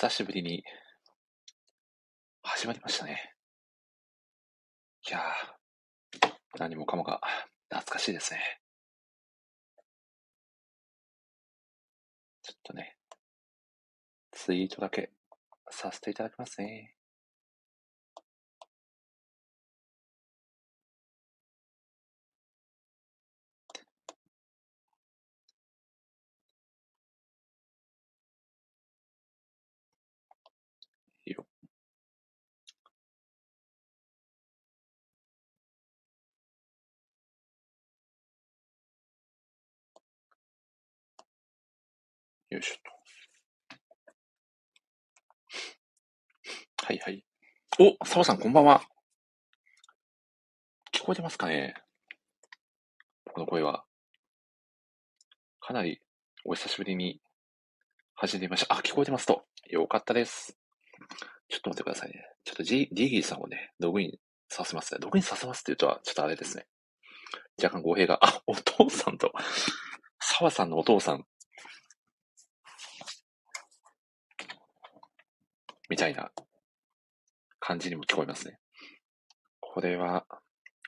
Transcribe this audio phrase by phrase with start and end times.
[0.00, 0.62] 久しぶりに
[2.44, 3.34] 始まりましたね。
[5.08, 7.20] いやー、何もかもが
[7.68, 8.60] 懐かしいですね。
[12.44, 12.96] ちょっとね、
[14.30, 15.10] ツイートだけ
[15.68, 16.94] させていただきますね。
[42.50, 42.80] よいしょと。
[46.86, 47.22] はいはい。
[47.78, 48.80] お、澤さんこんばんは。
[50.94, 51.74] 聞こえてますかね？
[53.26, 53.84] 僕の声は。
[55.60, 56.00] かなり
[56.46, 57.20] お久しぶりに
[58.14, 58.74] 始めてみました。
[58.74, 59.44] あ、聞こえてますと。
[59.68, 60.56] よかったです。
[61.50, 62.14] ちょっと待ってくださいね。
[62.44, 64.16] ちょっとジディギーさんをね、ログイン
[64.48, 65.00] させますね。
[65.02, 66.66] ログインさせますって言うとは、ちょっとあれですね。
[67.62, 69.34] 若干語弊が、あ、お父さんと、
[70.18, 71.26] 澤さんのお父さん、
[75.88, 76.30] みたいな
[77.60, 78.58] 感じにも聞こえますね。
[79.60, 80.26] これは、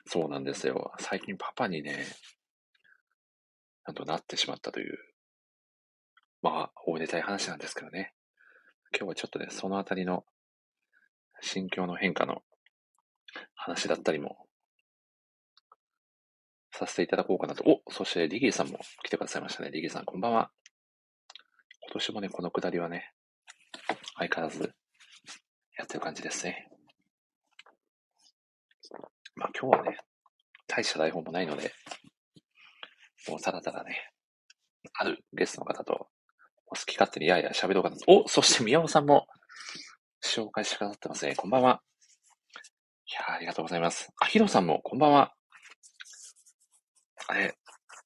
[0.05, 0.91] そうなんですよ。
[0.99, 2.05] 最近パパにね、
[3.85, 4.97] なんとなってしまったという、
[6.41, 8.13] まあ、おめでたい話なんですけどね。
[8.93, 10.25] 今日はちょっとね、そのあたりの
[11.41, 12.43] 心境の変化の
[13.55, 14.37] 話だったりも
[16.71, 17.63] させていただこうかなと。
[17.65, 19.71] お、そしてリギーさんも来てくださいましたね。
[19.71, 20.51] リギーさん、こんばんは。
[21.83, 23.13] 今年もね、このくだりはね、
[24.17, 24.73] 相変わらず
[25.77, 26.67] やってる感じですね。
[29.35, 29.97] まあ今日はね、
[30.67, 31.73] 大した台本もないので、
[33.27, 34.11] もうただただね、
[34.93, 36.09] あるゲストの方と
[36.67, 38.03] お好き勝手にやや喋ろうかなと。
[38.07, 39.27] お、そして宮尾さんも
[40.23, 41.35] 紹介してくださってますね。
[41.35, 41.81] こんばんは。
[43.07, 44.09] いやありがとうございます。
[44.21, 45.33] あ、ヒロさんもこんばんは。
[47.27, 47.55] あれ、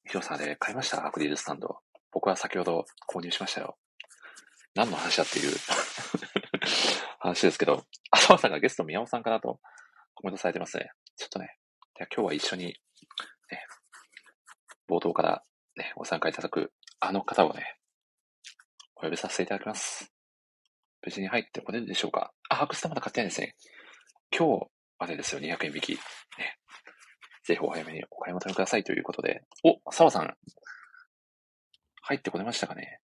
[0.04, 1.06] ヒロさんあれ買いました？
[1.06, 1.78] アクリルスタンド。
[2.12, 3.76] 僕は先ほど購入しましたよ。
[4.74, 5.56] 何の話だっていう
[7.26, 9.60] 話ですけど、 浅輪さんがゲスト宮尾さんかなと
[10.14, 10.90] コメントされてますね。
[11.16, 11.58] ちょっとね、
[11.96, 13.66] じゃあ今日は一緒に、ね、
[14.88, 15.42] 冒頭から
[15.76, 17.78] ね、ご参加いただくあの方をね、
[18.96, 20.12] お呼びさせていただきます。
[21.02, 23.54] 無事に入ってこれるでしょうかあ、ハクスタまだ買ってないですね。
[24.36, 24.66] 今日
[24.98, 25.92] までですよ、200円引き。
[25.94, 26.58] ね。
[27.44, 29.44] ぜひお早めにお買い求めくださいということで。
[29.62, 30.36] お、澤さん。
[32.02, 33.00] 入ってこれましたかね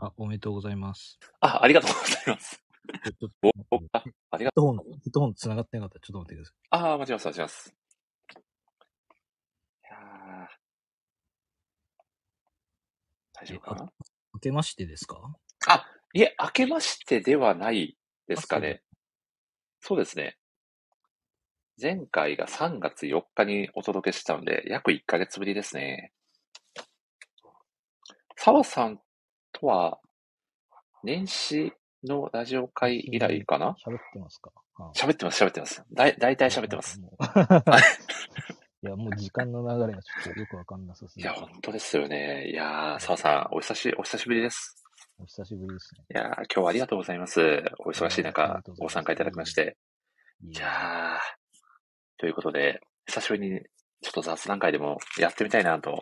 [0.00, 1.18] あ、おめでとうございます。
[1.40, 2.62] あ、ありがとうございます。
[3.04, 4.64] ちょっとお、おあ、ありがとう。
[4.64, 6.54] ヘッドホン、ヘッドホン繋がってなかったらちょっと待ってください。
[6.70, 7.74] あー、待ちます、待ちます。
[9.84, 10.48] いやー
[13.32, 13.92] 大丈夫かな？
[14.34, 15.20] 明けましてですか？
[15.68, 17.96] あ、いえ、明けましてではない
[18.26, 18.82] ですかね。
[19.80, 20.36] そうですね。
[21.80, 26.12] 前回が3月4日にお届けしたので、約1ヶ月ぶりですね。
[28.36, 29.00] 澤さん
[29.52, 29.98] とは、
[31.02, 31.72] 年始
[32.04, 33.76] のラジオ会以来かな？
[33.86, 34.50] 喋ってますか？
[34.78, 35.84] あ喋ってます、喋ってます。
[35.92, 37.00] だい、大体喋ってます。。
[38.82, 42.48] いや、もう時間の流れがちょっとよくわかんなさすぎていや、本当ですよね。
[42.50, 44.82] いやー、澤さん、お久し、お久しぶりです。
[45.18, 46.04] お久しぶりですね。
[46.14, 47.40] いやー、今日はありがとうございます。
[47.80, 49.76] お忙しい中ご参加いただきまして。
[50.42, 51.18] いいやー、
[52.16, 53.60] ということで、久しぶりに
[54.00, 56.00] ちょっと雑談会でもやってみたいなと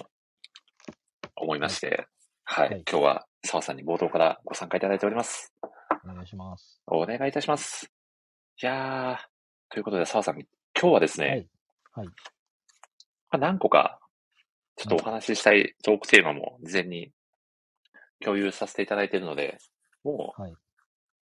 [1.35, 2.07] 思いまして、
[2.45, 5.53] はい、はい今日は澤さんに冒頭からご参加いただいております。
[6.05, 6.81] お願いします。
[6.87, 7.91] お願いいたします。
[8.63, 9.17] いやー、
[9.71, 11.49] ということで澤さん、今日はですね、はい。
[11.93, 12.07] はい。
[12.07, 12.13] ま
[13.33, 14.01] あ何個か
[14.77, 17.11] ちょっとお話ししたいトークテーマも事前に
[18.21, 19.59] 共有させていただいているので、
[20.05, 20.55] もう、はい。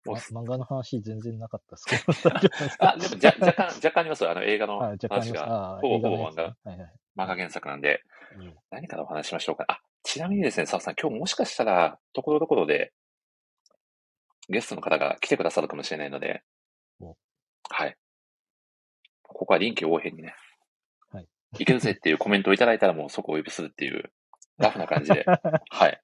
[0.04, 2.36] ま、漫画の話全然なかったですけど。
[2.78, 4.30] あ、でもじゃ若干、若干ありますよ。
[4.30, 5.32] あの映画の話。
[5.32, 6.78] が、あほぼほぼ漫画、はいはい。
[7.16, 8.02] 漫画原作なんで、
[8.38, 9.64] うん何からお話ししましょうか。
[9.68, 12.92] あ、ちなみにですね、澤さん、今日もしかしたら、ところどころで、
[14.48, 16.44] ゲストの方が来てくださるかもしれないので
[17.00, 17.16] お、
[17.68, 17.96] はい。
[19.22, 20.34] ここは臨機応変にね、
[21.10, 21.26] はい。
[21.58, 24.12] いけるぜっていうコメントをいただいたらもう即お呼びするっていう、
[24.58, 25.24] ラフな感じで、
[25.70, 26.00] はい。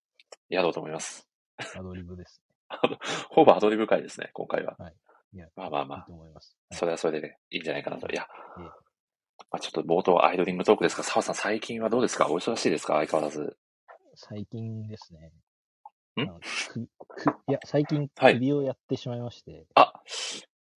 [0.48, 1.28] やろうと思います。
[1.76, 2.42] アドリブです。
[3.30, 4.76] ほぼアドリブ会ですね、今回は。
[5.32, 6.58] いや、まあまあまあいいと思います。
[6.70, 8.08] はいそれはそれでね、いいんじゃないかなと。
[8.10, 8.26] いや、
[8.58, 8.64] ええ
[9.50, 12.28] まあ、ちょっと冒頭アイドリングトークですが、澤さん最近はどうですか？
[12.30, 12.94] お忙しいですか？
[12.94, 13.56] 相変わらず。
[14.14, 15.32] 最近ですね。
[16.16, 16.22] ん？
[17.48, 20.02] いや、最近はい首をやってしまいまして、あ、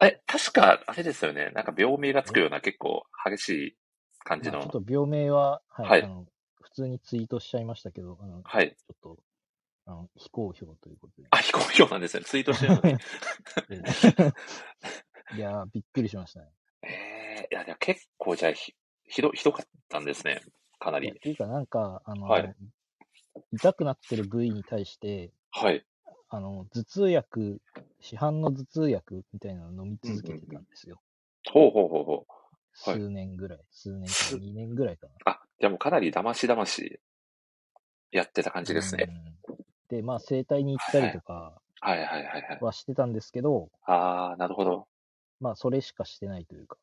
[0.02, 1.52] え、確か、あれですよね。
[1.54, 3.76] なんか病名がつくような結構激しい
[4.24, 4.60] 感じの。
[4.60, 6.26] まあちょっと病名は、はい、はいあの、
[6.62, 8.70] 普通にツイートしちゃいましたけど、あの、はい。
[8.70, 9.18] ちょっと、
[9.86, 11.28] あの、非公表ということで。
[11.32, 12.24] あ、非公表なんですね。
[12.26, 12.96] ツイートしてるのに。
[15.38, 16.52] いやー、びっくりしましたね。
[16.84, 16.88] え
[17.44, 20.42] えいや、でも結構じゃあひ、ひど、ひどかったんですね。
[20.80, 21.08] かないり。
[21.08, 22.56] やっていうか、なんか、あの、はい
[23.54, 25.86] 痛くなってる部位に対して、はい。
[26.30, 27.62] あの、頭痛薬、
[28.02, 31.02] 市販の頭痛薬みたいなの飲み続けてたんですよ。
[31.52, 32.32] ほうほうほうほう。
[32.90, 33.60] はい数年ぐらい。
[33.72, 35.14] 数年か2年ぐらいかな。
[35.26, 37.00] あ、じゃあもうかなり騙し騙し
[38.12, 39.08] やってた感じですね。
[39.08, 39.98] うん。
[39.98, 42.60] で、まあ、整体に行ったりとかはいはいはいはい。
[42.60, 44.88] はしてたんですけど、ああ、なるほど。
[45.40, 46.78] まあ、それしかしてないというか。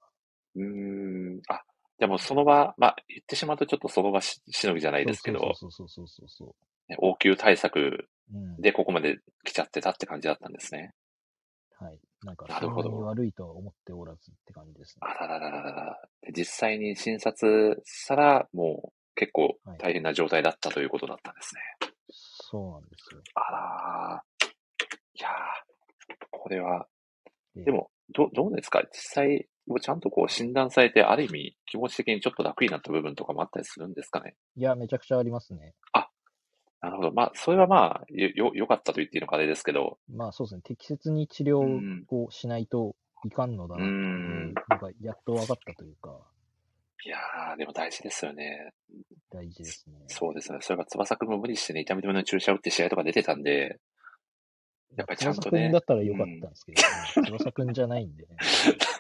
[0.55, 1.41] うーん。
[1.49, 1.63] あ、
[2.03, 5.53] じゃあもその場、まあ言ってしまうとちょっとその場ししのぎじゃないですけど、
[6.99, 8.09] 応急対策。
[8.59, 10.95] でここまで来ちゃってたって感じだったんですね。
[11.79, 12.01] はい。
[12.25, 15.01] なんか、なるほどなに悪いとは思っておらずって感じですね。
[15.03, 16.01] あららららら。
[16.23, 21.61] で実際に診察したら、もう結構大変な状態だったということだったんですね。
[22.11, 23.23] そうなんですよ。
[23.35, 24.25] あら。
[25.15, 25.29] いや、
[26.33, 26.89] これは、
[27.55, 29.47] でも、ど、どうですか実際、
[29.81, 34.35] ちゃんとこう診断されて、ある意味気持ち的にちょっと楽になった部分とかもあったりするんですかね？
[34.57, 35.75] いや、めちゃくちゃありますね。
[36.81, 37.13] なるほど。
[37.13, 40.63] まあ、それはまあ、よ、よ、良かったと言っていいのかあれですけど、まあそうですね。
[40.65, 46.19] 適切に治療うんをしないといかんのだなううんのがやっと分かったというか、
[47.05, 48.73] いやー、でも大事ですよね。
[49.31, 49.95] 大事ですね。
[50.09, 50.59] そうですね。
[50.61, 53.79] それが翼くんも無理してね、痛み止めの注射を打って試合とか出てたんで、
[54.97, 58.37] やっぱりちゃんとね翼くんだったらよかったんですけど、ね翼くんじゃないんでね。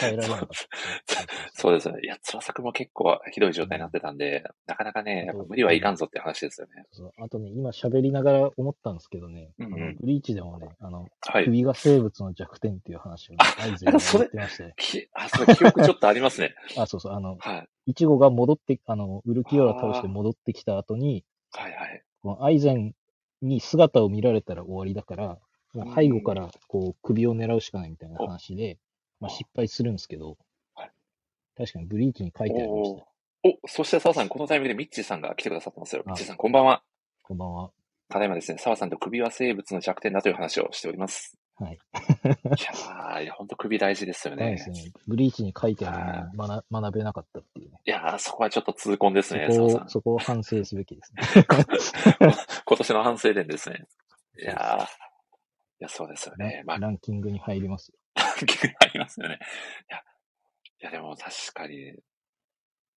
[0.00, 0.54] 耐えられなかった。
[1.54, 2.00] そうですね。
[2.02, 6.84] いや、翼くんも結構ひどい状態になってたんで、なかなかね、無理はいかんぞって話ですよね。
[6.92, 11.44] そうあとね、今喋りながら思ったんですけどね、うんうんあのブリーチでもね、あの、はい。
[11.44, 16.54] 首が生物の弱点っていう話を、ね、あ 合図で言ってまして、 きあ、それ記憶ちょっとありますね。
[16.76, 17.68] あ、そうそう、あの、はい。
[17.86, 22.02] イチゴが戻って、あの、ウルキオラ倒して戻ってきた後に、はいはい。
[22.22, 22.94] このアイゼン
[23.42, 25.38] に姿を見られたら終わりだから、
[25.74, 28.78] もう背後からこう首を狙うしかないみたいな話で、
[29.20, 30.36] まあ失敗するんですけど
[30.74, 30.90] はい、
[31.56, 33.06] 確かにブリーチに書いてありましたよ。
[33.42, 36.02] おそして澤さん、このタイミングでミッチーさんが来てくださってますよ。
[36.04, 36.82] あミッチーさん、こんばんは。
[37.22, 37.70] こんばんは。
[38.10, 41.38] ただいまですね、澤さんと首は生物の弱点だという話をしております。
[41.60, 41.74] はい。
[41.74, 41.76] い
[42.28, 44.58] やー、いや、ほんと首大事ですよね。
[44.58, 44.92] そうですね。
[45.06, 47.80] ブリーチに書いてあるのに学学べなかったっていうね。
[47.84, 49.86] いやー、そこはちょっと痛恨ですね、そこ澤さん、。
[49.86, 51.44] をそこを反省すべきですね。
[52.66, 53.86] 今年の反省点ですね。
[54.38, 54.86] いやー、い
[55.80, 56.62] や、そうですよね。
[56.66, 57.98] まあ、ランキングに入りますよ。
[58.46, 59.38] 結構ありますよね。
[59.90, 61.94] いや、いやでも確かに、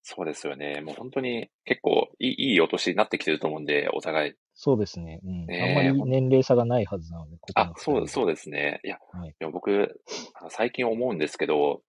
[0.04, 0.82] そうですよね。
[0.82, 4.34] もう本当に結構いいいいお年になってきてると思うんで、お互い。
[4.54, 5.22] そうですね。
[5.24, 5.46] うん。
[5.46, 8.82] ねえあんまり年齢差がないはずなので、ここあ、そう、そうでですね。
[8.84, 10.02] いや、はいでも僕、
[10.50, 11.82] 最近思うんですけど、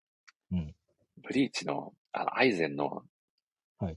[0.52, 0.74] うん
[1.22, 3.02] ブリーチの、あの、アイゼンの、
[3.78, 3.96] はい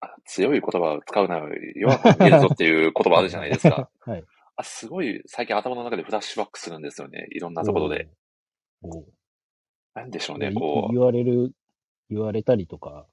[0.00, 3.88] あ強い言葉を使うなら弱く見えるぞっていう言葉あるじゃないですか。
[4.00, 4.24] はい。
[4.56, 7.26] あ、すごい最近頭の中でフラッシュバックするんですよね。
[7.30, 8.08] いろんなところで。
[9.94, 10.92] なんでしょうね、こう。
[10.92, 11.52] 言われる、
[12.10, 13.06] 言われたりとか、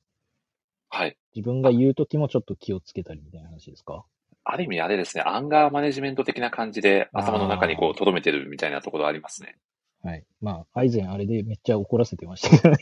[0.89, 1.17] はい。
[1.35, 4.03] 自分が言うときもちょっと気をつけたりみたいな話ですか？
[4.43, 9.57] ある意味あれですね、アンガーマネジメント的な感じで頭の中にこう留めてるみたいなところありますね。
[10.03, 10.25] はい。
[10.41, 12.77] まあ、アイゼンあれでめっちゃ怒らせてましたけどね。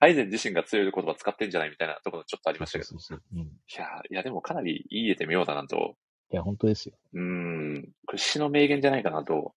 [0.00, 2.88] アイゼン自身が強い言葉使ってんじゃないみたいなところちょっとありましたけど。
[2.88, 3.38] そうそうそう。
[3.38, 3.40] うん。
[3.42, 5.94] いいや、いやでもかなりいい絵で見ようだなと、
[6.32, 6.96] や、本当ですよ。
[7.12, 9.54] うーん、屈指の名言じゃないかなと、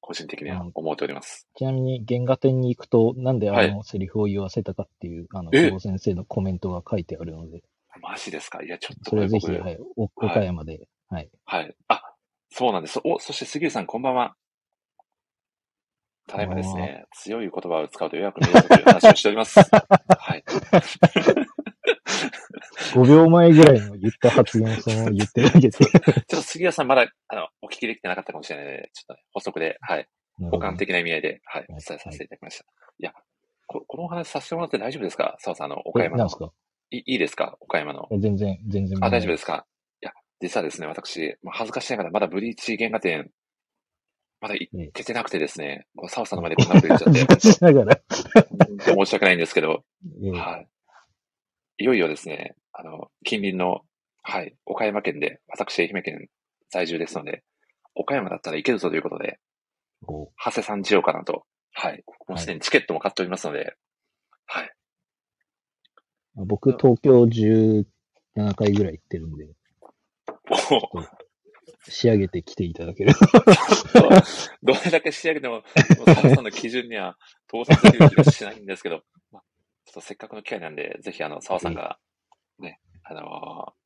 [0.00, 1.48] 個人的には思っております。
[1.56, 7.62] ちなみに、原画展に行くと、なんであはいのセリフを言わせたかっていう、あの、え久保先生のコメントが書いてあるので、
[8.00, 8.62] マジですか？
[8.62, 11.28] いや、ちょっとそれぜひ、はい、お岡山で、はい。
[11.44, 11.74] はい。
[11.88, 12.02] あ、
[12.50, 13.00] そうなんです。
[13.04, 14.34] お、そして杉浦さん、こんばんは。
[16.28, 19.58] ただいまですね、強い言葉を使うと弱く見えるという話をしております。
[20.18, 20.44] はい。
[22.94, 25.70] 5秒前ぐらいの言った発言をそのまま言ってるだけで。
[25.70, 30.06] ちょっと杉谷さんまだ、あの、お聞きできてなかったかもしれないので、ちょっとね、補足で、はい。
[30.50, 32.64] 補完的な意味合いで、はい、おはい伝えさせていただきました。
[32.64, 33.12] いや、
[33.66, 35.36] ここのお話させてもらって大丈夫ですか？
[35.40, 36.36] 澤さん、あの、岡え、山のなんです。
[36.36, 36.52] か？
[36.90, 37.56] いいいですか？
[37.60, 38.06] 岡山の。
[38.12, 39.04] え全然、全然。
[39.04, 39.66] あ、大丈夫ですか？
[40.00, 43.28] いや、実はですね、私、もう恥ずかしながらまだブリーチ原画展、
[44.40, 48.00] まだ行ええけてなくてですね、こう澤さんの前でこんなこと言っちゃって、 恥ずかしながら。
[48.78, 49.82] 申し訳ないんですけど、
[50.22, 50.68] ええはい。
[51.80, 53.80] いよいよですね、あの、近隣の、
[54.22, 56.28] はい、岡山県で、私、愛媛県
[56.70, 57.42] 在住ですので、
[57.96, 59.40] 岡山だったらいけるぞということで、
[60.06, 62.04] こ長谷さんしようかなと、はい。
[62.28, 63.74] もうすでにチケットも買っておりますので、
[64.46, 64.70] はい。
[66.36, 67.84] う僕、東京17
[68.54, 69.48] 回ぐらい行ってるんで、
[70.48, 73.12] お仕上げてきていただける。
[74.62, 75.62] どれだけ仕上げても、も
[76.06, 77.18] う澤さんの基準には
[77.48, 79.42] 到達できる気がしないんですけど、まあ、
[79.84, 81.98] ちょっとせっかくの機会なんで、ぜひあの、澤さんが、
[82.60, 83.20] ね、あの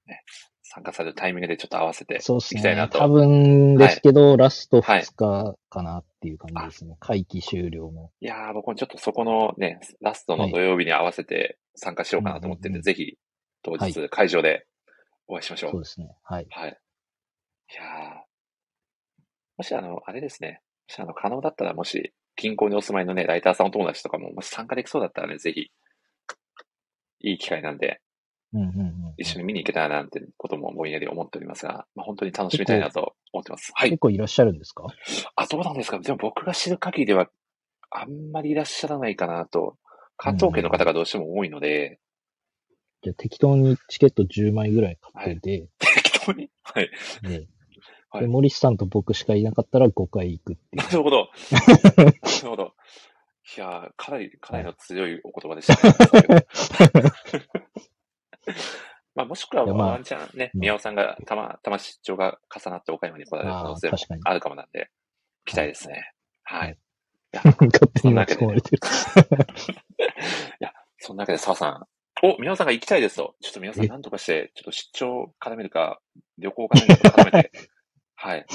[0.06, 0.24] ーね、
[0.62, 2.16] 参加されるタイミングでちょっと合わせて。
[2.16, 2.98] いきたいなと。
[2.98, 6.96] 多分ですけど、ラストはい2日かなっていう感じですね。
[7.00, 8.10] 会期終了の。
[8.20, 13.18] いやー、僕もちょっとそこのね、ラストの土曜日に合わせて参加しようかなと思ってるんで、うんうんうんぜひ、
[13.62, 14.66] 当は日会場で
[15.28, 15.70] お会いしましょう。
[15.72, 16.16] そうですね。
[16.22, 16.46] はい。
[16.50, 16.70] はい。
[16.70, 18.32] いやー
[19.56, 20.60] もしあの、あれですね。
[20.88, 25.70] もしあの、可能だったら、もし、近郊にお住まいのね、ライターさんお友達とかも、もし参加できそうだったらね、ぜひ、
[27.20, 28.00] いい機会なんで、
[28.54, 29.14] うんうんうん。
[29.16, 33.72] 一緒に見に行けたらなんてこともぼんやり思っておりますが、まあ、本当に楽しみたいなと思ってます。
[33.74, 33.98] はい結。
[33.98, 34.86] 構いらっしゃるんですか？
[35.36, 37.28] あ、どうなんですかでも僕が知る限りでは、
[37.90, 39.76] あんまりいらっしゃらないかなと。
[40.16, 41.98] 関東圏の方がどうしても多いので、
[43.02, 46.48] じゃあ適当にチケット10枚ぐらい買ってて、適当に？
[46.62, 46.90] はい。
[47.22, 47.48] で、はい
[48.20, 50.84] で森さんと僕しかいなかったら5回行くってな。
[50.86, 51.30] るほど。
[51.96, 52.14] なる
[52.50, 52.74] ほど。
[53.56, 56.44] いやー、かなり、かなりの強いお言葉でしたね。
[59.14, 64.90] まあ、もしくはいやまあワンチャンね、うん宮尾さんがたま、たま出張が重なって岡山に来られる可能性もあるかもなんで、
[65.44, 66.12] 期待ですね。
[66.44, 66.72] ははいい。
[66.72, 66.76] い
[67.32, 68.80] や、勝手に巻き込まれてる。
[71.02, 71.86] そんなわけで澤さん。
[72.24, 73.34] お、宮尾さんが行きたいですと。
[73.40, 76.00] ちょっと宮尾さんえ何とかして、ちょっと出張絡めるか、
[76.38, 77.52] 旅行絡めるか絡めて、
[78.14, 78.46] はい。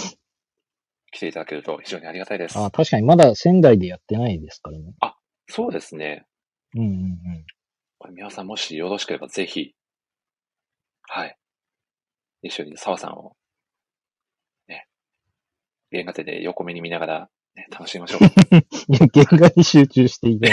[1.11, 2.57] 来ていただけると非常にありがたいです。
[2.57, 4.93] あ、確かにまだ仙台でやってないですからね。
[5.49, 6.25] そうですね。
[6.75, 7.45] うんうんうん。
[7.99, 9.73] これ、宮尾さんもしよろしければぜひ、
[11.09, 11.37] はい。
[12.43, 13.35] 一緒に澤さんを、
[14.67, 14.87] ね、
[15.91, 18.21] 原画展で横目に見ながら、ね、楽しみましょう。
[18.23, 18.27] い
[18.93, 20.47] や、原画に集中していいて。
[20.47, 20.51] い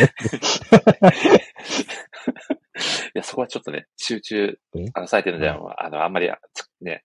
[3.15, 5.57] や、そこはちょっとね、集中え、あの、されてるんで、あ
[5.91, 7.05] の、あんまり、つね、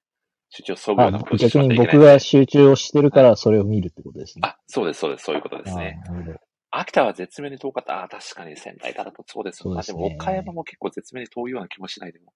[0.50, 1.92] 集中をそぐようなあことをしないので。
[1.92, 4.42] 僕が集中をしてるからそれを見るってことですね。
[4.46, 6.02] あ、そうです、そうです、そういうことですね。
[6.08, 6.40] あなるほど。
[6.72, 8.04] 秋田は絶妙に遠かった。
[8.04, 9.68] あ、確かに仙台からだとそうです。
[9.68, 12.34] ねあでも岡山も結構絶妙に遠いような気もしないでも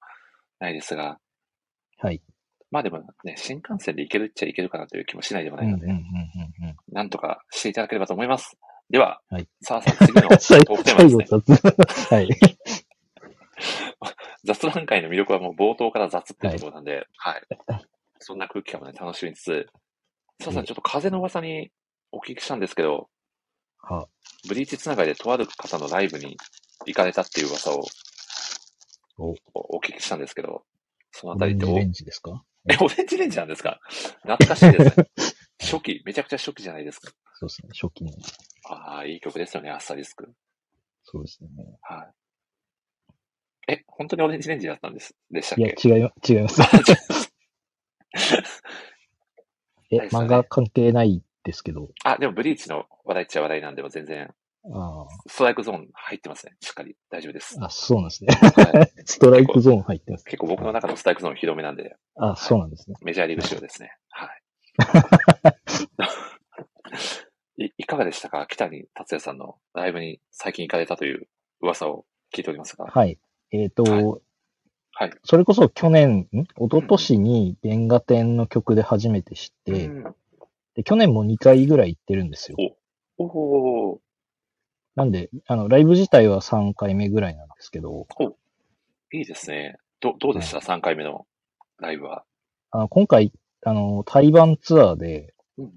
[0.60, 1.20] ないですが、
[2.00, 2.22] はい。
[2.72, 6.76] まあでもね、新幹線で行けるっちゃ行けるかなという気もしないでもないので、うんうんうんうんうん。
[6.92, 8.58] なんとかしていただければと思います。
[8.90, 11.26] では、はいさあさあ次のト最ークテーマですね。
[11.30, 12.14] 雑。
[12.14, 12.30] はい。
[14.44, 17.42] 雑談会の魅力はもう冒頭から雑っていうところなんで、はい。
[18.20, 19.68] そんな空気感もね、楽しみつつ、
[20.42, 21.72] さあさあちょっと風の噂に
[22.12, 23.10] お聞きしたんですけど、
[23.84, 24.08] は
[24.48, 26.38] ブリーチつながりでとある方のライブに
[26.86, 27.86] 行かれたっていう噂を
[29.18, 30.64] おおお聞きしたんですけど、
[31.12, 32.44] そのあオたりっておレンジですか？
[32.70, 33.80] え、オレンジレンジなんですか？
[34.24, 35.08] 懐かしいですね。
[35.62, 37.12] 初期、めちゃくちゃ初期じゃないですか。
[37.36, 37.70] そうですね。
[37.80, 38.12] 初期の。
[38.70, 40.34] ああ、いい曲ですよね、アッサリスク。
[41.04, 41.50] そうですね。
[41.82, 42.04] は
[43.68, 43.74] い。
[43.74, 46.62] え、本当にオレンジレンジだったんです、でしたっいや、け違いま、違います。
[49.92, 51.90] え、漫画関係ないですけど。
[52.04, 54.34] あ、でもブリーチの話題っちゃ話題なんで、も全然、
[54.74, 56.56] あストライクゾーン入ってますね。
[56.62, 56.96] しっかり。
[57.10, 57.58] 大丈夫です。
[57.60, 58.34] あ、あ、そうなんですね。
[58.34, 60.24] はい、 ストライクゾーン入ってます。
[60.24, 62.96] 結構僕の中のストライクゾーン広めなんで、あ、そうなんですね。
[63.02, 63.98] メジャーリーグ仕様ですね。
[64.10, 64.42] はい。
[67.58, 68.48] いいかがでしたか？
[68.50, 71.28] 北谷達也さんのライブに最近行かれたという
[71.62, 72.86] 噂を聞いておりますが。
[72.86, 73.20] はい。
[73.52, 74.04] えっ、と、はい
[74.96, 75.12] はい。
[75.24, 76.44] それこそ去年、ん？
[76.44, 80.16] 一昨年に原画展の曲で初めて知って、うん
[80.76, 82.58] で、去年も2回ぐらい行ってるんですよ。
[83.18, 84.02] おお
[84.96, 88.08] なんで、あの、ライブ自体は3回目ぐらいなんですけど、
[89.12, 89.78] いいですね。
[90.00, 91.26] ど、どうでした、?3 回目の
[91.80, 92.24] ライブは。
[92.72, 93.32] あの今回、
[93.66, 95.72] あの、台湾ツアーで、うんうん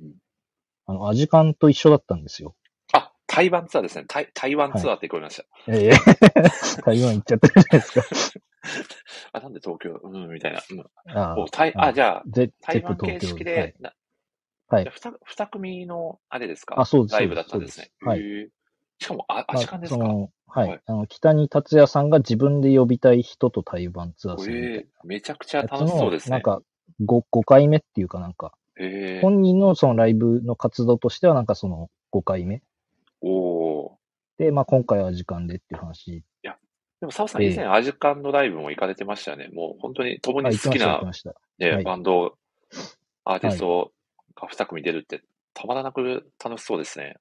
[0.87, 2.55] あの、アジカンと一緒だったんですよ。
[2.93, 4.05] あ、台湾ツアーですね。
[4.07, 5.45] 台台湾ツアーって聞こえました。
[5.69, 5.91] ええ
[6.83, 8.41] 台湾行っちゃってるじゃないですか。
[9.33, 10.01] あ、なんで東京？
[10.03, 10.63] うん、みたいな。
[10.71, 10.81] うん、
[11.19, 11.37] あ
[11.77, 13.93] あ、じゃあ、ゼ台湾形式で、な
[14.69, 16.81] はいじゃあ二二組の、あれですか？
[16.81, 17.91] あそうですライブだったんですね。
[18.03, 18.49] すへー
[18.99, 20.69] しかも、あ、まアジカンですか、その、はい。
[20.71, 26.33] はいあの、北に達也さんが自分で呼びたい人と台湾ツアーするめちゃくちゃ楽しそうの、ですね。
[26.33, 26.63] なんか、
[27.05, 32.63] 5、5回目っていうかなんか、えー、本人のそのライブの活動としてはなんかその5回目。
[33.21, 33.91] おー
[34.39, 36.23] で、まあ今回は時間でっていう話。
[36.99, 39.49] でも、澤さんええ以前、アジカンのライブも行かれてましたよね。
[39.53, 40.99] もう本当に共あ、に好きな。
[41.59, 42.39] ねはいバンド、
[43.25, 43.93] アーティスト
[44.37, 45.23] が2組出るって、
[45.55, 47.17] たまらなく楽しそうですね。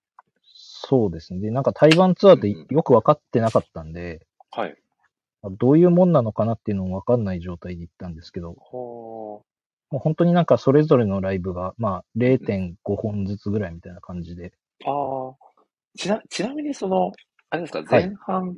[0.88, 1.40] そうですね。
[1.40, 4.76] で、なんか台湾ツアーってうんよく分かってなかったんで、はい。
[5.52, 9.44] どういうもんなのかなっていうのも分かんない状態で行ったんですけど、も
[9.92, 14.54] う本当になんかそれぞれのライブが、まあ0.5本ずつぐらいみたいな感じで、
[14.86, 14.90] あ
[15.30, 15.34] あ。
[15.98, 17.12] ちな、ちなみにその、
[17.50, 18.56] あれですか、はい前半、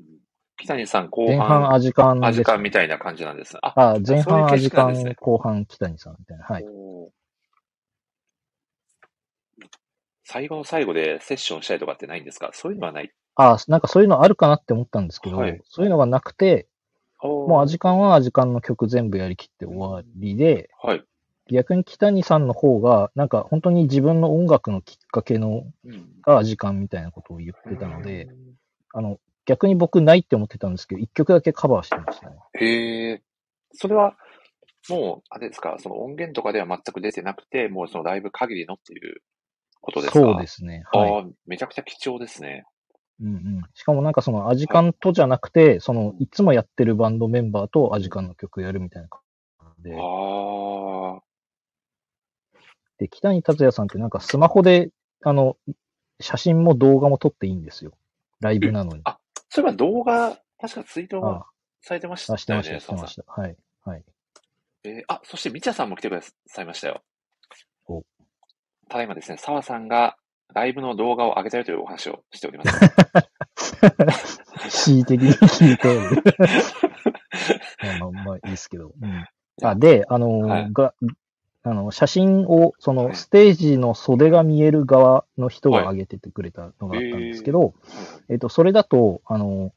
[0.57, 2.47] 北谷さん、後前半半、アジカンアジです。
[2.47, 3.59] カンみたいな感じなんですね。
[3.61, 6.45] あ、あ、前半アジカン後半北谷さんみたいな。
[6.45, 6.63] はい。
[6.67, 7.09] おー
[10.29, 12.49] 最後の最後でセッションしたりとかってないんですか？
[12.53, 13.11] そういうのはない。
[13.35, 16.67] あ、なんかそういうのあるかなって思ったんですけど、はいそういうのがなくて、
[17.21, 21.03] ももうアジカンはアジカンの曲全部やりきって終わりで、はい。
[21.49, 28.27] 逆に北谷さんの方が、なんか本当に自分の音楽のきっかけのうんがアジカンみたいなことを言ってたので、、
[28.93, 32.35] あの、逆に僕ないって思ってたんですけど、一曲だけカバーしてましたね。
[32.59, 33.21] へえ。
[33.71, 34.17] それは、
[34.89, 39.21] もう、あれですか、その音源とかでは全く出てなくて、もうそのライブ限りのっていう
[39.81, 40.19] ことですか？
[40.19, 40.83] そうですね。
[40.91, 41.11] はい。
[41.11, 42.65] ああ、めちゃくちゃ貴重ですね。
[43.19, 43.61] うんうん。
[43.73, 51.23] しかもなんかそのアジカンとじゃなくて、その、いつもやってるバンドメンバーとアジカンの曲やるみたいな感じで、ああ、
[52.99, 54.91] で、北谷達也さんってなんかスマホで、
[55.23, 55.57] あの、
[56.19, 57.93] 写真も動画も撮っていいんですよ。
[58.39, 59.01] ライブなのに。
[59.03, 59.19] あ
[59.49, 61.45] そういえば動画、確かツイートもあ
[61.81, 63.23] されてましたあ、してよね、ました、してました。
[63.27, 63.57] はい。
[63.83, 64.03] はい。
[64.83, 67.16] えーあ、そしてみちゃさんも来てくださいましたよお。
[68.89, 70.17] ただいまですね、澤さんが
[70.53, 72.71] ライブの動画を上げたよというお話をしております。
[74.69, 75.87] 恣意的に聞いて。
[77.99, 78.93] まあまあまあいいですけど。
[79.01, 79.25] うん。
[79.61, 80.93] あ、で、あのーはいが、
[81.63, 87.73] あの、写真を、その、はいステージの袖が見える側の人が上げててくれたのがあったんですけど、
[88.29, 89.73] えっと、それだと、あの、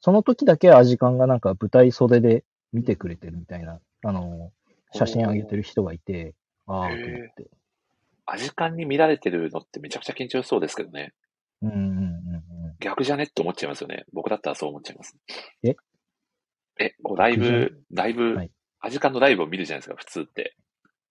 [0.00, 4.52] その時だけアジカンがなんか舞台袖で見てくれてるみたいな、あの、
[4.92, 6.34] 写真上げてる人がいて、
[6.66, 7.46] ああ、と思って。
[8.32, 11.12] アジカンに見られてるのってめちゃくちゃ緊張しそうですけどね。
[11.60, 12.76] うんうんうんうん。
[12.80, 14.04] 逆じゃねって思っちゃいますよね。
[14.12, 15.16] 僕だったらそう思っちゃいます。
[15.62, 15.76] え？
[16.78, 18.50] え、こうライブ、ライブ、はい
[18.84, 20.56] アジカンのライブを見るじゃないですか、普通って。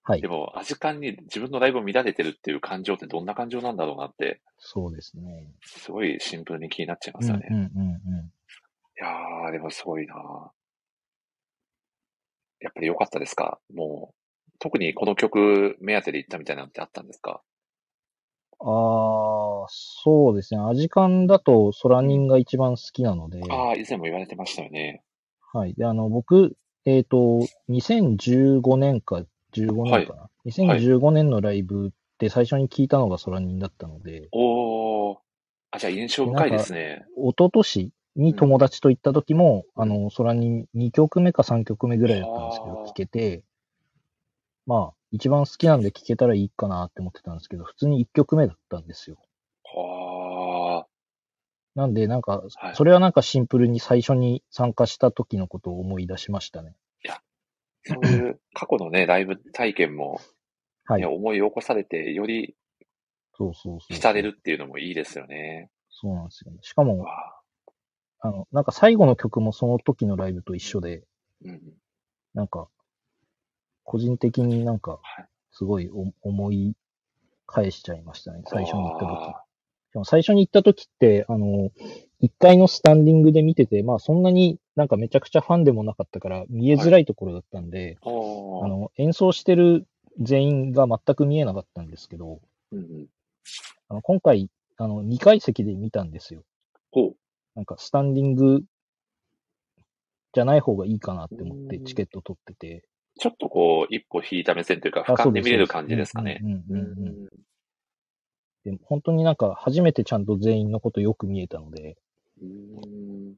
[0.04, 0.28] はいで。
[0.28, 5.46] も、アジカンに自分のライブを見られてるっていう感情ってどんな感情なんだろうなって、そうですね。
[5.62, 7.50] すごいシンプルに気になっちゃいまうんうんすよね。
[7.50, 8.32] いうんうん。
[8.98, 10.16] やー、でもすごいな
[12.60, 13.58] やっぱり良かったですか？
[13.74, 14.16] もう、
[14.62, 17.42] 特にこの曲目当てで行ったみたいなのってあったんですか？
[18.60, 20.62] ああ、そうですね。
[20.62, 25.04] アジカンだとソラニンが一番好きなので、ああ、以前も言われてましたよね。
[25.52, 25.74] はい。
[25.74, 27.40] で、あの、僕、えっ、と、
[27.70, 35.18] 2015年か15年かな？2015年のライブで最初に聞いたのがソラニンだったので、おー。
[35.72, 37.06] あ、じゃあ印象深いですね。
[37.18, 43.42] 一昨年に友達と行った時も、あの、ソラニン2曲目か3曲目ぐらいだったんですけど、はあ聞けて、
[44.66, 49.18] まあ、一番好きなんで聞けたらいいかなって思ってたんですけど、普通に1曲目だったんですよ。
[49.64, 50.88] は
[51.76, 56.76] なんで、なんかはい、それはなんかシンプルに最初に参加した時のことを思い出しましたね。
[57.10, 57.22] あ。
[57.84, 60.20] そういう過去のね、ライブ体験も、
[60.86, 61.08] はいね。
[61.08, 62.56] 思い起こされて、より
[63.34, 63.94] そうそうそう。
[63.94, 65.70] 浸れるっていうのもいいですよね。
[65.90, 66.60] そうなんですよね。
[66.62, 67.42] しかも、わあ
[68.24, 71.04] あの、なんか最後の曲もその時のライブと一緒で、
[71.44, 71.62] うん。
[72.36, 72.70] なんか、
[73.84, 76.76] 個人的になんかはい、すごいお思い
[77.46, 78.44] 返しちゃいましたね。
[78.48, 79.30] 最初に行った時。
[79.30, 79.44] あ
[79.94, 81.70] でも最初に行った時って、あの、
[82.22, 89.86] 1階のスタンディングで見てて、まあそんなになんかめちゃくちゃファンでもなかったから、見えづらいところだったんで、ーおーあの、演奏してる
[90.20, 92.40] 全員が全く見えなかったんですけど、
[92.72, 93.08] うんうん。
[93.90, 96.44] あの今回、あの、2階席で見たんですよ。
[96.92, 97.16] ほう。
[97.56, 98.64] なんかスタンディング
[100.34, 102.86] じゃない方がいいかなって思ってうんチケット取ってて。
[103.22, 106.34] ちょっとこう、一歩引いた目線というか、俯あ瞰で見れる感じですかね。。
[106.34, 107.30] ですうんうんうんうんうん
[108.64, 111.98] で本当になんか初めてちゃんと全員のことよく見えたので、
[112.42, 113.36] うん。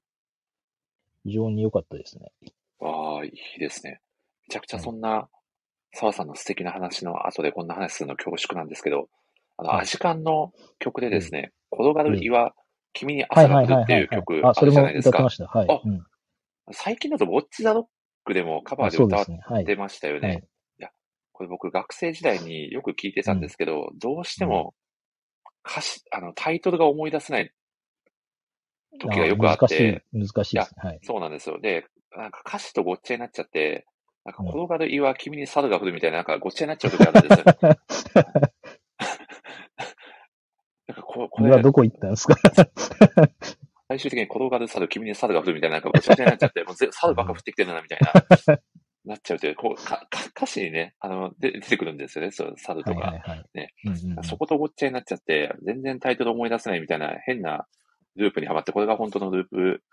[1.24, 2.32] 非常に良かったですね。
[2.80, 4.02] わあ、いいですね。
[4.50, 5.30] めちゃくちゃそんな、
[5.94, 9.08] 澤さんの素敵な話の後でこんな話するの恐縮なんですけど、
[9.58, 12.54] あの、はいアジカンの曲でですね、転がる岩、
[12.92, 15.10] 君にはい朝が来るってはいう曲あ、あるじゃそれもないですか。
[15.10, 15.46] 歌ってました。
[15.46, 15.68] はい。
[15.70, 16.04] あうん
[16.72, 17.84] 最近だと、ウォッチザロッ
[18.24, 19.64] クでもカバーあで歌っ。
[19.66, 20.28] てましたよね。
[20.28, 20.42] はいい、
[20.82, 20.90] や、
[21.32, 24.74] これ僕学生時代によく聞いてたんですけど、どうしても
[25.66, 27.52] 歌詞、あの、タイトルが思い出せない
[29.00, 30.90] 時がよくあっ難しいて、、難しいですね。
[30.90, 31.00] はい。
[31.04, 31.60] そうなんですよ。
[31.60, 33.86] で、なんか歌詞とごっちゃになっちゃって、
[34.26, 37.46] なんかうん転がる岩、君に猿が降るみたいな、なんかごっちゃになっちゃう時があるんですよ。
[40.88, 42.36] なんかここれ、今どこ行ったんですか？
[43.94, 48.58] 最終的に転がる猿、君に猿が降るみたいな、なんかごちゃごちゃになっちゃって、 もうぜ猿ばっか降ってきてるな、みたいな、
[49.06, 53.02] なっちゃうという、こう、かか歌詞にね、あの、で出てくるんですよね、そう、猿とか。
[53.02, 53.46] はいはいはい。
[53.54, 57.68] ねうんうんうんそことごっちゃになっちゃって、全然タイトル思い出せないみたいな変な
[58.16, 59.84] ループにはまって、これが本当のループ、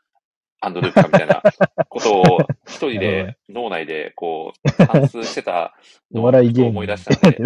[0.61, 1.43] アンドループかみたいな
[1.89, 5.75] ことを一人で脳内でこう、反芻してた
[6.15, 6.69] おのを。
[6.69, 7.39] 思い出したんで、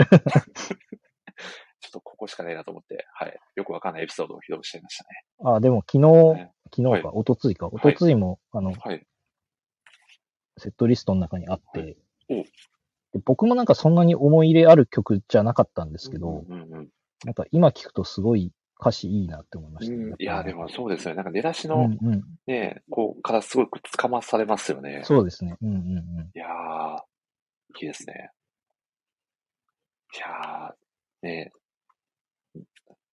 [1.95, 3.39] とここしかないなと思って、はい。
[3.55, 5.55] よくわかんないエピソードを披露しちゃいましたね。
[5.55, 9.07] あ、でも昨日、ね昨日か、はおとついか、おはいとついも、あの、はい。
[10.59, 11.97] セットリストの中にあって、
[12.29, 16.89] で僕もなんかそんなに思い入れある曲じゃなかったんですけど、うんうんうん。
[17.25, 21.17] なんか今聞くとすごい歌詞いいなって思いましたね、うん、いや、でもそうですよね。
[21.17, 22.23] なんか出だしのうんうん。
[22.47, 25.03] ね、こう、からすごくつかまされますよね。
[25.05, 25.57] そうですね。
[25.63, 26.31] うんうんうん。
[26.35, 26.99] いやー、
[27.81, 28.31] いいですね。
[30.17, 31.53] いやー、ね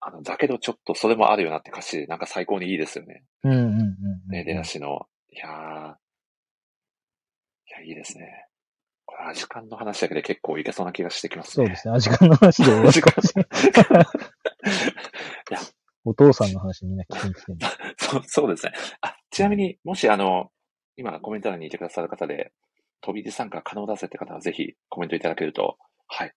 [0.01, 3.23] あの、だけどちょっとそれもあるよなって歌詞、なんか最高にいいですよね。
[3.43, 4.31] うんうんうんうん。
[4.31, 5.07] ね、出だしの。
[5.31, 5.51] いやー、
[7.67, 8.47] いや、いいですね。
[9.05, 11.65] これ、アジカンの話だけで結構いけそうな気がしてきますね。
[11.67, 11.99] そうですね。
[11.99, 14.05] 時間の話で終わるかもしれない。
[15.51, 15.59] いや
[16.03, 17.57] お父さんの話みんな聞きに来てる。
[17.97, 18.73] そう、そうですね。
[19.01, 20.51] あ、ちなみに、もしあの、
[20.97, 22.51] 今コメント欄にいてくださる方で、
[23.01, 26.33] 飛び出参加可能だぜって方はぜひコメントいただけると、はい。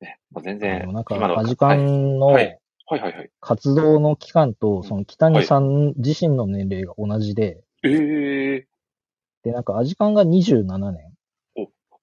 [0.00, 2.58] ね、もう全然、でもなんか、今のアジカンのはいはい
[2.90, 3.30] はいはい。
[3.40, 8.66] 活動の期間と、その北谷さん自身の年齢が同じで、ええ
[9.44, 11.12] で、なんかアジカンが27年。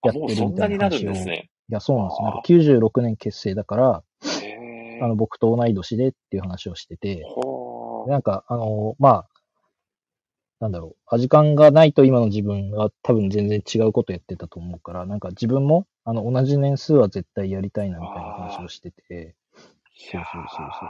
[0.03, 1.49] やってるもうそんなになるんですね。
[1.69, 2.23] いや、そうなんですよ。
[2.25, 4.03] なんかあ96年結成だから、
[5.01, 7.25] あの、僕と同い年でっていう話をしてて、
[8.07, 9.27] なんか、あの、まあ、
[10.59, 19.35] なんだろう、アジカンがないと今の自分は多分全然違うことやってたと思うから、なんか自分も、あの、同じ年数は絶対やりたいなみたいな話をしてて、
[19.97, 20.89] いやーそうそうそう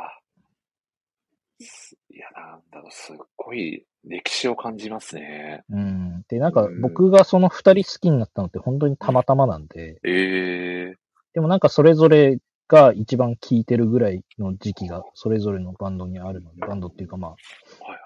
[1.63, 5.63] すいや、なんだろう、すっごい歴史を感じますね。
[5.69, 6.23] うん。
[6.27, 10.95] で、なんかうん僕がその二人好きになったのって本当にたまたまなんで、ええ
[11.33, 17.37] でもなんかそれぞれが一番聴いてるぐらいの時期がそれぞれのバンドにあるので、バンドっていうかまはい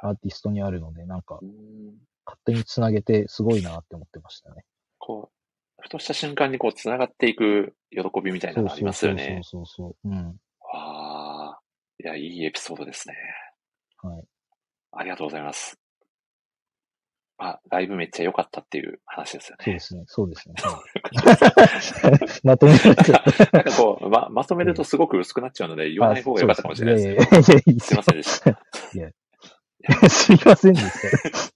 [0.03, 1.39] あ、アーティストにあるので、なんか
[2.25, 4.63] 勝手につなげてすごいなって思ってましたね。
[4.97, 9.41] こう、ふとした瞬間にこう、繋がっていく喜びみたいなそうのありそうそうますよね。
[9.43, 10.09] そうそうそう。
[10.09, 10.39] うん。
[10.71, 11.59] ああ、
[12.03, 13.15] いや、いいエピソードですね。
[14.01, 14.23] はい。
[14.91, 15.79] ありがとうございます。
[17.37, 19.63] まあ、ライブめっちゃ良かったっていう話ですよね。
[19.65, 20.03] そうですね。
[20.07, 20.55] そうですね。
[20.57, 20.79] はい
[22.43, 23.57] まとめられちゃった。
[23.57, 27.43] なんかこう、ま、まとめるとすごく薄くなっちゃうので、言わない方が良かったかもしれないですね。
[27.79, 28.49] すいませんでした。
[28.49, 30.09] や。
[30.09, 31.53] すいませんでした。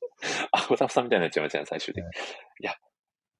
[0.51, 2.05] あ、小田さんみたいになっちゃいましたね、最終的に。
[2.05, 2.13] はい
[2.61, 2.75] いや、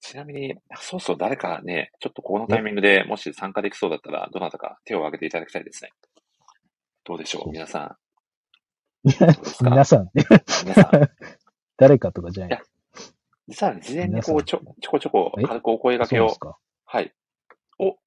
[0.04, 5.92] ちなみに、そうそう、誰かね、ちょっとこのタイミングでもし参加できそうだったら、どなたか手を挙げていただきたいですね。
[7.06, 7.98] どうでしょそう う、皆さん。
[9.04, 11.10] 皆さん、皆さん。
[11.78, 12.62] 誰かとかじゃない。
[13.48, 15.44] 実は、事前にこう、ちょ、ちょこちょこえ？
[15.44, 16.28] 軽くお声掛けを。
[16.86, 17.14] はい。
[17.80, 17.98] お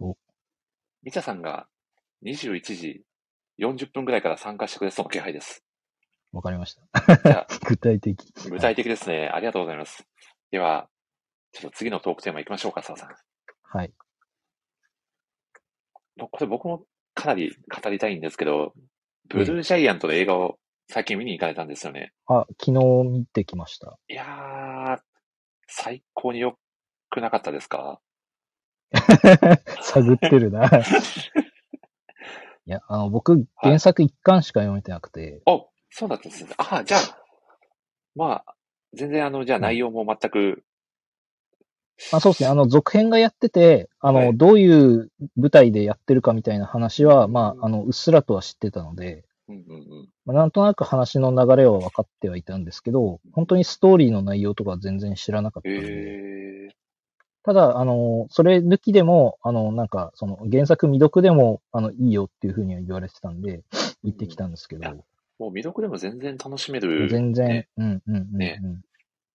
[0.00, 0.16] お
[1.02, 1.66] みちゃさんが
[2.24, 3.02] 21時
[3.58, 5.64] 40分ぐらいから参加してくれそうな気配です。
[6.32, 7.16] わかりました。
[7.16, 8.32] じゃあ、 具体的。
[8.50, 9.28] 具体的ですね。
[9.28, 10.06] ありがとうございます。
[10.50, 10.88] では、
[11.54, 13.10] ちょっと次のトークテーマ行きましょうか、澤さん。
[13.62, 13.92] はい。
[16.18, 18.74] これ僕もかなり語りたいんですけど、
[19.28, 22.12] ブルージャイアントの映画を最近見に行かれたんですよね。
[22.26, 23.98] あ、昨日見てきました。
[24.08, 25.00] いやー、
[25.68, 26.58] 最高に良
[27.10, 28.00] くなかったですか？
[29.82, 30.66] 探ってるな。
[32.66, 36.50] いや、あの、僕、原作一巻しか読めてなくて、お、そうだったんですね。
[36.58, 37.00] あ、じゃあ、
[38.14, 38.54] まあ、
[38.92, 40.62] 全然あの、じゃあ内容も全く、ま
[42.12, 44.36] あそうですね、あの、続編がやってて、あの、はい。
[44.36, 50.08] どういう舞台でやってるかみたいな話は、まあ、あの、うっすらとは知ってたので、うんうんうん。
[50.24, 56.70] まあ、なんとなく話の流れは分かってはいたんですけど、本当にストーリーの内容とかは全然知らなかったえので、ー、
[57.44, 63.62] ただ、あの、それ抜きでも、あの、なんか、その、原作未読でも、あの、いいよっていうふうには言われてたんで、
[64.02, 65.04] 行ってきたんですけど、
[65.38, 68.38] もう未読でも全然楽しめる、全然ね、うん、うん、うん、うん。
[68.38, 68.60] ね。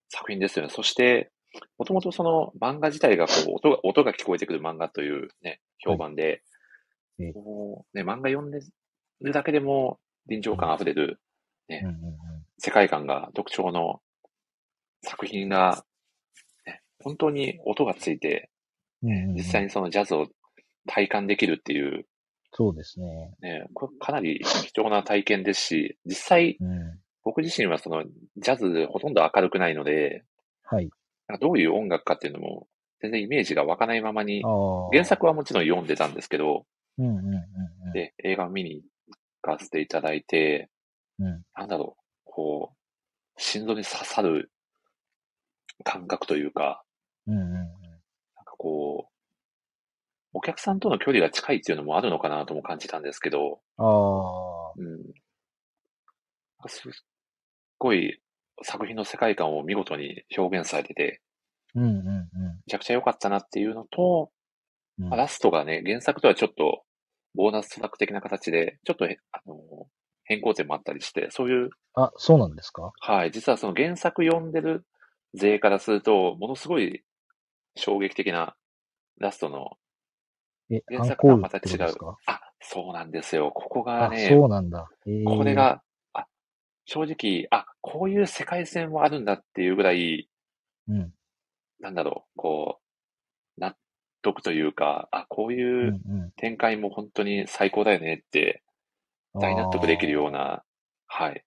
[0.09, 0.71] 作品ですよね。
[0.71, 1.29] そして、
[1.77, 6.43] もともとその漫画自体がこう音が、音が聞こえてくる漫画というね、評判で、
[7.19, 8.59] ええこうね、漫画読んで
[9.21, 11.19] るだけでも臨場感あふれる
[11.69, 11.95] うん、うん、
[12.57, 14.01] 世界観が特徴の
[15.03, 15.83] 作品が、
[16.65, 18.49] ね、本当に音がついて、
[19.03, 19.12] うん。
[19.12, 20.27] うんうん実際にそのジャズを
[20.88, 22.05] 体感できるっていう、
[22.51, 23.31] そうですね。
[23.41, 26.99] ね、これかなり貴重な体験ですし、実際うん。
[27.23, 28.03] 僕自身はその
[28.38, 30.23] ジャズほとんど明るくないので、
[30.63, 30.89] はい。
[31.37, 32.67] どういう音楽かっていうのも
[33.01, 34.43] 全然イメージが湧かないままに。
[34.91, 36.65] 原作はもちろん読んでたんですけど、
[36.97, 37.35] うん、うん、うん、
[37.87, 37.93] うん。
[37.93, 40.69] で、映画を見に行かせていただいて、
[41.19, 41.43] うん。
[41.55, 44.51] なんだろう、こう、心臓に刺さる
[45.83, 46.83] 感覚というか、
[47.25, 47.53] うん、うん、うん。
[47.53, 47.65] なん
[48.45, 49.13] かこう、
[50.33, 54.73] お客さんとの距離が近いっていうのもあるのかなとも感じたんですけど、ああ。
[54.77, 55.03] うん。
[56.67, 56.91] すっ
[57.77, 58.19] ごい
[58.63, 61.21] 作品の世界観を見事に表現されてて、
[61.75, 62.01] うん、うん、うん。
[62.01, 62.29] め
[62.67, 64.31] ちゃくちゃ良かったなっていうのと、
[64.99, 66.83] うんまあラストがね、原作とはちょっと、
[67.35, 69.55] ボーナストラック的な形で、ちょっとへ、あの、
[70.25, 72.91] 変更点もあったりして、そういう、あ、そうなんですか？
[72.99, 74.85] はい、実はその原作読んでる
[75.35, 77.03] 勢からすると、ものすごい
[77.75, 78.55] 衝撃的な
[79.19, 79.77] ラストの、
[80.69, 81.95] え、原作とはまた違う
[82.25, 83.51] あ、そうなんですよ。
[83.51, 84.89] ここあが、ね、そうなんだ。
[85.05, 85.83] へーこれ、が、あ、
[86.89, 90.28] 正直、あ、こういう世界線もあるんだっていうぐらい、
[90.88, 91.13] うん。
[91.80, 92.80] なんだろう、こ
[93.58, 93.75] う、納
[94.23, 96.32] 得というか、あ、こううんいううん。
[96.36, 98.63] 展開も本当に最高だよねって、
[99.36, 100.63] 大納得できるような、
[101.06, 101.45] はい、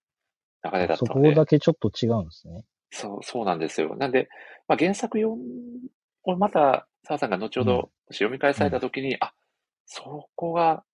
[0.63, 2.65] 流れだったそこので、だけちょっと違うんですね。
[2.93, 3.97] そう、そうなんですよ。
[3.97, 4.29] なんで、
[4.69, 5.41] まあ、原作読ん、
[6.23, 9.33] をまた、澤さんが後ほどうん読み返されたときに、あ、
[9.87, 10.85] そこが、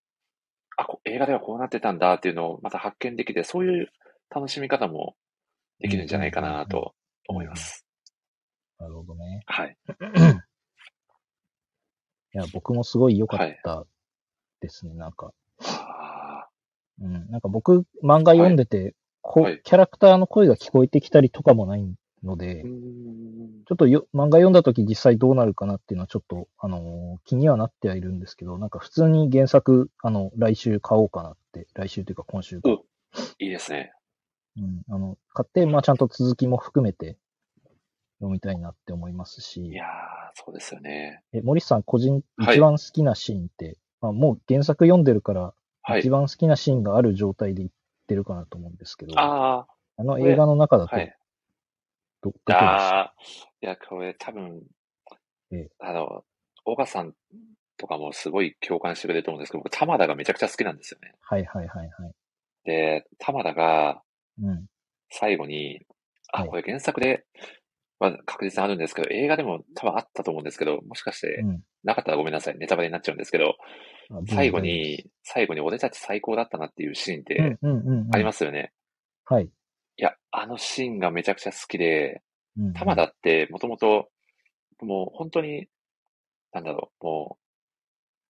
[0.79, 3.93] あ、こ映画ではこうなってたんだっていうのをまた発見できて、そういう
[4.31, 5.17] 楽しみ方も
[5.81, 6.95] できるんじゃないかなと
[7.29, 7.87] 思います。
[8.79, 9.43] なるほどね。
[9.47, 9.77] はい。
[12.35, 13.85] いや、僕もすごい良かった
[14.61, 14.95] ですね。
[14.95, 16.49] なんか、あ
[17.01, 17.31] うん。
[17.31, 21.85] なんか僕、漫画読んでて、こはいキャラクターの声が聞こえてきたりとかもない
[22.23, 32.85] ので、ちょっとよ漫画読んだ時実際どうなるかなっていうのはちょっと、あのー気にはなってはいるんですけど、なんか普通に原作、あの、来週買おうかなって、来週というか今週か、お
[33.39, 33.93] いいですね。
[34.59, 37.17] うん、あの、買って、まあちゃんと続きも含めて
[38.19, 39.89] 読みたいなって思いますしい、やー、
[40.35, 41.23] そうですよね。
[41.33, 46.01] え、森さん個人、はい一番好きなシーンって、まあもう原作読んでるから、はい。
[46.01, 47.71] 一番好きなシーンがある状態で言っ
[48.07, 49.67] てるかなと思うんですけど、あ
[49.97, 51.17] あの映画の中だあ、と、はい。
[52.23, 53.15] ど、どこでああ、
[53.63, 54.63] いや、これ多分
[55.51, 56.25] ええ、あの、
[56.65, 57.15] 岡さん
[57.79, 61.15] とかもすごい共感してくれると思うんですけど、僕、玉田がめちゃくちゃ好きなんですよね。
[61.21, 62.13] はいはいはいはい。
[62.65, 64.03] で、玉田が
[64.43, 64.67] うん。
[65.11, 65.81] 最後に、
[66.33, 67.25] あ、はいこれ原作で、
[68.01, 71.63] まあ、確実にあるんですけど、映画でも多分あったと思うんですけど、もしかしてうん。
[71.85, 72.59] なかったらごめんなさい。
[72.59, 73.57] ネタバレになっちゃうんですけど、
[74.11, 77.59] あ最後、に、最後に俺たち最高だったなっていうシーンって。
[78.13, 78.73] ありますよね。
[79.25, 79.45] はい。
[79.45, 79.51] い
[79.97, 82.23] や、あのシーンがめちゃくちゃ好きで、
[82.75, 84.09] 玉田ってもともと、
[84.81, 85.69] もう本当に、
[86.53, 87.39] なんだろう、も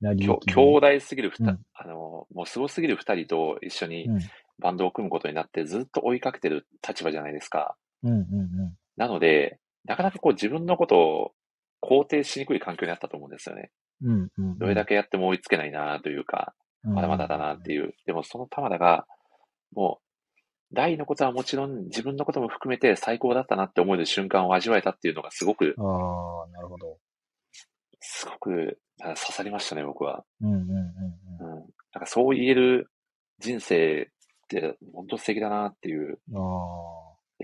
[0.01, 4.21] う、きょ成り兄弟すぎるふた、うんあの、もうすごすぎる二人と一緒にうん
[4.61, 7.77] バンドを組むことになってずっと追いかけてる立場じゃないですか。
[8.03, 11.33] うんうんなので、なかなかこう自分のことを
[11.81, 13.71] 肯定しにくい環境にあったと思うんですよね。
[14.03, 14.11] うん。
[14.11, 14.59] うんうんうん。
[14.59, 17.95] どれだけやっても追いつけないなというか、まだまだだなっていう。
[18.07, 19.07] でもその玉田が、
[19.73, 25.87] もう、大のことはもちろん自分のことも含めて最高だったなって思える瞬間を味わえたっていうのがすごく、うん。
[25.87, 26.99] ああ、なるほど。
[28.01, 30.25] すごくあ刺さりましたね、僕は。
[30.41, 31.67] うんうんうんうん。
[31.93, 32.91] なんかそう言える
[33.39, 34.07] 人生っ
[34.49, 36.19] て本当素敵だなっていう。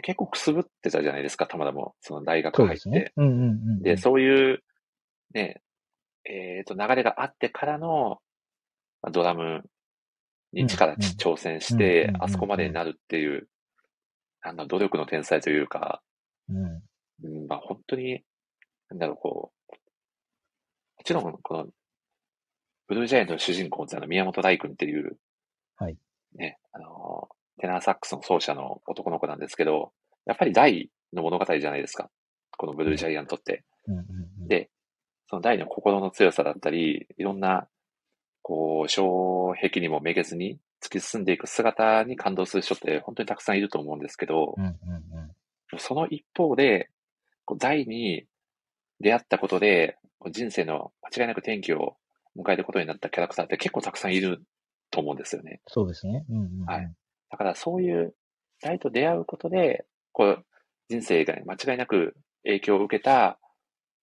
[0.03, 1.95] 結構くすぶってたじゃないですか、玉田も。
[2.01, 2.75] その大学入って。
[2.75, 3.13] ですね。
[3.17, 3.83] うんうんうん。
[3.83, 4.61] で、そういう、
[5.33, 5.63] ね、
[6.25, 8.19] えっ、と、流れがあってからの、
[9.03, 9.63] まあドラム
[10.53, 13.49] に力うんうん挑戦して、あそこまでになるっていう、
[14.43, 16.03] なんだ、努力の天才というか、
[16.49, 16.83] うん。
[17.23, 18.25] うん、まあ本当に、
[18.91, 19.64] なんだろう、こう、も
[21.05, 21.67] ちろん、この、
[22.89, 25.17] ブルージャイアントの主人公ってのは宮本大君っていう、
[25.77, 25.97] はい。
[26.35, 27.29] ね、あの、
[27.61, 29.93] テナーサックスの奏者の男の子なんですけど、
[30.27, 32.11] やっぱり大の物語じゃないですか。
[32.57, 33.65] このブルージャイアントって。
[33.87, 34.05] うんうん
[34.43, 34.49] うん。
[34.49, 34.71] で、
[35.29, 37.69] その大の心の強さだったり、いろんな、
[38.43, 44.73] こう、障壁にもめげずに突き進んでいく姿に感動する人って本当にたくさんいると思うんですけどう、んうん
[45.73, 45.79] うん。
[45.79, 46.91] その一方で、
[47.45, 48.25] こう大に
[49.01, 49.97] 出会ったことで、
[50.31, 51.97] 人生の間違いなく転機を
[52.37, 54.43] 迎えることになったキャラクターって結構たくさんいる
[54.91, 55.61] と思うんですよね。
[55.67, 56.25] そうですね。
[56.31, 56.67] うんうんうん。
[56.67, 56.91] はい
[57.31, 58.15] だからそういう
[58.63, 60.47] 大と出会うことで、こう、
[60.89, 63.41] 人生が間違いなく影響を受けた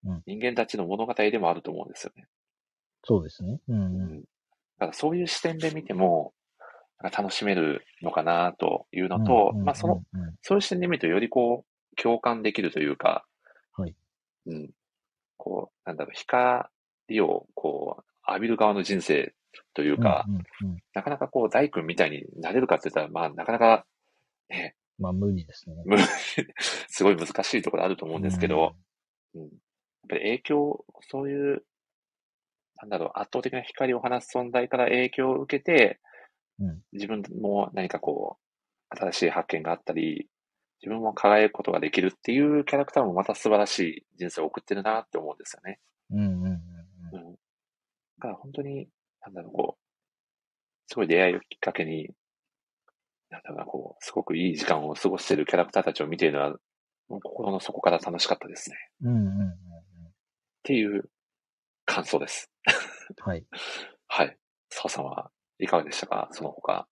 [0.03, 2.27] うん人間たちの物語でもあると思うんですよね。
[3.03, 3.61] そうですね。
[3.67, 4.11] うんううん。
[4.19, 4.23] ん
[4.79, 6.33] だからそういう視点で見ても、
[7.01, 10.03] 楽しめるのかなというのと、まあその、、
[10.41, 13.25] そういう視点で見るとよりこう、共感できるというか、
[13.73, 13.95] はい。
[14.45, 14.71] うん。
[15.41, 16.69] こう、なんだろう、光
[17.21, 19.33] をこう、浴びる側の人生
[19.73, 20.41] というか、うんうん
[20.73, 20.83] うん。
[20.93, 23.85] なかなかこう、大君みたいになれるかって言ったら、まあなかなか、
[24.49, 25.81] ね、まあ無理ですね。
[25.83, 25.97] む
[26.89, 28.75] すごい難しいところあると思うんですけど、
[29.33, 29.41] うん。
[29.41, 29.49] やっ
[30.09, 31.65] ぱり影響、そういう、
[32.75, 35.99] なんだろう、圧倒的な光を放つ存在から影響を受けて、
[36.59, 38.37] うん自分も何かこ
[38.91, 40.29] う、新しい発見があったり、
[40.81, 45.79] 自分も輝くことができるっていうキャラクターもまた素晴らしい人生を送ってるなって思うんですよね。
[46.11, 47.27] うんうんうんうん。
[47.27, 47.33] うん。
[47.33, 47.37] だ
[48.21, 48.87] から本当に、
[49.21, 49.81] なんだろう、こう、
[50.87, 52.09] すごい出会いをきっかけに、
[53.29, 56.49] なんだろうな、こう、すごくいい時間を過ごしているキャラクターたちを見ているのは、
[57.07, 58.75] もう心の底から楽しかったですね。
[59.03, 59.47] うんうんうんうん。
[59.47, 59.51] っ
[60.63, 61.09] ていう
[61.85, 62.49] 感想です。
[63.19, 63.45] はい。
[64.07, 64.37] はい。
[64.69, 66.29] 澤さんはいかがでしたか？
[66.31, 66.87] その他。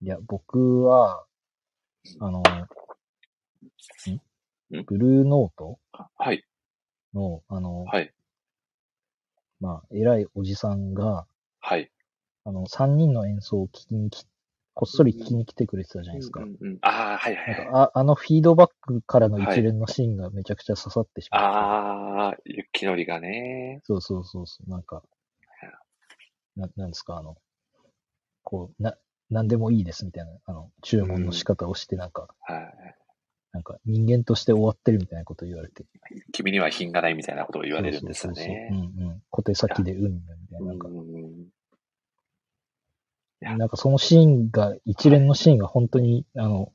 [0.00, 1.24] いや、僕は、
[2.20, 2.42] あの、
[4.86, 5.78] ブルーノート？
[6.16, 6.44] はい。
[7.14, 8.12] の、あの、はい。
[9.60, 11.26] まあ、偉いおじさんが、
[11.60, 11.90] はい。
[12.44, 14.26] あの、三人の演奏を聞きにき、
[14.74, 16.40] こっそり聞きに来てくれてたじゃないですか。
[16.40, 17.64] うんうん、ああ、はいはいはい。
[17.64, 21.46] なんかああのフィードバックからの一連のシーンがめちゃくちゃ刺さってしまって。
[21.46, 23.80] ああ、雪のりがね。
[23.84, 24.70] そうそうそうそう。
[24.70, 25.02] なんか、
[26.56, 27.36] な、なんですか、あの、
[28.42, 28.96] こう、な、
[29.30, 32.96] なんでもいいですみたいな、あの、注文の仕方をして、なんか、はい。
[33.54, 35.84] なんか人間として終わってるみたいなことを言われて。
[36.32, 38.68] 君には品がないみたいなことを言われるんですよね。
[38.72, 39.22] うんうん。
[39.30, 40.66] 小手先でうんみたいな。
[40.66, 40.88] なんか、
[43.40, 46.72] なんかそのシーンが、一連のシーンが本当に、あの、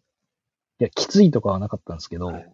[0.80, 2.50] いや、きついとかはなかったんですけど、はい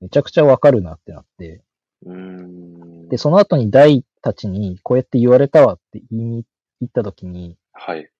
[0.00, 1.62] めちゃくちゃわかるなってなって、
[2.04, 3.08] うん。
[3.08, 6.44] で、その後にダイたちに、こうやって言われたわって言いに
[6.80, 8.10] 行った時に、はい。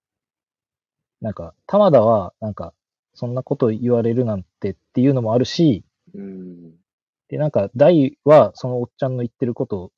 [1.21, 2.73] なんか、玉田は、なんか、
[3.17, 6.71] そんなこと言われるなんてっていうのもあるし、うん。
[7.29, 9.91] で、なんか、ダイは、そのおっちゃんの言ってること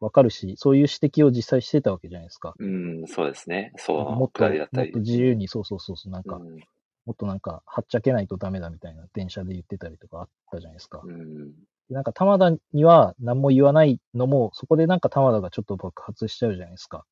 [0.00, 2.54] わかるし、そういう指摘を実際してたわけじゃないですか。
[2.58, 3.72] うん、そうですね。
[3.76, 5.00] そう、もっと、もっと。
[5.00, 6.58] 自由に、そうそうそうそう、なんか、うん
[7.04, 11.00] もっとなんか、はっちゃけないとダメだみたいな電車で言ってたりとかあったじゃないですか。
[11.02, 11.52] うん。
[11.88, 17.06] でなんか、玉田には何も言わないのも、そこでなんか玉田がちょっと爆発しちゃうじゃないですか。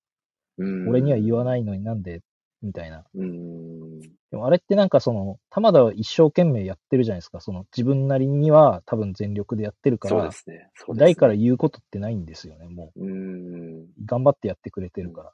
[0.58, 2.20] うん俺には言わないのになんで、
[2.62, 3.04] みたいな。
[3.14, 4.00] うん。
[4.00, 7.40] でもあれってなんかその、玉田は一生懸命やってるじゃないですか。
[7.40, 10.70] その自分なりには多分全力でやってるから、そうですね。
[10.74, 12.68] すね大から言うことってないんですよね。
[12.68, 13.80] もうん。
[13.82, 15.32] う、頑張ってやってくれてるから。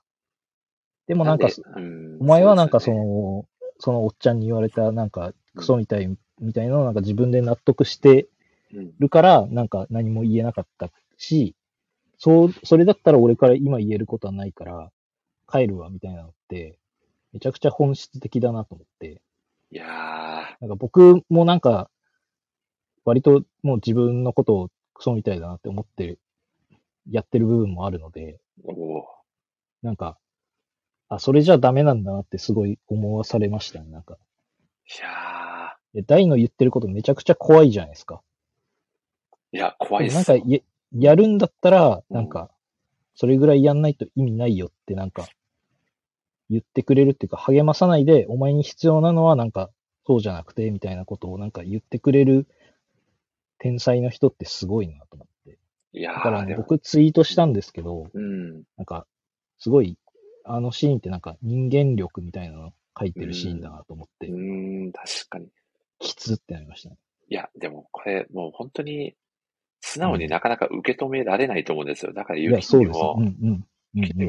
[1.07, 3.47] でもなんか、んお前はなんかそそうですよねの、
[3.79, 8.29] そのおっちゃんに言われたなんかクソみたいみたいなのをなんか自分で納得して
[8.73, 11.55] うんるから、なんか何も言えなかったし、
[12.19, 14.91] そう、それだったら俺から今言えることはないから、
[15.51, 16.79] 帰るわみたいなのって、
[17.33, 19.23] めちゃくちゃ本質的だなと思って。
[19.71, 19.87] いや
[20.61, 21.91] なんか僕もなんか、
[23.05, 26.19] 割ともう自分のことをクソみたいだなって思って
[27.11, 28.39] やってる部分もあるので、
[29.83, 30.19] なんか、
[31.09, 34.19] あ、それじゃダメなんだなってすごい思わされましたね、なんか。
[34.87, 38.23] いやで大の言ってることめちゃくちゃ怖いじゃないですか。
[39.53, 40.61] ー、いや、怖いっすなんかや、
[40.93, 42.51] やるんだったら、うんなんか、
[43.15, 45.27] それぐらいやんないと意味ないよってなんか、
[46.53, 49.71] 言ってくれるっていうか、励まさないで、お前に必要なのはなんか、
[50.07, 52.47] そうじゃなくて、みたいなことをなんか言ってくれる
[53.59, 55.59] 天才の人ってすごいなと思って。
[55.95, 58.63] いやだからね僕ツイートしたんですけど、うん。
[58.77, 59.07] なんか、
[59.59, 59.97] すごい、
[60.45, 65.49] あのシーンってなんか人間力みたいなの書いてるシーンだなと思って、うん、確かに。
[66.01, 66.97] きつってなりましたね。
[67.29, 69.15] いや、でもこれ、もう本当に、
[69.81, 72.13] 素直になかなか受け止められないと思うんですよ。
[72.13, 72.97] だから、ゆきそうです。
[72.97, 73.65] にもう、ん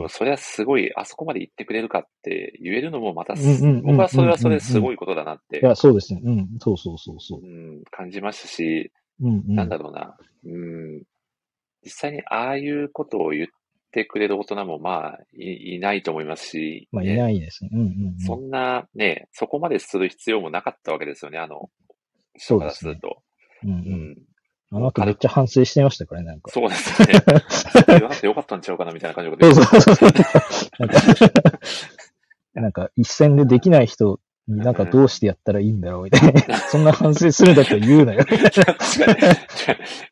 [0.09, 6.21] それはすごい、あそこまで言ってくれるかって言えるのもまた、僕はそれはそれですごいことだなってい、や、そうですね。
[6.23, 7.45] うん、そうそうそうそうう。
[7.79, 9.55] ん、感じますし、うんうん。
[9.55, 11.03] なんだろうな、うん、
[11.83, 13.47] 実際にああいうことを言っ
[13.91, 17.69] てくれる大人もまあいいないと思いますし、まあ、いねないですね。
[17.73, 18.19] うんうん、うん。
[18.19, 21.69] そんなね、そこまでする必要もなかったわけですよね、あの、
[22.35, 23.21] 人からそうですると。
[23.63, 23.73] うんう。
[23.73, 23.79] うん
[24.11, 24.17] ん、
[24.75, 26.51] あの後めっちゃ反省してましたからね、なんか。
[26.51, 27.07] そうですね。
[27.87, 30.09] 言 わなくてよかったんちゃうかなみたいな感じのことそうそうそう。
[30.79, 31.59] なんか、
[32.55, 36.57] なんか一戦でできない人になんかどうしてやったらいいんだろうみたいな。
[36.69, 38.25] そんな反省するんだったら言うなよ。
[38.25, 39.17] 確かに。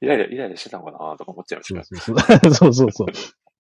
[0.02, 2.54] イライラ、イライラしてたのかなとか思っちゃいましたそうそうそう。
[2.54, 3.08] そうそうそう。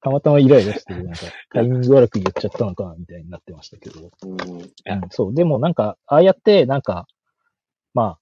[0.03, 4.11] たまたまイライラしてる、なんか、タイミング悪く言っちゃったのかな、みたいになってましたけど。
[4.23, 5.33] うん、そう。
[5.33, 7.07] でもなんか、ああやって、なんか、
[7.93, 8.20] まあ、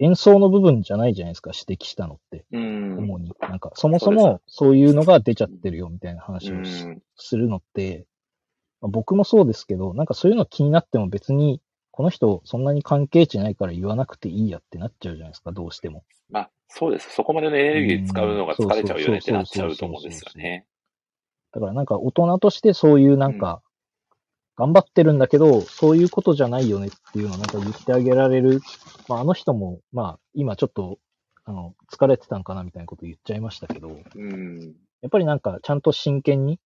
[0.00, 2.44] 演奏の部分じゃないじゃないですか、指摘したのって。
[2.52, 2.98] うん。
[2.98, 3.32] 主に。
[3.40, 6.64] なんか、そもそもそういうのが出ちゃってるよ、みたいな話うを。
[7.16, 8.06] するのって、
[8.80, 16.02] まあ僕もそうですけど、なんかそういうの気になっても別に、この人そんなに関係値ないから言わなくていいやってなっちゃうじゃないですか、どうしても。
[16.28, 17.14] まあ、そうです。
[17.14, 20.66] そこまでのエネルギー使うのが疲れちゃうよねってなっちゃうと思うんですよね。
[21.52, 23.62] だからなんか大人としてそういうなんか、
[24.56, 28.60] 頑張ってるんだけど、そういうことじゃないよねっていうのをなんか言ってあげられる。
[29.08, 30.98] まああの人も、まあ今ちょっと、
[31.44, 34.60] あの、疲れてたんかなみたいなこと言っちゃいましたけど、うん。
[35.02, 36.60] やっぱりなんかちゃんと真剣に、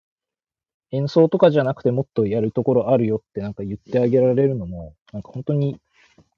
[0.92, 5.80] 演奏とかじゃなくてもっとやるところあるよってなんか言ってあげられるのも、なんか本当に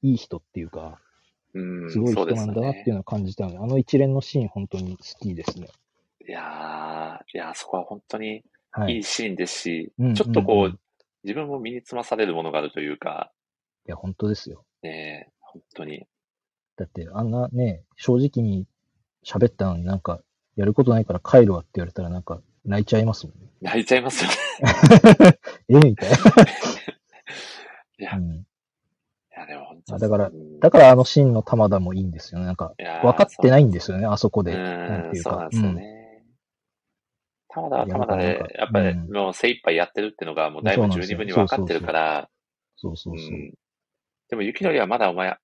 [0.02, 1.00] いい人っていうか、
[1.54, 1.92] うん。
[1.92, 5.68] すごい人なんだなっていうのを感じたので、あの一連のシーン本当に好きですね。
[6.28, 8.94] いやー、いやー、そこは本当にはい。
[8.94, 10.80] いいいシーンですし、うんちょっとこう、うんうん
[11.24, 13.32] 自分も身につまされるものがあるというか、
[13.90, 14.64] や、本当ですよ。
[14.84, 16.06] ね、本当に。
[16.78, 18.66] だってあんなね、正直に
[19.26, 20.22] 喋ったのになんか、
[20.56, 23.50] やることないから帰るわって言われたらなんか泣いちゃいますもんね。
[23.62, 24.36] 泣いちゃいますよね。
[25.70, 26.18] えみたいな。
[28.00, 28.46] いや、いうん、
[29.36, 32.46] やでも本当あだからうんだからあのシーンの玉田もいいんですよね。
[32.46, 34.54] なんか、分かってないんですよね、あそこで。
[34.54, 35.30] そううなんていうか。
[35.30, 35.99] んそうなんですよね。
[37.50, 42.30] 玉田は玉田で、やっぱりもう精一杯やってるっていうのがもうだいぶ十二分に分かってるから、
[42.76, 43.30] そうそうそう。
[44.30, 45.36] でも、雪のりはまだお前、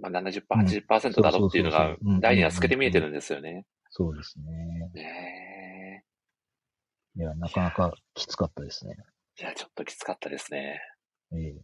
[0.00, 3.66] まあ、70%、80%だろうっていうのが、第二は透けて見えてるんですよね。
[3.90, 4.90] そうですね。
[4.94, 6.04] ね
[7.16, 8.96] いや、なかなかきつかったですね。
[9.38, 10.80] いや、ちょっときつかったですね。
[11.32, 11.40] ええ。
[11.40, 11.60] いや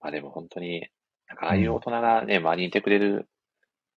[0.00, 0.88] まあでも本当に、
[1.26, 3.28] なんかああいう大人がね、周りにいてくれる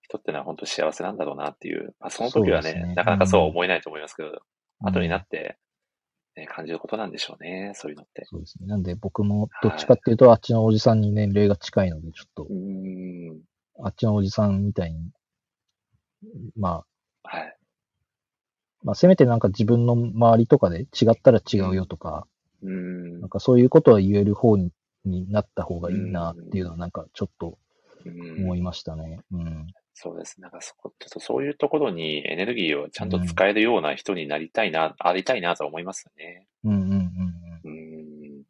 [0.10, 5.57] 人ってのは本当幸せなんだろうなっていう、まあその時はね、ねなかなかそう思えないと思いますけど、うん、後になって、
[6.36, 8.26] ね、感じることなんでしょうね、そういうのって。
[8.26, 8.68] そうですね。
[8.68, 12.47] なんで僕もどっちかっていうと、あっちのおじさんに年齢が近いので、ちょっと、
[13.84, 15.12] あっちのおじさんみたいに、
[16.57, 16.84] ま
[17.24, 17.55] あ、はい。
[18.82, 22.26] まあ、せめてなんか自分の周りとかで違ったら違うよとか、
[22.64, 24.72] うん、なんかそういうことは言える方に
[25.05, 27.57] になった方がいいなっていうのはなんかちょっと
[28.05, 29.20] 思いましたね。
[29.32, 29.68] うん。
[30.02, 30.39] そうです。
[30.39, 36.47] なんかそこ、ちょっとそういうところにエネルギーをちゃんと使えるような人になりたいな、うん、ありたいなと思いますね。
[36.64, 37.62] うんうんうん。
[37.66, 38.43] うん。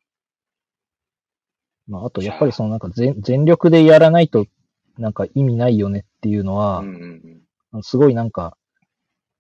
[1.87, 4.45] まあ、あとやっぱりそのなんか全全力でやらないと
[4.99, 7.41] なんか意味ないよねっていうのは、うんうん
[7.73, 8.55] うん、すごいなんか、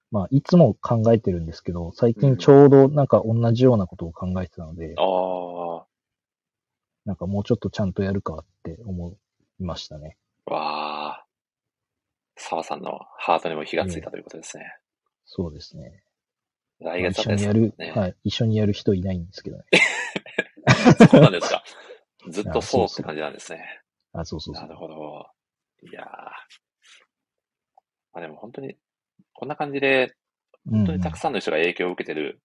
[0.09, 5.85] まあ、いつも考えてるんですけど、最近ちょうどなんか同じようなことを考えてたので、うん、ああ。
[7.05, 9.15] なんかもうちょっとちゃんとやるかって思
[9.59, 10.17] いましたね。
[10.47, 11.08] わあ。
[12.49, 14.65] 澤さんのハートにも火がついたということですね。
[15.25, 16.03] そうですね。
[16.79, 19.63] 来月は、ね、一緒にやる、はい、一緒にやる人いないんですけどね。
[21.11, 21.63] そうなんですか。
[22.29, 23.81] ずっとそうって感じなんですね。
[24.13, 24.63] あ、そうそうそう。
[24.63, 25.27] なるほど。
[25.83, 26.05] いやー。
[26.05, 26.31] ま
[28.15, 28.75] あでも本当に、
[29.33, 30.15] こんな感じで、
[30.69, 32.41] 本当にたくさんの人が影響を受けてる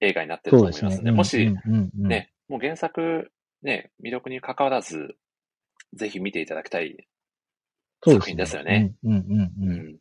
[0.00, 1.02] 映画になってると思いますね。
[1.02, 1.52] ねもし、
[1.94, 3.32] ね、もう原作、
[3.62, 5.16] ね、魅力に関わらず、
[5.94, 7.08] ぜひ見ていただきたい
[8.04, 8.94] 作品ですよね。
[9.04, 9.96] うんうんうん。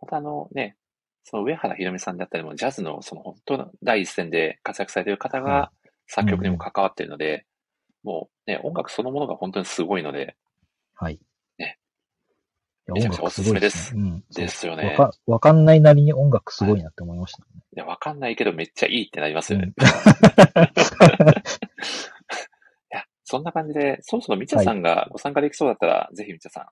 [0.00, 0.76] またあのね、
[1.24, 5.70] その上原ひろみさんであったりも、ジャズのその本当の第一線で活躍されている方が
[6.06, 7.44] 作曲にも関わっているので、
[8.04, 10.36] もうね、音楽そのものが本当にすごいので、
[10.94, 11.18] はい。
[11.58, 11.78] ね。
[12.86, 13.76] めちゃくちゃおすすめです。
[13.76, 15.10] です,、うん、ですよねわか。
[15.26, 19.72] わかんないなりに音楽すごいなって思いました、ねはい、いや、わかんないけどめっちゃいいってなりますよね。
[19.76, 19.86] うん、 い
[22.90, 26.66] や、そんな感じで、そろそろみちゃさんがご参加できそうだったら、はい、ぜひみちゃさん、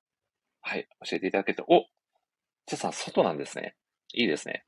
[0.67, 1.85] はい、教えていただけると、お
[2.67, 3.77] ちゃさん、外なんですね。
[4.15, 4.65] いいですね。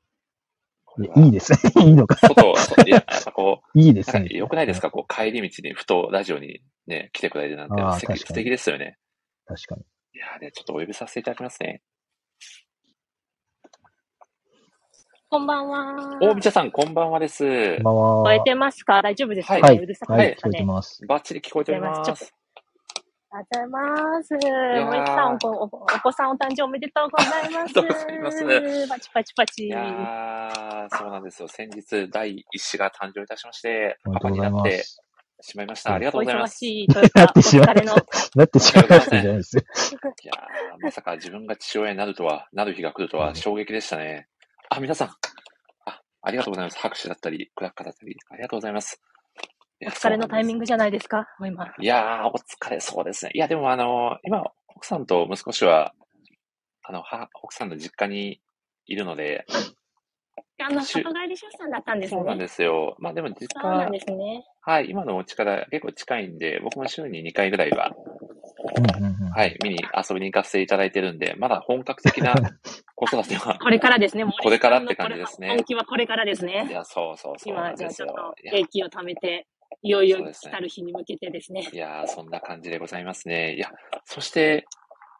[1.15, 1.59] いいですね。
[1.83, 2.15] いいのか。
[2.15, 2.41] 外、
[2.87, 4.27] いや、 やっぱこう、いいですね。
[4.29, 4.91] よくないですか？
[4.91, 8.97] こう、帰り道にふとラジオにね、来てくれるなんて素敵素敵ですよね。
[9.45, 9.81] 確かに。
[10.13, 11.81] いやね、ちょっとお呼びさせていただきますね。
[15.29, 16.17] こんばんは。
[16.21, 17.43] お、みちゃさん、こんばんはです。
[17.77, 18.21] こんばんは。
[18.21, 19.01] 聞こえてますか？
[19.01, 21.05] 大丈夫ですか、はい、うるさくないですかね、はい、聞こえてます。
[21.07, 22.33] バッチリ聞こえております。
[23.37, 24.33] ありがとうございます。
[24.33, 27.45] もいさんお、お子さんお誕生おめでとうございます。
[27.45, 28.87] ありがとうございます。
[28.87, 29.67] パチパチパチ。
[29.67, 31.47] いやそうなんですよ。
[31.47, 34.83] 先日、第一子が誕生いたしまして、パパになって
[35.41, 35.93] しまいました。
[35.93, 36.65] ありがとうございます。
[36.65, 37.95] お忙しいというか、お疲れの。
[38.35, 39.61] なってしまいましたじゃないですよ。
[40.23, 40.33] いや
[40.81, 44.27] まさか自分が父親になるとは、なる日が来るとは衝撃でしたね。
[44.69, 45.09] あ、皆さん。
[45.85, 46.79] あ、ありがとうございます。
[46.79, 48.99] 拍手だったり、クラッカーだったり、ありがとうございます。
[49.85, 51.27] お疲れのタイミングじゃないですか？
[51.45, 51.71] 今。
[51.79, 53.31] いやー、お疲れそうですね。
[53.35, 54.43] いや、でもあの、今、
[54.75, 55.93] 奥さんと息子氏は、
[56.83, 58.41] あの、は、奥さんの実家に
[58.85, 59.45] いるので、
[60.59, 62.19] あの、里帰り出産だったんですね。
[62.19, 62.95] そうなんですよ。
[62.99, 64.43] まあでも実家、そうなんですね。
[64.61, 67.91] はい、今のお家から結構近いんで、僕も週に2回ぐらいは、
[69.35, 72.33] はい、見に遊びに行かせていただいてるんで、まだ本格的な
[72.95, 73.59] 子育ては。
[73.59, 74.33] これからですね、もう。
[74.41, 75.49] これからって感じですね。
[75.49, 76.65] 本気はこれからですね。
[76.67, 79.47] いや、そうそうそう今、じゃあちょっと、英気を貯めて、
[79.81, 81.63] いよいよ来たる日に向けてですね。
[81.63, 83.55] すねいやそんな感じでございますね。
[83.55, 83.71] いや、
[84.05, 84.65] そして、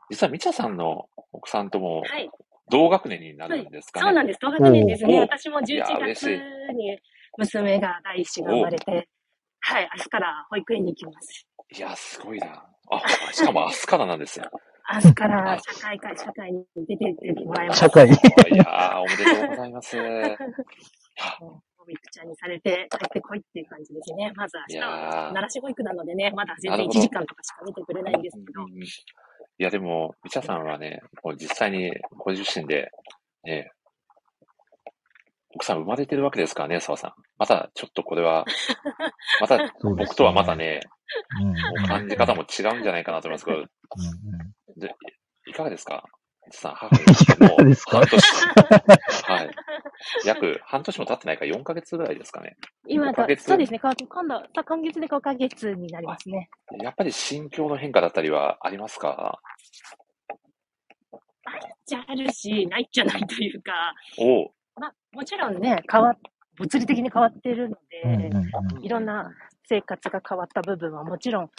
[0.10, 2.04] 実はみちゃさんの奥さんとも、
[2.70, 4.40] 同学年になるんですかね、はい、そうなんです。
[4.42, 5.20] 同学年ですね。
[5.20, 6.24] 私も11月
[6.74, 7.00] に
[7.38, 9.10] 娘が第一子が生まれて、
[9.60, 11.48] はい、明日から保育園に行きます。
[11.76, 12.66] いや、すごいな。
[12.90, 13.02] あ、
[13.34, 14.50] しかも 明日からなんですよ。
[14.94, 17.80] 明日から社会会、社会に出てってもらいます。
[17.80, 18.12] 社会い
[18.56, 19.98] やおめでとうございます。
[21.88, 24.34] 保育ちゃんにされて帰ってこいっていう感じですね。
[24.36, 28.66] まず明日は、奈良市保育なのでね、まだ全然1時間とかしか見てくれないんですけど。
[28.66, 32.92] どいや、でも、みちゃさんはね、もう実際にご自身で、
[33.46, 33.72] ね、
[35.56, 37.14] 奥さん生まれてるわけですからね、澤さん。
[37.38, 38.46] また、ちょっとこれは、
[39.40, 40.82] また、僕とはまたね、
[41.42, 44.94] ね感じ方も違うんじゃないかなと思いますけど、うんうん、で
[45.48, 46.04] いかがですか？
[46.52, 47.72] さん、母にも。
[47.72, 48.22] う半年、
[49.24, 49.50] はい。
[50.26, 52.56] 約半年も経ってないから4ヶ月ぐらいですかね。
[52.88, 53.80] 今だ、そうですね。
[53.80, 56.50] 今度、今月で5ヶ月になりますね。
[56.82, 59.40] やっぱり心境の変化だったりはありますか？
[61.46, 66.16] あるっちゃあるし、ないっちゃないというか、おまあ、もちろんね、変わ、
[66.58, 68.30] 物理的に変わってるので、
[68.82, 69.32] いろんな
[69.64, 71.52] 生活が変わった部分はもちろん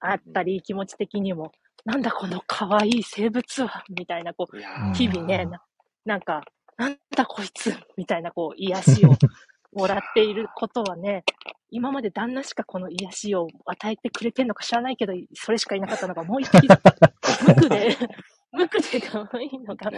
[0.00, 1.52] あったり、気持ち的にも、
[1.86, 4.56] なんだこの可愛い生物は、みたいな、こう、
[4.94, 5.62] 日々ねな、
[6.04, 6.42] なんか、
[6.76, 9.10] なんだこいつ、みたいな、こう、癒しを
[9.72, 11.22] もらっていることはね、
[11.70, 17.96] 今まで旦那しかこの癒しを与えてくれてんのか知らないけど、それしかいなかったのが、もう一匹、無垢で、
[18.50, 19.92] 無垢で可愛いのが、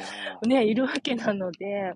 [0.47, 1.95] ね、いるわけなので、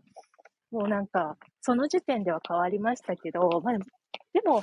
[0.70, 3.74] もうなんか、その時点では変わりましたけど、まあ、
[4.32, 4.62] でも、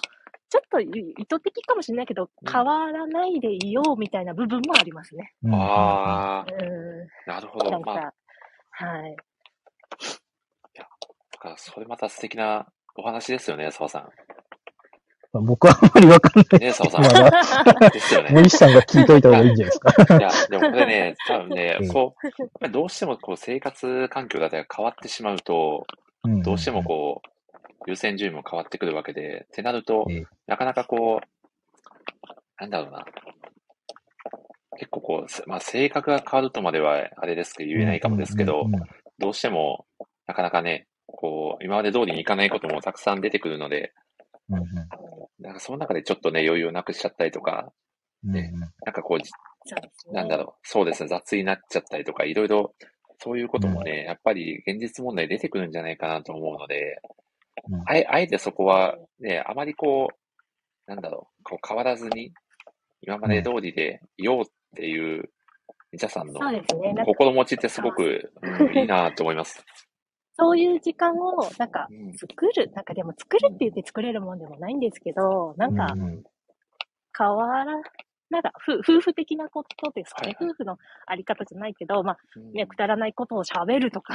[0.50, 0.88] ちょっと意
[1.30, 5.34] 図的かもしれないけど、変わらないでいようみたいな部分もありますね。
[5.52, 7.72] ああ、なるほど。
[7.72, 8.14] なんか、まあ、
[8.72, 9.12] はい。
[9.12, 9.16] い
[10.76, 10.88] や、
[11.32, 14.10] だからそれまた素敵なお話ですよね、澤さん。
[15.32, 16.60] 僕はあんまりわかんない。
[16.60, 17.04] ね、澤さん。
[17.91, 18.30] ですよね。
[18.32, 20.18] 森さんが聞いといた方がいいんじゃないですか。
[20.18, 22.16] いや、でもこれね、 多分ね、こ
[22.62, 25.86] う、どうしてもこう生活環境が変わってしまうと、
[26.43, 27.39] どうしてもこう、
[27.88, 33.05] 優先順位も変わってくるわけで、ってなると、ええ、なかなかこう、なんだろうな。
[34.77, 38.65] 結構こう、まあ、性格が変わるとまではあれですけど言えないかもですけど、
[39.17, 39.86] どうしても、
[40.25, 43.93] なかなかね、こう、今まで通りにいかないこともたくさん出てくるので、
[44.49, 44.65] うんうん、
[45.39, 47.71] なんかその中でちょっとね、余裕をなくしちゃったりとか、
[48.23, 52.73] ね、うんうん、なんかこう、なんだろう、そうですね、雑になっちゃったりとか、いろいろ、
[53.21, 57.01] そういうこともね、うん、やっぱり現実問題出てくるんじゃないかなと思うので、
[57.86, 62.34] あえ、あえてそこはね、あまりこう、なんだろう、こう変わらずに、
[63.01, 64.45] 今まで通りでいようっ
[64.76, 65.30] ていう、
[65.91, 66.39] みちゃさんの
[67.05, 69.64] 心持ちってすごく、うん、 いいなと思います。
[70.34, 71.88] そういう時間を、なんか、
[72.18, 75.93] 作る、なんかでも作るって言って作れるもんでもないんですけど、なんか、
[77.18, 77.82] 変わら
[78.30, 80.36] なんか、夫婦的なことですかね。
[80.38, 82.17] はいはい、夫婦のあり方じゃないけど、まあ、
[82.53, 84.13] ね、くだらないことを喋るとか、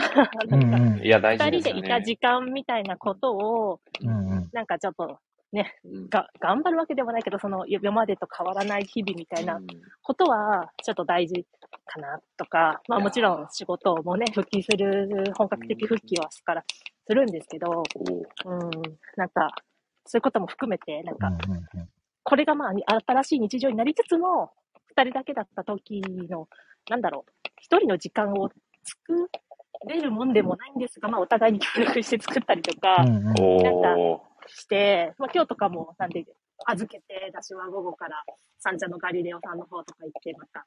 [0.49, 5.19] なんか、いや、大事、ね、二人でいた時間みたいなことを、うんなんかちょっと、
[5.53, 5.75] ね、
[6.11, 9.61] が、頑張るわけではないけど、その、今までと変わらない日々みたいな
[10.03, 11.45] ことは、ちょっと大事
[11.87, 16.65] かなとか、まあもちろん仕事もね、復帰する、本格的復帰はすから、
[17.07, 17.83] するんですけど、
[18.45, 18.55] う。
[18.55, 18.71] ん、
[19.17, 19.51] なんか、
[20.07, 21.31] そういうことも含めて、なんか、
[22.25, 22.73] これがまあ、
[23.07, 24.51] 新しい日常になりつつも、
[24.87, 26.49] 二人だけだった時の、
[26.89, 28.49] なんだろう、一人の時間を
[28.83, 29.29] 作
[29.87, 33.41] れるもんでもないんですが、まあ、お互いに協力して作ったりとか、なんか
[34.47, 36.25] して、まあ、今日とかも、なんで、
[36.67, 38.23] 預けて、私は午後から
[38.59, 40.65] 三茶のガリレオさんの方とか行って、また、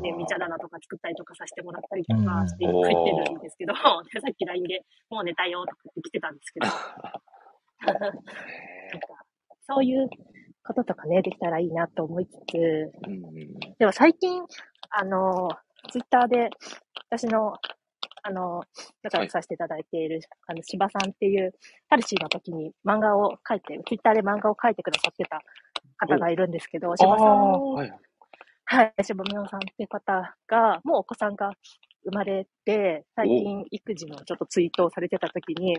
[0.00, 6.66] ね、み茶棚とか作ったりとかさせてもらったりとかして入ってるんですけど、 さっき LINE でもう寝たよとかって来てたんですけど、
[7.86, 8.12] なんか
[9.68, 10.08] そういう
[10.66, 13.22] こととかね、できたらいいなと思いつつ、うん、
[13.78, 14.42] でも最近、
[14.90, 15.48] あの、
[15.90, 16.50] ツイッターで、
[17.08, 17.54] 私の、
[18.22, 18.64] あの、
[19.02, 21.52] 仲良くさせていただいている、はい、あの、柴さんっていう、
[21.88, 25.40] パルシーの時に漫画を書いて、ツイッターで漫画を書いてくださってた
[25.98, 27.92] 方がいるんですけど、柴さん、はい、
[28.64, 31.52] はい、柴美穂さんっていう方が、もうお子さんが
[32.04, 35.78] 生まれて、最近育児のちょっとツイートをされてた時に、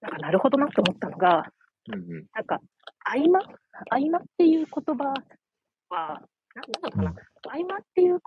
[0.00, 1.44] なんかなるほどなって思ったのが、
[1.88, 2.60] うんうん、なんか、
[3.04, 3.40] 合間？
[3.40, 5.14] 合間っていう言葉
[5.88, 6.22] は、
[6.54, 7.14] なんだかな、
[7.44, 8.20] 合間っていう言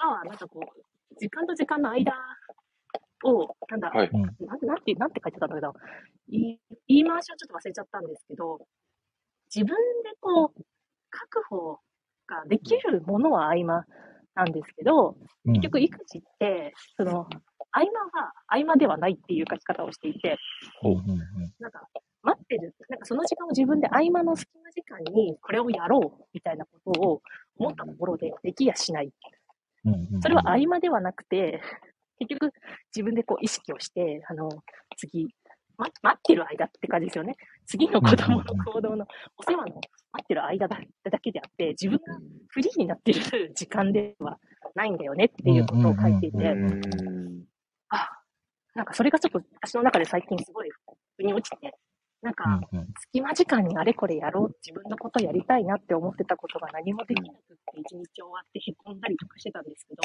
[0.00, 2.12] 葉は、なんかこう、時間と時間の間
[3.24, 5.74] を、なんだ、はい、なんなんて、なんて書いてたんだけど、
[6.28, 8.66] 言い回しはちょっと忘れちゃったんですけど、
[9.54, 10.62] 自分でこう、
[11.10, 11.78] 確保
[12.26, 13.84] ができるものは合間
[14.34, 15.16] なんですけど、
[15.52, 17.26] 結局育児って、その、
[17.70, 20.38] 合間は合間ではないっていう書き方をしていて、
[21.60, 21.88] なんか、
[22.22, 27.22] 待ってる、なんかその時間を自分で合間の隙間時間にこれをやろうみたいなことを
[27.58, 29.12] 思ったところでできやしない。
[30.20, 31.60] それは合間ではなくて、
[32.18, 32.52] 結局
[32.94, 34.48] 自分でこう意識をして、あの、
[34.96, 35.34] 次、
[35.76, 37.34] ま、待ってる間って感じですよね。
[37.66, 39.06] 次の子供の行動の
[39.36, 39.74] お世話の
[40.12, 40.78] 待ってる間だ
[41.10, 42.18] だけであって、自分が
[42.48, 44.38] フリーになってる時間では
[44.74, 46.56] ないんだよねっていうことを書いていて、
[47.88, 48.10] あ、
[48.74, 50.70] なんかそれがちょっと私の中で最近すごい
[51.16, 51.74] 腑に落ちて、
[52.22, 52.60] なんか、
[53.00, 60.02] 隙間時間にあれこれやろう、自分のことやりたいなって思ってたことが何もできなくって一日終わってへこんだりとかしてたんですけど、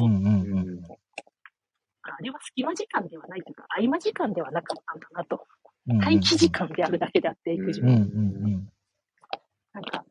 [2.02, 5.46] あれは隙間時間ではないというか、合間時間ではなかったんだなと。
[5.86, 7.88] 待機時間であるだけであって、育児は。
[7.88, 10.04] なんか、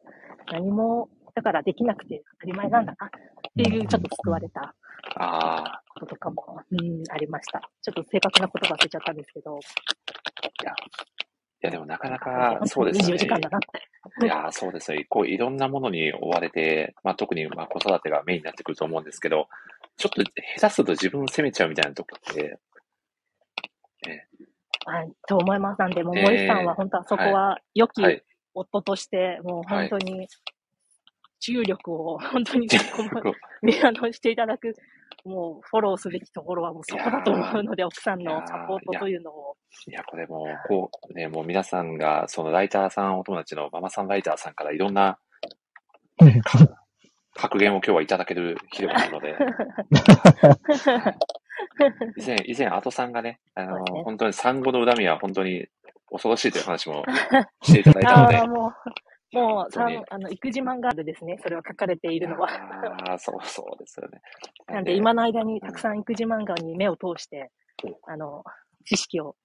[0.52, 3.11] 何も、だからできなくて当たり前なんだなっ
[3.57, 4.74] ていう、ちょっと救われた
[5.94, 7.61] こととかも、うん、ありました。
[7.82, 9.59] ちょっと正確なことが忘れちゃったんですけど。
[9.59, 10.72] いや、
[11.66, 13.14] や、でもなかなか、そうですね。
[13.14, 13.60] 24時間だなっ
[14.20, 14.26] て。
[14.26, 15.04] いや、そうですね。
[15.08, 19.48] こう、いろんなものに追われて、まあ、特に、まあ、子育てがメインになってくると思うんですけど、
[19.96, 20.22] ちょっと
[20.58, 22.58] 下手すると自分を責めちゃうみたいなとこって、
[24.06, 24.28] ね、
[24.86, 25.78] あと思います。
[25.78, 28.22] なんで、もう森さんは本当はそこは良きはい。
[28.54, 30.28] 夫として、もう本当に
[31.40, 32.76] 注力を本当に こ
[33.22, 34.74] こうねあのしていただく、
[35.27, 39.57] もうフォローすべきところはもうそこだと思うので、奥さんのサポートというのを。
[39.89, 45.18] いや、これもう、こう、ね、もう皆さんが、そのライターさん、お友達のママさんライターさんからいろんな
[47.35, 49.37] 格言を今日はいただける日でもあるので、
[52.16, 54.03] 以前、以前、アトさんがね、あの、ね。
[54.05, 55.66] 本当に産後の恨みは本当に
[56.11, 57.05] 恐ろしいという話も
[57.62, 58.39] していただいたので
[59.33, 62.49] もう、もう、さ本当にんあの、育児漫画でですね、それは書かれているのは。
[63.09, 64.20] ああ、そうそうですよね。
[64.68, 67.51] なんで、今の間にたくさん育児漫画に目を通して、
[68.07, 68.45] あの、
[68.85, 69.37] 知識を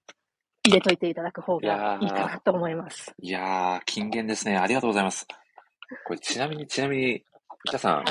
[0.63, 3.13] 入れといていただく方がいいかなと思います。
[3.19, 4.57] いやー、金言ですね。
[4.57, 5.27] ありがとうございます。
[6.05, 7.23] これ、ちなみに、ちなみに、
[7.65, 8.05] 皆さん、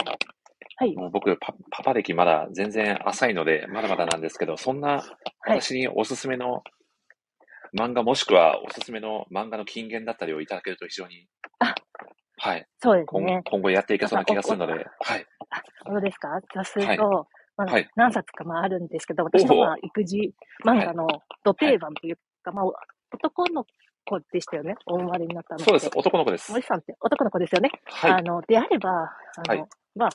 [0.76, 0.94] はい。
[0.96, 5.02] もう僕パ、パパ歴まだ全然浅いので、まだまだなんですけど、そんな
[5.40, 5.60] はい。
[5.60, 6.62] 私におすすめの
[7.76, 11.26] 漫画もしくはおすすめの漫画の金言だったりをいただけると非常に、
[11.58, 11.74] あ
[12.38, 13.42] はい、そうです今ね。
[13.44, 15.26] 今後やっていけそうな気がするので、はい、
[15.84, 16.40] 本当ですか。
[16.54, 16.96] そうするはい。
[16.96, 17.90] と、まあはい。
[17.96, 20.32] 何冊かまああるんですけど、私のまあ育児
[20.64, 21.06] 漫画の
[21.44, 22.64] 土定番というか、まあ
[23.12, 23.66] 男の
[24.06, 25.60] 子でしたよね、お生まれになったの。
[25.60, 26.50] そうです、男の子です。
[26.50, 27.70] 森さんって男の子ですよね。
[27.84, 28.12] はい。
[28.12, 29.68] あ、の、であれば、あの、はい。
[29.94, 30.10] まあ、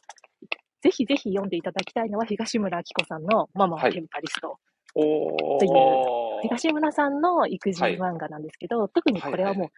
[0.81, 3.93] ぜひぜひ読んでいただきたいのは東村明子さんのママははい。
[3.93, 4.57] テンパリスト。
[4.95, 6.41] おっていうー。
[6.43, 9.71] 東村さんの育児はい漫画なんですけど、特にこれはもう、はい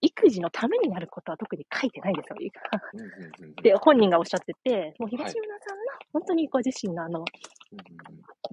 [0.00, 2.36] 育児のためになることは特に書いてないんですよ。
[3.62, 7.26] で、本人がおっしゃってて、もう東村さんの本当にご自身のあの、うん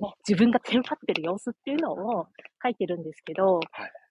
[0.04, 2.28] ね、自分がテンパってる様子っていうのを
[2.64, 3.62] 書いてるんですけど、は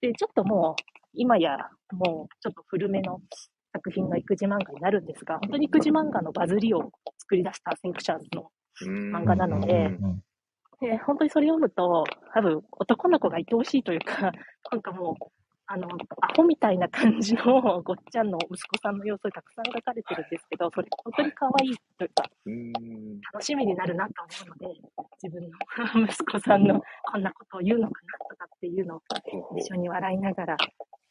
[0.03, 0.07] い。
[0.09, 0.83] で、ちょっともう、
[1.15, 1.57] 今や、
[1.93, 3.21] もう、ちょっと古めの
[3.73, 8.51] 作品の育児漫画になるんですが、本当に育児漫画のバズりを作り出したセンクシャーズの、うん
[9.15, 10.23] 漫画なのでうん
[10.81, 14.33] で、本当にそれ読むと、多分、男の子が愛おしいというか、
[14.73, 15.40] なんかもう、
[15.73, 22.73] あの、アホみたいな感じのごっちゃんの息子さんの様子がたくさん描かれてるんですけど、それ本当に可愛いというか、うん。
[23.33, 24.81] 楽しみになるなと思うので、
[25.23, 29.03] 自分の息子さんのこんなことを言うのかなとかっていうのを
[29.57, 30.57] 一緒に笑いながら、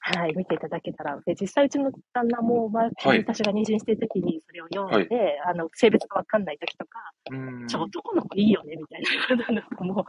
[0.02, 1.18] はい、見ていただけたら。
[1.26, 3.20] で、実際うちの旦那も、まあ、はい。
[3.20, 7.00] 私が妊娠してる時にそれを読んで、あの、性別がわかんない時とか、
[7.32, 7.68] うん。
[7.68, 9.02] ちょ、男の子いいよね、みたい
[9.38, 10.06] なことなんかも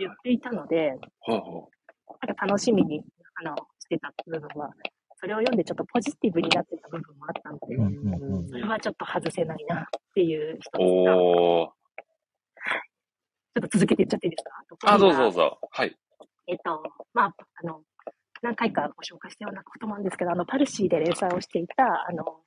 [0.00, 3.04] 言っていたので、なんか楽しみに、
[3.38, 3.54] あの、
[3.86, 4.70] してた部分は、
[5.16, 9.84] それを読んでちょっとポジティブになってた部分もあったのでう、それはちょっと外せないなっ
[10.14, 11.72] ていう一つが、ちょ。
[13.58, 14.92] っと続けていっちゃっていいですか？
[14.92, 15.58] あ、どうぞどうぞ。
[15.70, 15.96] はい。
[16.46, 16.82] えっと、
[17.14, 17.80] まあ、あの、
[18.42, 22.42] 何回かご紹介したようなことなんですけど、あの、パルシーで連載をしていた、あの、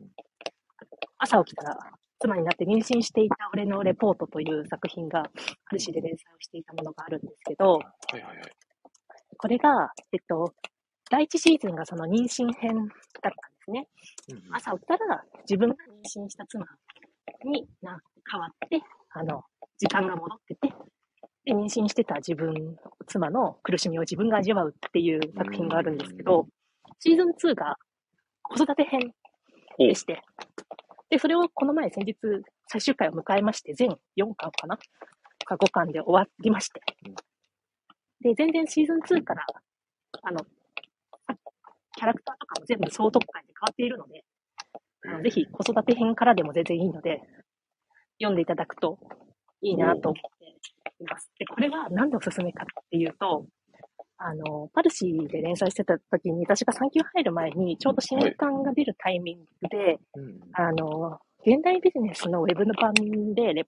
[1.17, 1.77] 朝起きたら
[2.19, 5.23] 妻になって妊娠していた俺のレポートという作品が、
[5.65, 8.37] パルシーで連載をしていたものがあるんですけど、はいはいはい。
[9.35, 10.53] これが、えっと、
[11.09, 12.87] 第一シーズンがその妊娠編だっ
[13.21, 13.87] たんですね。
[14.31, 15.75] うん朝起きたら自分が
[16.15, 16.65] 妊娠した妻
[17.45, 17.99] にな
[18.31, 18.81] 変わって、
[19.11, 19.43] あの、
[19.77, 20.73] 時間が戻ってて、
[21.45, 26.47] で、妊娠してた自分、妻の苦しみを自分が味わうっていう作品があるんですけど、
[26.99, 27.77] シーズン2が
[28.43, 29.13] 子育て編
[29.77, 30.21] でして、
[31.09, 32.15] で、それをこの前先日
[32.67, 34.77] 最終回を迎えまして、全4巻かな？
[35.45, 36.81] か5巻で終わりまして。
[37.07, 37.15] うん。
[38.21, 39.45] で、全然シーズン2から、
[40.21, 40.45] あの、
[41.99, 44.23] キャラクターとかも全部総特会で変わっているので、
[45.05, 47.19] あのぜひ子育て編からでも全然いいので、
[48.19, 48.97] 読んでいただくと
[49.61, 50.45] いいなと思って
[51.03, 51.29] います。
[51.37, 53.45] で、これは何でおすすめかっていうと、
[54.17, 62.93] あの、パルシーで連載してた時に、私が産休入る前に、ちょうど新刊が出るタイミングで、うんあの、現代ビジネスのウェブの版
[63.33, 63.65] でレ、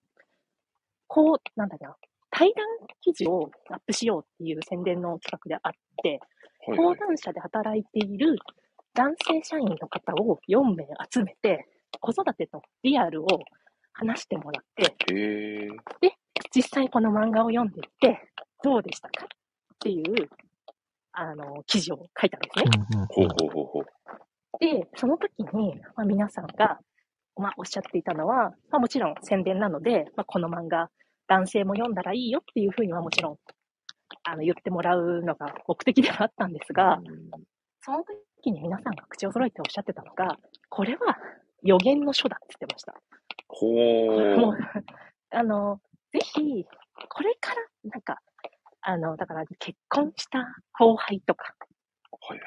[1.07, 1.95] こう、なんだろうな、
[2.29, 2.65] 対談
[3.01, 5.71] 記事をアップしようっていう宣伝の企画であっ
[6.03, 6.19] て、
[6.65, 8.37] 講談社で働いている
[8.93, 11.65] 男性社員の方を4名集めて、
[11.99, 13.27] 子育てのリアルを
[13.93, 16.11] 話してもらって、へえ。
[16.53, 18.19] 実際この漫画を読んでいて、
[18.63, 19.27] どうでしたかっ
[19.79, 20.29] ていう、
[21.13, 23.05] あの、記事を書いたんですね。
[23.09, 23.85] ほうほうほうほう。
[24.59, 26.79] で、その時に、まあ、皆さんが、
[27.35, 30.89] まあ、おっしゃっていたのは、まあ、もちろん宣伝なので、まあ、この漫画、
[31.27, 33.37] 男性も読んだらいいよっていうふうにはもちろん、
[34.23, 36.99] あの、言ってもらうのが目的ではあったんですが、
[37.81, 38.03] その
[38.43, 40.37] 時に皆さんが口を揃えておっしゃってたのが、
[40.69, 41.17] これは
[41.63, 42.95] 予言の書だって言ってました。
[43.47, 43.67] ほ
[44.37, 44.57] もうう。、
[45.31, 45.79] あの、
[46.11, 46.65] ぜひ、
[47.09, 48.19] これから、なんか、
[48.81, 51.55] あの、だから結婚した後輩とか。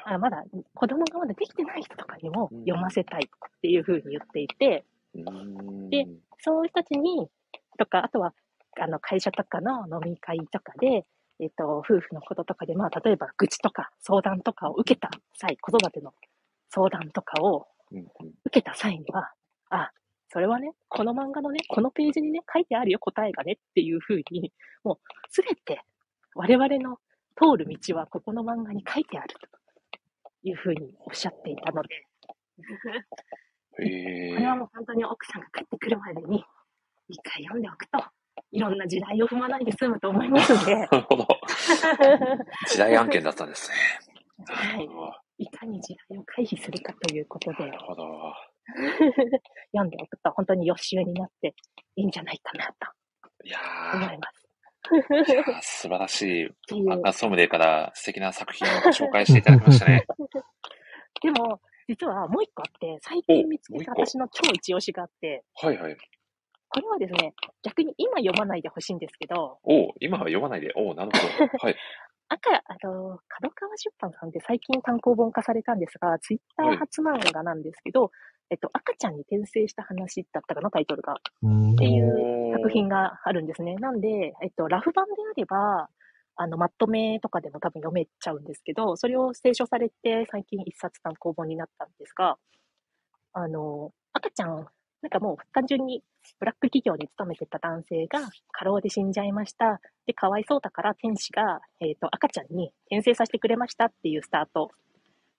[0.05, 0.43] あまだ
[0.73, 6.07] 子供がまだできてない人とかにもうん読ませたいっていうふうに言っていて、うんで
[6.39, 7.27] そういう人たちに、
[7.77, 8.33] とか、あとは、
[8.79, 11.05] あの、会社とかの飲み会とかで、
[11.39, 16.13] えっ、と、夫婦のこととかで、まあ、例えば愚痴とか相談とかを受けた際、子育ての
[16.69, 18.05] 相談とかを受
[18.51, 19.31] けた際には、
[19.69, 19.91] あ、
[20.29, 24.51] それはね、この漫画のね、このページにね、書いてあるよ、答えがねっていうふうに、
[24.83, 24.97] もう
[25.29, 25.81] すべて
[26.33, 26.99] 我々の
[27.35, 29.47] 通る道はここの漫画に書いてあると
[30.43, 31.89] いうふうにおっしゃっていたので、
[33.77, 36.43] これはもう本当に奥さんが帰ってくるまでに
[37.09, 37.99] 一回読んでおくと、
[38.51, 41.27] いろんな時代を踏まないで済むと思いますので、 なるほど。
[42.69, 43.75] 時代案件だったんですね。
[44.47, 44.81] は
[45.37, 48.33] い、いかに時代を回避するかということでな、るほど。
[49.71, 51.55] 読んでおくと本当に予習になって
[51.95, 52.91] いいんじゃないかなと
[53.43, 53.59] いや
[53.93, 54.47] 思います。
[54.91, 60.05] ー、いやー素晴らしい漫画ソムリエから素敵な作品をご紹介していただきましたね。
[61.21, 65.97] でも、実はもう一個あって、最近見つけた私の超一押しがあって、はいはい。
[66.75, 70.73] これはですね、逆に今読まないでほしいんですけど、おう今は読まないで。
[70.75, 71.47] おうなるほど。
[71.63, 71.75] はい。
[72.27, 78.11] 赤、あの、角川出版さんって最近単行本化されたんですが、ツイッター初漫画なんですけど、
[78.49, 81.15] えっと、赤ちゃんに転生した話だったかな、タイトルが。
[81.43, 83.75] うんっていう作品があるんですね。
[83.75, 85.89] なんで、えっと、ラフ版であれば、
[86.35, 92.37] あの、まとめとかでも多分読めちゃうんですけど、それを清書されて最近一冊単行本になったんですが、
[93.31, 94.67] あの、赤ちゃん、
[95.05, 96.01] なんかもう単純に
[96.39, 99.79] ブラック企業に勤めてた男性が過労で死んじゃいました。
[100.07, 104.71] で、かわいそうだから天使が、えっ、と、赤ちゃんに転生させてくれましたっていうスタート。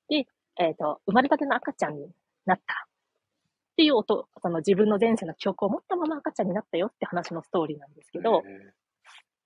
[0.09, 2.07] で、えっ、と、生まれたての赤ちゃんに
[2.45, 2.87] なった。
[2.87, 8.43] っていう音、その自分の前世の記憶を持ったまま赤ちゃんになったよって話のストーリーなんですけど、へ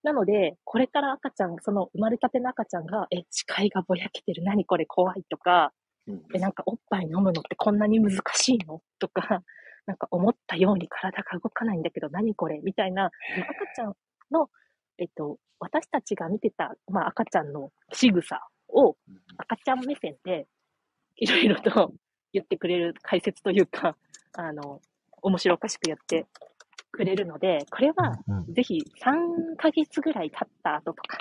[0.03, 5.73] なので、これから赤ちゃん、その生まれたての赤ちゃんが、え、視界がぼやけてる、何これ怖いとか、
[6.35, 9.43] え、なんかおっぱい飲むのってこんなに難しいのとか、
[9.87, 13.13] なんか思ったように体が動かないんだけど何これみたいな、赤
[13.75, 13.95] ちゃん
[14.31, 14.49] の、
[14.99, 18.97] えっと、私たちが見てた、まあ赤ちゃんの仕草を
[19.37, 20.47] 赤ちゃん目線で
[21.17, 21.93] いろいろと
[22.33, 23.97] 言ってくれる解説というか、
[24.33, 24.81] あの、
[25.23, 26.27] 面白おかしくやって
[26.93, 31.19] くれるので、これはうんぜひ3ヶ月ぐらい経った後とか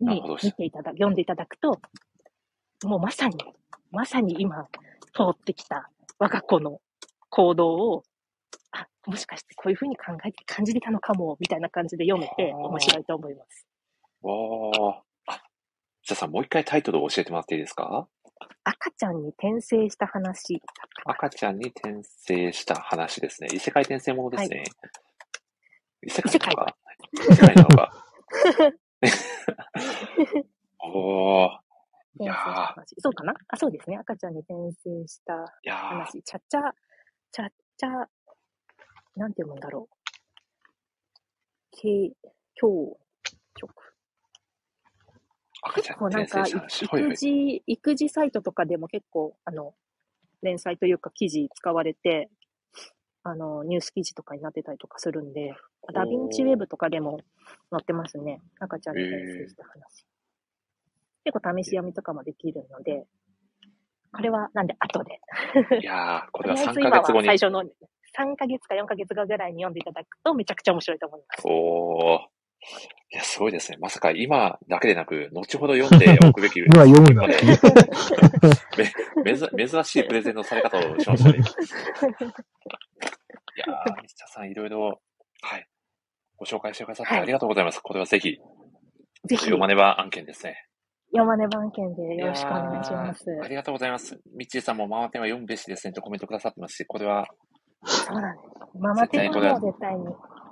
[0.00, 1.80] に見ていただ、読んでいただくと、
[2.84, 3.36] もうまさに、
[3.90, 4.64] まさに今
[5.12, 6.80] 通ってきた我が子の
[7.34, 8.02] 行動を、
[8.70, 13.66] あ、もしかしてこういうふうに考えて感じてたのかも、みたいな感じで読めてはあ面白いと思います。
[14.22, 15.02] わー。
[15.26, 15.42] あ、
[16.02, 18.06] じゃあさん、もう一回タイトルを教えてもらっていいですか？
[18.62, 20.62] 赤ちゃんに転生した話。
[21.04, 23.48] 赤ちゃんに転生した話ですね。
[23.52, 24.64] 異世界転生ものですね。
[26.06, 26.76] 異世界なのか？
[27.12, 27.92] 異世界なのか？
[30.86, 31.48] おー。
[32.20, 32.74] いや。
[32.98, 33.34] そうかな？
[33.48, 33.96] あ、そうですね。
[33.96, 36.22] 赤ちゃんに転生した話。
[36.22, 36.60] ちゃっちゃ、
[37.34, 37.88] ちゃっちゃ、
[39.16, 39.96] なんて読むんだろう。
[41.72, 42.12] け、
[42.54, 42.96] 教、
[43.60, 43.68] 直。
[45.74, 46.44] 結構なんか。
[46.46, 49.74] 育児、育児サイトとかでも結構、あの、
[50.42, 52.30] 連載というか記事使われて、
[53.24, 55.54] あの、ニュース記事とかになってたりとかするんで、
[55.92, 57.18] ダヴィンチウェブとかでも
[57.72, 58.42] 載ってますね。
[58.60, 60.06] 赤ちゃんに転生した話。
[61.24, 63.08] 結構試し読みとかもできるので、
[64.14, 65.20] これは、なんで後で。
[65.80, 67.38] いやー、これは3とりあえず今はヶ月後に最。
[67.38, 67.66] 初の3
[68.36, 71.42] ヶ月か4ヶ月後ぐらいに読んでいただくとめちゃくちゃ面白いと思います。
[71.46, 72.34] おー。
[73.12, 73.78] いや、すごいですね。
[73.80, 76.60] まさか今だけでなく、後ほど読んでおくべき。
[76.64, 77.26] 今読むな。
[77.26, 77.36] め、
[79.24, 81.38] めず、珍しいプレゼンのされ方をしましたね。
[83.56, 85.00] いやー、西田さん、いろいろ、
[85.42, 85.68] はい。
[86.36, 87.80] ご紹介してくださってはいありがとうございます。
[87.80, 88.38] これはぜひ、
[89.24, 90.66] ぜひ、読まねば案件ですね。
[91.14, 93.24] 読まね番犬でよろしくお願いします。
[93.40, 94.18] ありがとうございます。
[94.36, 97.28] ミッチーさんもママテンは読むべしですねとコメントくださってますし、これは
[97.84, 98.48] そうなんです。
[98.76, 100.06] ママテはもう絶対に、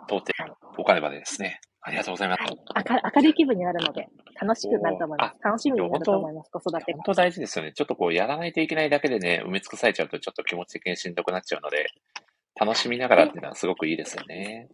[0.07, 1.61] 当店はいお金場でですね。
[1.81, 2.43] ありがとうございます。
[2.43, 4.07] はい、明明るい気分になるので、
[4.41, 5.43] 楽しくなると思います。
[5.43, 7.03] 楽しみになると思います、子育てが本。
[7.07, 7.73] 当大事ですよね。
[7.73, 11.89] ちょっとこう、やらないといけないだけでね、埋め尽くされちゃうとちょっと気持ち的にしんどくなっちゃうので、
[12.55, 14.69] 楽しみながらっていうのはすごくいいですよね。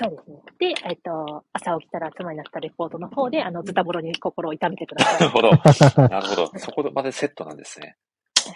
[0.00, 0.36] そうですね。
[0.60, 5.20] で、えっと、朝起きたら妻になったレポートの方で、あの、ズタボロに心を痛めてください。
[5.20, 5.50] なるほど。
[6.08, 6.58] なるほど。
[6.58, 7.96] そこまでセットなんですね。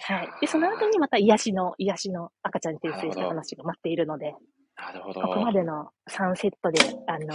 [0.03, 0.28] はい。
[0.40, 4.36] で、その後にまた癒しの、癒しの赤ちゃんに転生した話が待っているので、
[4.76, 5.20] なるほど。
[5.20, 7.26] ここまでの3セットで、あの、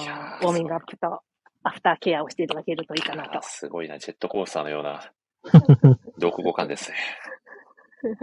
[0.42, 1.22] ウォーミングアップと
[1.64, 3.42] アフターケアをしていただけるといいかなと。
[3.42, 5.12] すごいな、ジェットコースターのような
[6.20, 6.98] 読語感ですね。
[8.04, 8.16] いや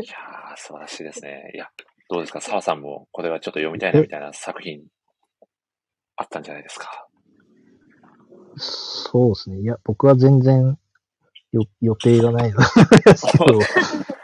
[0.55, 1.51] ー、素晴らしいですね。
[1.55, 1.69] いや、
[2.09, 4.83] どうですか、澤さんもこれはちょっと読みたいなみたいな作品
[6.17, 7.07] あったんじゃないですか。
[8.57, 9.61] そうですね。
[9.61, 10.79] いや、僕は全然
[11.53, 12.59] よ予定がないの
[13.05, 13.59] ですけど、 い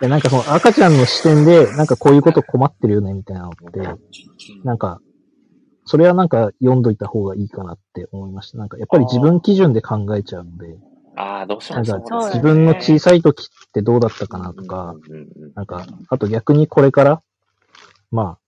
[0.00, 3.80] やなんかその赤ちゃんの視点で、なんかこういうこと困ってるよね、みたいなのって、
[4.64, 5.00] なんか、
[5.84, 8.58] それはなんか読んどいた方がいいかなって思いました。
[8.58, 10.78] なんかやっぱり自分基準で考えちゃうので、
[11.16, 12.42] ああ、どうしてなんかもそうですね。
[12.42, 14.94] 自分の小さい時ってどうだったかなとか、
[15.54, 17.22] なんか、あと逆にこれから、
[18.10, 18.39] まあ、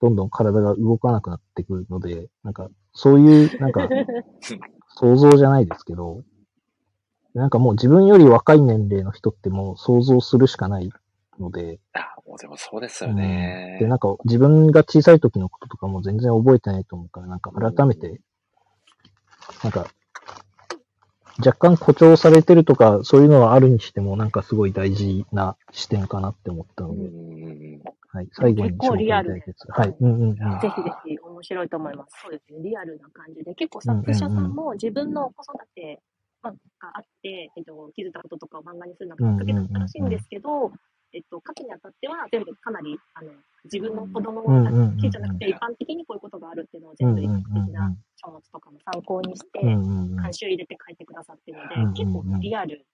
[0.00, 3.88] どんどん体が動かなくなってくるので、なんか、そういう、なんか、
[4.96, 6.22] 想像じゃないですけど、
[7.34, 10.90] なんかもう自分より若い年齢の人ってもう想像するしかない
[11.38, 13.16] ので、あもうでもそうですようん。
[13.16, 13.76] ね。
[13.80, 18.20] で、なんか自分が小さい時のこととかも全然覚えてないと思うから、なんか改めて、
[19.62, 19.86] なんか、
[21.38, 27.82] 若干誇張されてるとか、そういうのはあるにしても、なんかすごい大事な視点かなって思ったので、うん
[28.12, 29.66] はい、最後に結構リアル紹介したいです。
[29.70, 30.34] はい、うんうんうん。
[30.34, 30.44] ぜ
[30.74, 32.20] ひぜひ面白いと思います。
[32.22, 32.58] そうですね。
[32.62, 33.54] リアルな感じで。
[33.54, 36.00] 結構作者さんも自分の子育て、
[36.42, 36.58] まあ、が
[36.98, 40.72] あって、えっと、気づいたこととかを漫画にするのがきっかけだったらしいんですけど、
[41.12, 43.30] えっと、書くにあたっては全部かなり、あの、
[43.64, 52.86] 自分の子供うんうんうんだけじゃなくて、一般的にこういうことがあるっていうのを全部うんうんうん一般的な書物とかも参考にして、監修入れて書いてくださってるので、結構リアル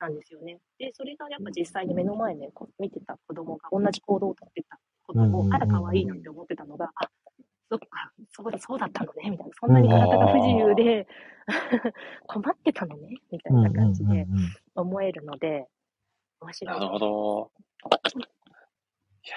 [0.00, 0.58] なんですよね。
[0.78, 7.08] で、それがやっぱ実際に目の前でこう見てた子供が同じ行動をとってたことを、あら可愛いなって思ってたのが、あ、
[7.68, 9.52] そっか、そうだ、そうだったのね、みたいな。
[9.60, 11.06] そんなに体が不自由で、
[12.26, 14.26] 困ってたのね、みたいな感じで
[14.74, 15.68] 思えるので、
[16.40, 16.74] 面白い。
[16.74, 17.50] なるほど。
[19.22, 19.36] いや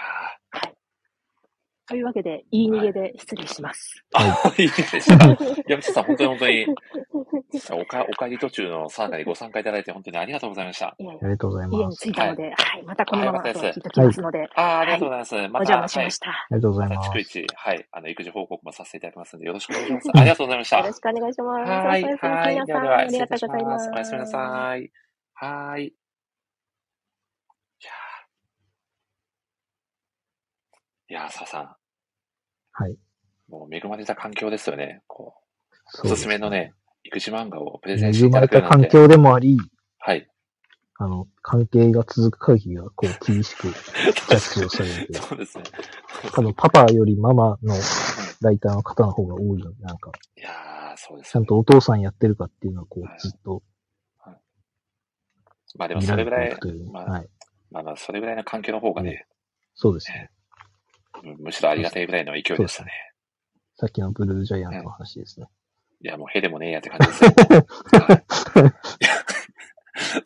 [1.86, 4.04] というわけで、言い逃げで失礼します。
[4.16, 5.34] ー、いいでしたか。
[5.34, 10.96] いや、みつさん、本当に本当に、さ おか、お帰り途中のさなかにご参加いただいて、本当にありがとうございました。
[10.98, 12.04] いやいありがとうございや家にます。
[12.04, 15.36] 着いたので、はい、またこのまま聞いときますので、ああ、ありがとうございます。
[15.36, 16.30] まおた、邪魔しはいました。
[16.30, 17.20] ありがとうございまた、ます逐。
[17.20, 20.12] 一、はい、あの、育児報告もさせていただきますので、よろしくお願いします。
[20.14, 20.78] ありがとうございました。
[20.78, 21.70] よろしくお願いします。
[21.70, 22.54] はい、はい。
[22.54, 22.66] い。
[22.66, 23.72] ではでは、皆さん、あり失礼いたしがとうございま。
[23.72, 23.92] ますす。
[23.92, 24.92] おやすみなさい。
[25.34, 25.84] はい。
[25.86, 25.94] い
[27.86, 31.76] やーいやー、ささん、
[32.72, 32.98] はい。
[33.48, 35.04] もう恵まれた環境ですよね。
[35.06, 35.36] こ
[36.04, 38.88] う、おすすめのね、育児漫画をプレゼンして恵まれいただけるなんて。
[38.88, 39.60] た環境でもあり、
[40.00, 40.28] はい。
[40.96, 45.14] あの、関係が続く限りは、こう、厳しく ジャッジをされる。
[45.14, 45.66] そうですね。
[46.34, 47.76] 多分、パパよりママの
[48.42, 53.62] ライターの方の方が多いので、なんか、いやー、そうですちゃんとお父さんやってるかっていうのは、こはいうずっと
[55.78, 56.58] まあでもそれぐらい。
[56.92, 57.30] まあはい。
[57.70, 59.28] まあまあ、それぐらいの環境の方がね、
[59.76, 60.32] そうですね。
[61.24, 62.92] むむしろありがたいぐらいの勢いでしたね。
[63.76, 65.48] さっきのブルージャイアントの話ですね。
[66.02, 67.32] いや、もうへでもねえやって感じですよ。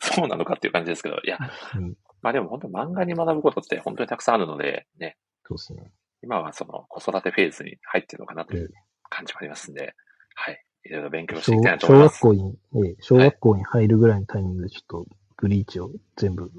[0.00, 1.38] そうなのかっていう感じですけど、いや、
[1.76, 5.92] うんまあでも本当漫画に学ぶことって本当にたくさんあるので、ね、そうですね。
[6.22, 8.72] 今はその子育てフェーズに入ってるのかなといえう
[9.08, 9.94] 感じもありますんで、
[10.34, 10.64] はい。
[10.84, 12.18] いろいろ勉強してい小きたいなと思います。
[12.18, 16.50] 小学校に、ええ小学校に入るぐらいのタイミングでちょっと、ブリーチを全部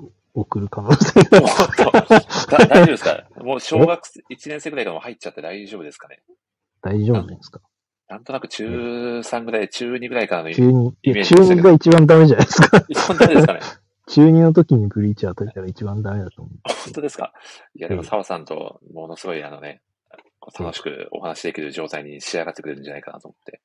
[0.42, 1.22] 送る可能性
[2.50, 3.24] 大丈夫ですか？
[3.44, 6.22] もう小学1年生ぐらいからもう入っちゃって大丈夫ですかね？
[6.82, 7.62] 大丈夫ですか。
[8.08, 8.66] なんとなく中
[9.20, 11.70] 3ぐらい、中2ぐらいからの、中2、いイメーや中2ジでしたけど。
[11.70, 12.86] が一番ダメじゃないですか。
[12.90, 13.60] 一番ダメですかね？
[14.10, 16.54] 中2の時にブリーチ当たったら一番ダメだと思う。
[16.86, 17.34] 本当ですか？
[17.76, 18.08] いや、でもうん。
[18.08, 19.82] 澤さんとものすごいあのね、
[20.60, 23.62] 楽しくお話しできる状態に仕上がってくれるんじゃないかなと思って、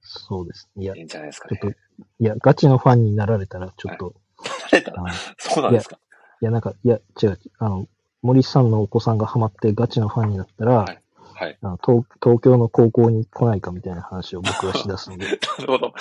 [0.00, 0.70] そうです。
[0.76, 1.58] いや、いいんじゃないですかね。
[1.60, 1.72] ちょっ。
[1.72, 1.78] と、
[2.20, 4.14] いや、ガチのファンになられたら、ちょっと、
[4.70, 5.12] 慣れたあのい。
[5.36, 5.98] そうなんですか？
[6.44, 7.86] や、なんか、いや、違う、あの、
[8.22, 10.98] 森さんのお子さんがハマってガチのファンになったら、はい
[11.34, 11.58] はい。
[11.62, 15.26] あの東東京の高校に来ないかみたいな話を僕はしだすので。
[15.58, 15.90] なるほど。
[15.90, 15.96] こ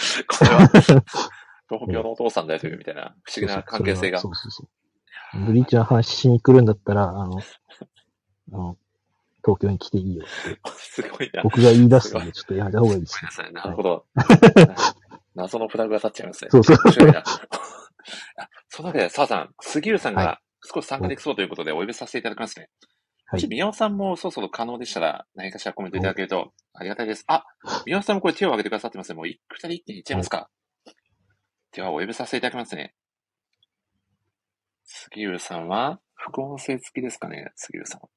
[0.46, 0.68] れは、
[1.70, 4.30] 東京のお父さんだよというみたいな不思議な関係性がそ。
[4.30, 5.46] うそうそう。
[5.46, 7.40] ブリーチの話しに来るんだったら、あの、
[8.54, 8.78] あの、
[9.44, 11.42] 東京に来ていいよって、すごいな。
[11.42, 13.22] 僕が言い出すので、ちょっとやめた方がいいですね。
[13.24, 13.54] なさい。
[13.54, 14.06] なるほど。
[15.36, 16.52] 謎のフラグが立っちゃいますね。
[16.52, 17.24] そうそう面白いな。
[18.38, 20.40] あそのわけで、澤さん、杉浦さんはが
[20.74, 22.70] 少し参加できそうということでお呼びさせていただきますね。
[23.32, 23.50] もしはい。
[23.50, 27.24] 宮尾さんもそろそろ可能でしたら、何かしらコメントいただけるとありがたいです。
[27.28, 27.44] あ、
[27.86, 29.16] 宮尾さんもこれ手を挙げてくださってますね。
[29.16, 30.50] もう一二人一気にいっちゃいますか。
[31.72, 32.94] では、お呼びさせていただきますね。
[34.84, 38.10] 杉浦さんは、副音声付きですかね、杉浦さんは。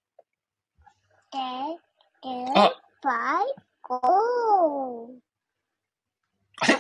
[2.55, 2.73] あ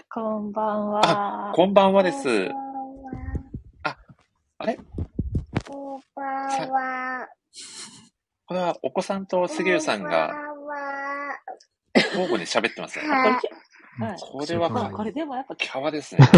[0.08, 1.00] こんばんあ
[1.48, 1.52] は。
[1.54, 2.50] こんばんはです。
[4.58, 4.78] あれ？
[5.66, 7.28] こんばんは。
[8.46, 10.32] これはお子さんと杉浦さんが
[11.94, 13.08] 交互に喋ってますね。
[13.08, 13.40] はい
[14.20, 16.28] これはまあ、これでもやっぱキャワですね。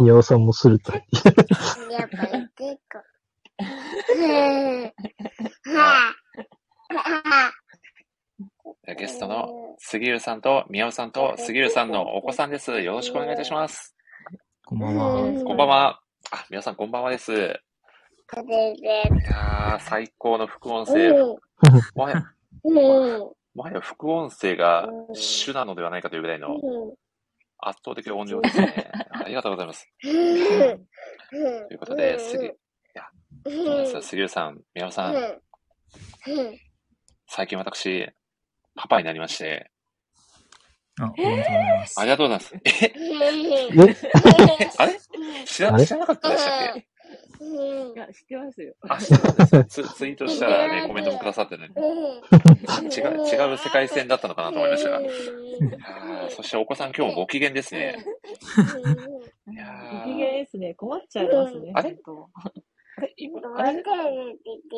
[0.00, 0.92] 宮尾さんもすると。
[0.92, 2.98] やっぱり結構。
[5.74, 6.14] は
[8.96, 12.70] ゲストの杉浦さんと宮尾さんと杉浦さんのお子さんです。
[12.80, 13.96] よろしくお願いいたします。
[14.72, 15.44] こんばんは。
[15.44, 16.00] こんばんは。
[16.30, 17.30] あ、皆さんこんばんはです。
[17.30, 17.36] い。
[19.22, 21.10] やー、最高の副音声。
[21.10, 21.36] うん。
[21.94, 22.24] もはや、
[22.64, 22.74] うん。
[22.74, 26.56] もはや副音声が主なのではないかというぐらいの
[27.58, 28.90] 圧倒的音量ですね。
[29.12, 29.86] ありがとうございます。
[30.00, 32.48] ということで、すぎ、い
[32.94, 33.04] や、
[33.44, 34.00] そうですよ。
[34.00, 35.14] 杉浦さん、宮尾さん、
[37.26, 38.10] 最近私、
[38.74, 39.70] パパになりまして、
[41.00, 41.12] あ。
[41.96, 42.54] ありがとうございます。
[42.64, 42.92] え、え？
[44.78, 45.00] あれ？
[45.46, 46.86] 知ら知らなかったでしたっけ？
[47.42, 48.74] いや、知ってますよ。
[48.88, 51.68] あ、知ってたんですね ツツイートしたらね、コメントもくださってね。
[51.74, 55.00] 違う、違う世界線だったのかなと思いましたが。
[56.30, 57.96] そしてお子さん今日もご機嫌ですね。
[59.50, 60.74] いやーご機嫌ですね。
[60.74, 61.72] 困っちゃいますね。
[61.74, 61.96] あれ？
[62.96, 63.82] あれ、今、あれ、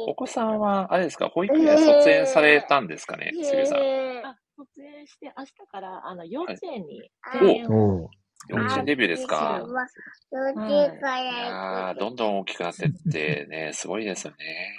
[0.07, 3.79] お子さんは、あれですか、保育園卒園されたんですかね、杉浦さん。
[4.27, 7.11] あ、卒園して、明日から、あの、幼稚園に
[7.69, 8.11] おう
[8.49, 9.65] 幼稚園デビューですか？
[10.31, 14.77] 幼稚園からいやーどんどん大きくなってってね、すごいですよね。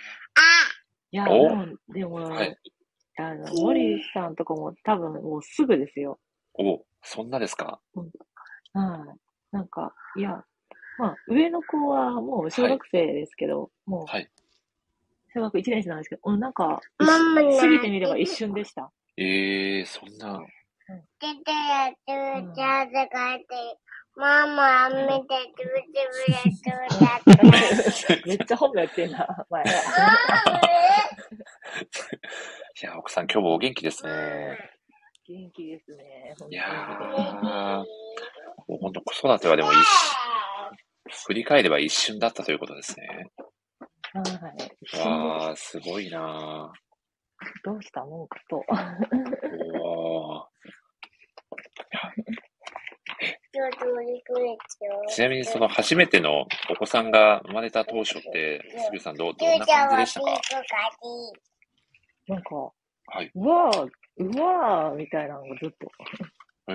[1.11, 1.49] いや、お？
[1.49, 2.57] でも、でも、はい
[3.17, 6.19] あの、森さんとかも多分もうすぐですよ。
[6.53, 7.79] おそんなですか？
[8.73, 9.19] はい。
[9.51, 10.43] なんか、いや、
[10.97, 14.29] まあ、上の子はもう小学生ですけど、もう、はい。
[15.33, 18.91] 小学1年生なんですけど、うんなんか、ママね過ぎてみれば一瞬でした。
[19.17, 20.41] えー、そんな、
[21.19, 23.77] ててやってるちゃって書いて、
[24.15, 24.95] ママ見
[25.27, 28.27] てつぶつぶやってるちゃって。
[28.27, 29.69] めっちゃ本名言ってんな、 前は。
[32.81, 34.57] いや、奥さん今日もお元気ですね。
[35.27, 36.35] 元気ですね。
[36.49, 37.85] いやー、も
[38.69, 39.77] う本当子育てはでも一
[41.27, 43.31] 振り返れば一瞬だったということですね。
[44.13, 45.07] はい。
[45.07, 46.71] わー、すごいな
[47.63, 48.63] どうしたもんかと。
[48.69, 49.81] ー。
[49.81, 50.43] おー
[53.53, 54.57] ちょっとびっくり
[55.07, 60.27] ちなみにその初めてのお子さんが生まれた当初って、すぐさんどうどんな感じでしたか？
[62.27, 62.73] なんか、は
[63.21, 63.31] い。
[63.33, 65.89] うわー、うわーみたいなのがずっと、
[66.69, 66.73] え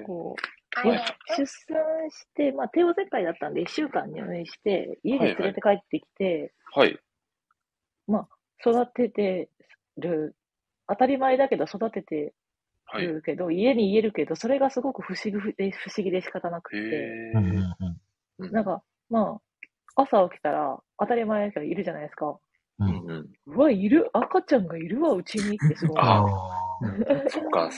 [0.00, 0.40] ー、こう、
[0.82, 0.98] はい
[1.36, 6.98] 出産して、まあ、帝王切開だったんで、1週間入院して、家に連れて帰ってきて、はい。
[8.64, 9.48] 育てて
[9.96, 10.34] る、
[10.88, 12.34] 当たり前だけど育てて
[12.84, 13.06] はい。
[13.06, 16.80] るけど、家に言えるけど、それがすごく不思議で、不思議で仕方なくて、へ
[17.34, 17.64] うんうんー
[18.38, 19.40] うんなんか、ま
[19.96, 22.26] あ、朝起きたら、当たり前だけどいるじゃないですか。
[22.26, 22.38] う
[22.80, 23.54] うんんうん。
[23.54, 25.98] うわ、いる、赤ちゃんがいるわ、うちにってすごい。
[25.98, 27.70] ああそっか。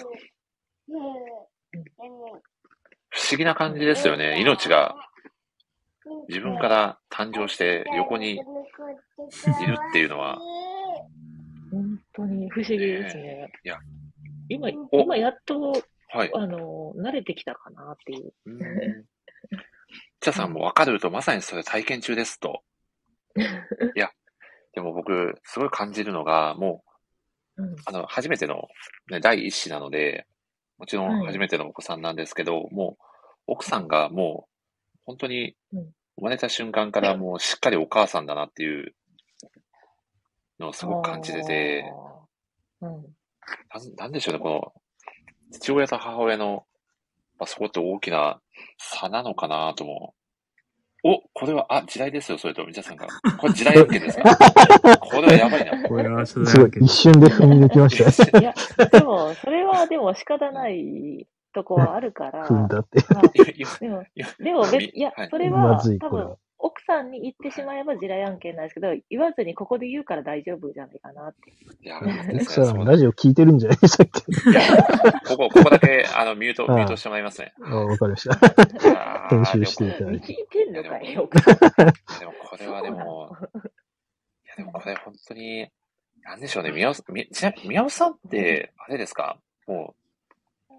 [3.19, 4.41] 不思議な感じですよね。
[4.41, 4.95] 命が
[6.29, 10.39] 自分から誕生して横にいるっていうのは、
[11.73, 13.51] 本当に不思議ですね。
[13.65, 13.79] いや、
[14.49, 15.73] 今、お今やっと、
[16.11, 16.31] はい。
[16.33, 18.33] あの、慣れてきたかなっていう。
[20.21, 22.63] ちゃさんも分かると、まさにそれ体験中ですと。
[23.97, 24.11] いや、
[24.75, 26.85] でも僕、すごい感じるのが、も
[27.57, 27.77] う、うん。
[27.85, 28.69] あの、初めての、
[29.11, 30.27] ね、第一子なので、
[30.79, 33.05] もちろんはい初めてのお子さんなんですけど、もう、
[33.49, 35.81] 奥さんがもう、本当にうん、
[36.17, 38.95] 生まれた瞬間からもうしっかりお母さんだなっていう
[40.59, 41.93] のをすごく感じてて。
[42.81, 42.91] うん。
[42.91, 43.07] なん
[43.97, 44.73] なんでしょうね、この、
[45.53, 46.67] 父親と母親の、
[47.39, 48.41] まあ、そこって大きな
[48.79, 50.15] 差なのかなとも。
[51.05, 53.07] お、これは、あ、地雷ですよ、それと、皆さんが。
[53.39, 54.37] これ地雷案件ですか？
[55.01, 55.89] これはやばいな。
[55.89, 56.27] これは。
[56.27, 57.99] すごい一瞬で踏み抜きまし
[58.31, 58.41] たよ。
[58.41, 58.55] いや、
[58.91, 62.99] でも、それはでも仕方ないとこはあるから、 踏んだって。
[63.15, 63.23] まあ
[63.81, 71.53] でも、いやでも別、いやはい、それまは多分、奥さんに言ってしまえば地雷案件なんですけど、言わずにここで言うから大丈夫じゃないかなって。
[71.83, 72.01] いや、
[72.43, 74.19] 奥さん、ラジオ聞いてるんじゃないさっき。
[74.29, 74.61] いや、
[75.27, 77.55] ここ、ここだけ、あの、ミュート、ミュートしてもらいますね。
[77.63, 78.35] あわかりました。
[78.37, 80.33] いやー編集していただ聞いて。
[80.33, 81.55] いてんのかい、奥さん。
[82.19, 85.69] でもこれはでも、いやでもこれ本当に、
[86.25, 89.39] なんでしょうね、宮尾さん、みちなみに宮尾さんって、あれですか？
[89.69, 89.95] も
[90.69, 90.75] う、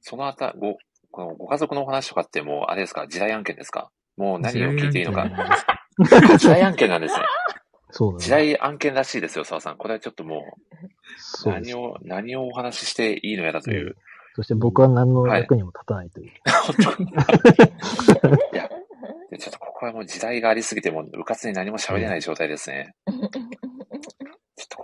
[0.00, 0.78] そのあた、ご、
[1.10, 3.06] このご家族のお話とかってもう、あれですか？
[3.06, 3.90] 地雷案件ですか？
[4.18, 5.30] もう何を聞いていいのか。
[6.38, 7.22] 地雷案件なんですね。
[7.92, 8.24] 地そうだね。
[8.28, 9.76] 雷案件らしいですよ、澤さん。
[9.76, 10.58] これはちょっとも
[11.44, 11.48] う。
[11.48, 13.96] 何を、何をお話ししていいのやらという。
[14.34, 16.32] そして僕は何の役にも立たないという。
[16.46, 17.10] 本当に。
[17.10, 18.68] いや、
[19.30, 22.94] でちょっとここはもう時代がありすぎて、もう、うかつに何も喋れない状態ですね。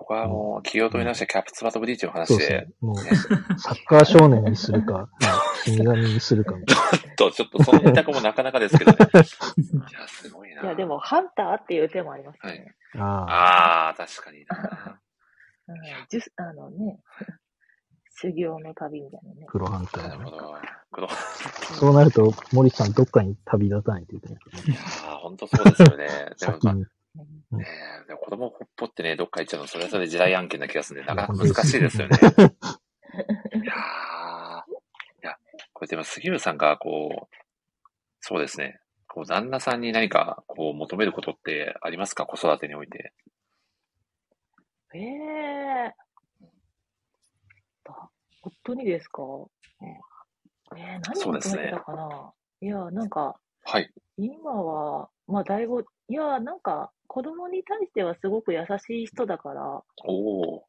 [0.04, 2.66] ここはもう、気を取り直してキャプツバとブリーチの話でそうですね、。
[2.82, 5.08] もう、サッカー少年にするか、
[5.64, 8.98] 死神にするかみたいと、ちょっとその二択もなかなかですけどね。
[9.00, 10.62] いや、すごいな。
[10.62, 12.74] いや、でも、ハンターっていう手もありますはいね。。
[12.94, 13.02] な。
[13.02, 13.86] ああ。
[13.86, 15.00] ああ、確かにな。
[15.68, 15.76] うん
[16.10, 17.00] じゅあのね、
[18.10, 19.46] 修行の旅みたいなね。
[19.48, 20.08] 黒ハンターね。
[20.10, 20.54] なるほど。
[20.92, 21.06] 黒。
[21.06, 21.10] い
[21.80, 24.38] そうなると、森さんどっかに旅立たないといけない。
[24.68, 26.06] やー、ほんとそうですよね。
[26.38, 26.84] でも、まあ先に。
[27.58, 27.66] ね
[28.02, 32.16] えでや子供ほっぽってね、どっか行っちゃうの、それぞれ時代案件な気がするんで、なかなか難しいですよね。
[33.54, 34.70] いやー。
[34.70, 35.36] いや、
[35.72, 37.36] これでも杉浦さんが、こう、
[38.20, 38.80] そうですね。
[39.08, 42.26] こう、旦那さんに何か、こう、求めることってありますか？
[42.26, 43.12] 子育てにおいて。
[44.94, 45.94] ええ
[47.84, 48.10] だ
[48.42, 49.22] 夫にですか？
[49.82, 49.86] え
[50.76, 53.92] え何そうですね求めてたかな、いや、なんか、はい。
[54.16, 60.60] 今は、まあ、だいぶ、いや、なんか、子供に対してはすごく優しい人だから、おー。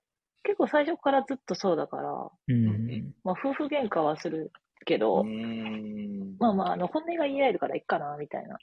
[0.43, 3.14] 結構最初からずっとそうだから、うん。
[3.24, 4.51] まあ、夫婦喧嘩はする
[4.86, 6.38] けうど、ーん。
[6.39, 8.58] まあまあ、あの、本音が言い合えるからいいかな、みたいな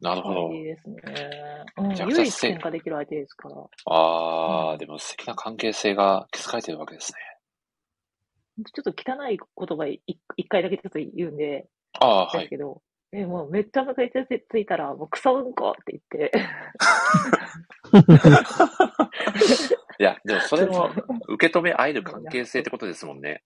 [0.00, 0.56] なるほど感。
[0.58, 0.96] じですね。
[1.76, 3.56] うん、唯一せ喧嘩できる相手ですから。
[3.86, 7.18] あー、でも素敵な関係性が築かれてるわけですね。
[8.74, 10.02] ちょっと汚い言葉い
[10.36, 11.66] 一回だけちょっと言うんで、
[11.98, 12.38] あー、はい。
[12.40, 12.82] ですけど、
[13.12, 14.12] え、もうめっちゃムカつ
[14.48, 16.32] ついたら、もうクソうんこって言って、
[19.98, 20.90] いや、でもそれも
[21.28, 23.42] 受け止め合える関係性ってことですもんね。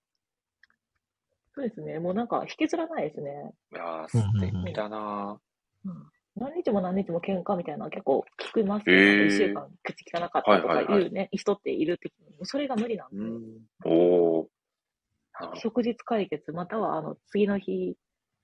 [1.55, 3.53] そうですね、もうなんか引きずらないですね。
[3.73, 5.39] いやー、素敵だな
[5.85, 5.93] うん
[6.37, 9.23] 何日も何日も喧嘩みたいなの結構聞きますへよ。
[9.23, 12.11] ー一週間口汚かったとかはいはいは言うね、人っているって、
[12.43, 13.89] それが無理なんうで、ん。
[13.89, 14.45] おー。
[15.39, 17.95] なるほど即日解決、またはあの次の日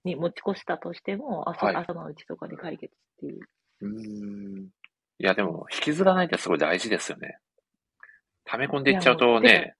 [0.03, 3.39] に持ち越したとしても、朝,、はい朝のうちとかで解決っていう。
[3.81, 4.63] うーん。
[4.65, 4.69] い
[5.19, 7.37] や、でも、引きずらないってすごい大事ですよね。
[8.45, 9.75] 溜め込んでいっちゃうとね、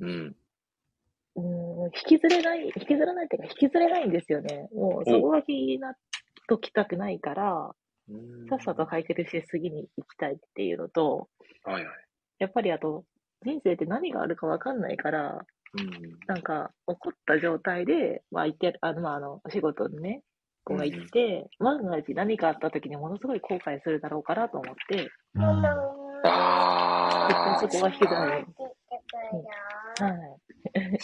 [0.00, 0.36] うん。
[1.36, 4.68] うーん、引きずれない、引きずらないっていうか、引きずれないんですよね。
[4.72, 5.96] もう、そこが気になっ
[6.48, 7.74] ときたくないから、
[8.08, 11.28] うんさっさと解決して次に行きたいっていうのと、
[11.64, 11.94] はいはい。
[12.38, 13.04] やっぱりあと、
[13.44, 15.38] 人生って何があるかわかんないから、うん。
[16.26, 20.22] なんか、怒った状態で、まあ、行って、あの、まあ、あの、お仕事にね、
[20.64, 25.42] 子が行って、万が一何かあった時にものすごい後悔するだろうからと思って、うん
[26.24, 27.60] あー。
[27.60, 28.30] 絶対そこが引きずらない。
[28.30, 28.46] はい。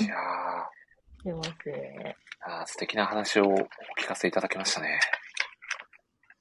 [0.04, 2.16] いやー出ますね。
[2.44, 3.54] あー素敵な話をお
[4.00, 4.98] 聞かせいただきましたね。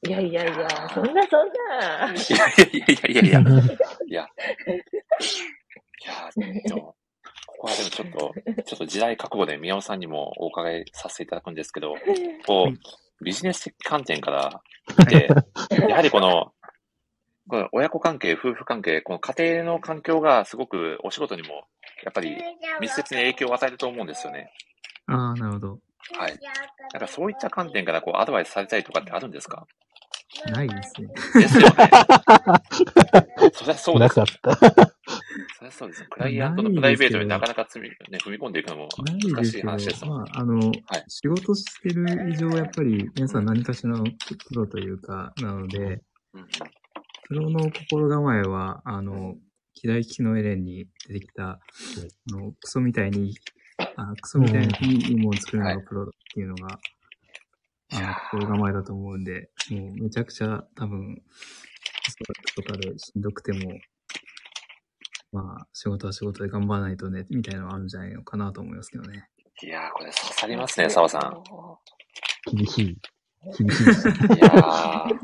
[0.08, 2.12] いやいやいや、そんなそんな。
[2.12, 3.62] いやいやいやいやいやいや。
[4.08, 4.28] いや。
[6.04, 6.32] いや、
[6.68, 6.96] でも、
[7.62, 8.34] ここはでもちょっと、
[8.66, 11.94] ちょっと時代覚悟で宮尾さんにもお伺いさせていただくんですけど、
[12.48, 12.78] こはい、う、
[13.24, 14.64] ビジネス的観点から
[14.98, 15.30] 見て、
[15.88, 16.54] やはりこの、
[17.48, 21.68] この親子関係、夫婦関係、この家庭の環境がすごくお仕事にも、
[22.04, 22.36] やっぱり
[22.80, 24.52] 密接に影響を与えると思うんですよね。
[25.06, 25.80] ああ、なるほど。
[26.18, 26.40] はい。
[26.94, 29.68] なんかそういった観点からこうアドバイスされたりとかってあるんですか？
[30.52, 31.08] ないですね。
[31.42, 31.76] ですよね。
[33.54, 34.24] そりゃそうですなか。
[34.24, 34.56] った。
[34.56, 34.66] そ
[35.62, 36.06] りゃそうです。
[36.10, 40.22] クライアントのプライベートになかなか積み、ね、踏み込んでいくのもない難しいですけど話ですもん。
[40.22, 40.74] まあ、あの、はい
[41.08, 44.10] 仕事してる以上、やっぱり皆さん何かしらのプ
[44.56, 46.02] ロというか、なので、
[46.34, 46.48] うん
[47.32, 49.36] プロの心構えは、あの、
[49.74, 51.60] 左利きのエレンに出てきた、あ
[52.28, 53.34] の、クソみたいに、
[53.96, 56.78] あクソみたいにいいものを作るのがプロっていうのが、
[58.32, 61.22] 心構えだと思うんで、もうめちゃくちゃ多分、
[62.56, 63.80] とかでしんどくても、
[65.32, 69.28] まあ、仕事は仕事で頑張らないとね、みたいなのがあるんじゃないのかなと思いますけどね。
[69.64, 71.44] いやー、これ刺さりますね、澤さん。
[72.56, 72.98] 厳しい。
[73.58, 73.84] 厳しい。
[73.84, 75.16] いやー、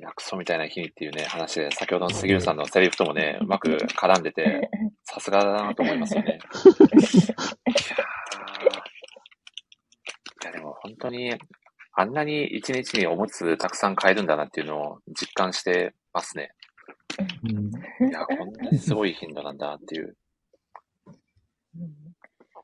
[0.00, 4.70] いや、クソみたいな日にっていうね、話で、先ほどの杉浦さんのセリフともね、うまく絡んでて、
[5.04, 6.38] さすがだなと思いますよね。
[11.00, 11.34] 当に、
[11.94, 16.52] あんなに一日におむつたくさん買えるんだなっていうのを実感してますね。
[17.42, 18.08] うん。
[18.08, 20.16] いや、こんなにすごい頻度なんだっていう。
[21.76, 21.84] うん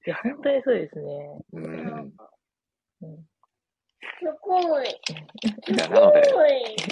[0.06, 1.38] いや、本当にそうですね。
[1.54, 2.12] うん。
[3.02, 3.26] うん
[4.18, 4.86] すごい。
[4.86, 6.22] いや、なので。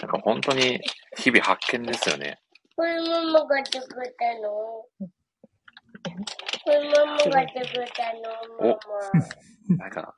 [0.03, 0.81] なんか本当に
[1.17, 2.41] 日々発見ですよね。
[2.77, 3.83] これママが作っ
[4.19, 4.85] たの？
[6.67, 8.21] ママが作ったの
[8.59, 9.77] ママ。
[9.77, 10.15] なんか、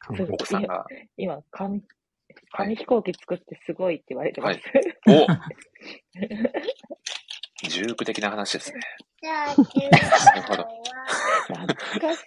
[0.00, 0.86] かわいい奥さんが、
[1.16, 1.82] 今、紙、
[2.52, 4.60] 紙飛行機作ってすごいって言われてます。
[5.08, 5.26] お
[7.68, 8.80] 重複的な話ですね。
[9.20, 10.68] じゃあ、中華ほどは
[11.66, 12.24] 懐かしい。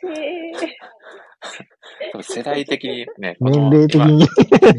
[2.11, 4.27] 多分世代的にね、 年齢的に。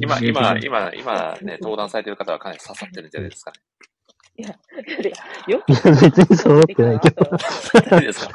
[0.01, 3.61] 今、今、今、今ね、登壇されてる方はかなり刺さってるんじゃないですかね。
[4.37, 4.49] いや、
[5.47, 7.31] よいや、 別に揃ってないけど。
[7.91, 8.35] 何ですか？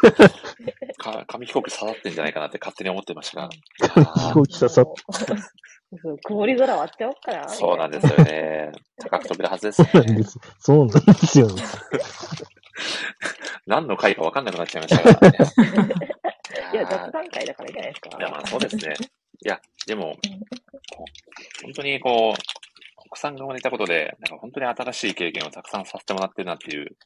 [0.98, 3.50] か紙飛行機刺さってんじゃないかなって勝手に思ってましたが。
[3.50, 4.86] 飛行機刺さっ
[6.04, 7.50] そう曇り空割っちゃおうかな。
[7.50, 8.72] そうなんですよね。
[9.00, 10.24] 高く飛べるはずですねそうなんで。
[10.24, 10.40] す。
[10.60, 11.64] そうなんですよね。
[13.66, 15.38] 何の回か分かんなくなっちゃいましたからね。
[16.74, 18.10] いや、雑談会だからいいじゃないですか。
[18.18, 18.96] いや、まあそうですね。
[19.46, 20.18] いや、でも、
[21.64, 22.42] 本当にこう、
[23.08, 26.98] 子さんが生まれたことで、なんか本当に新しい経験をたくさんさせてもらってるなっていう、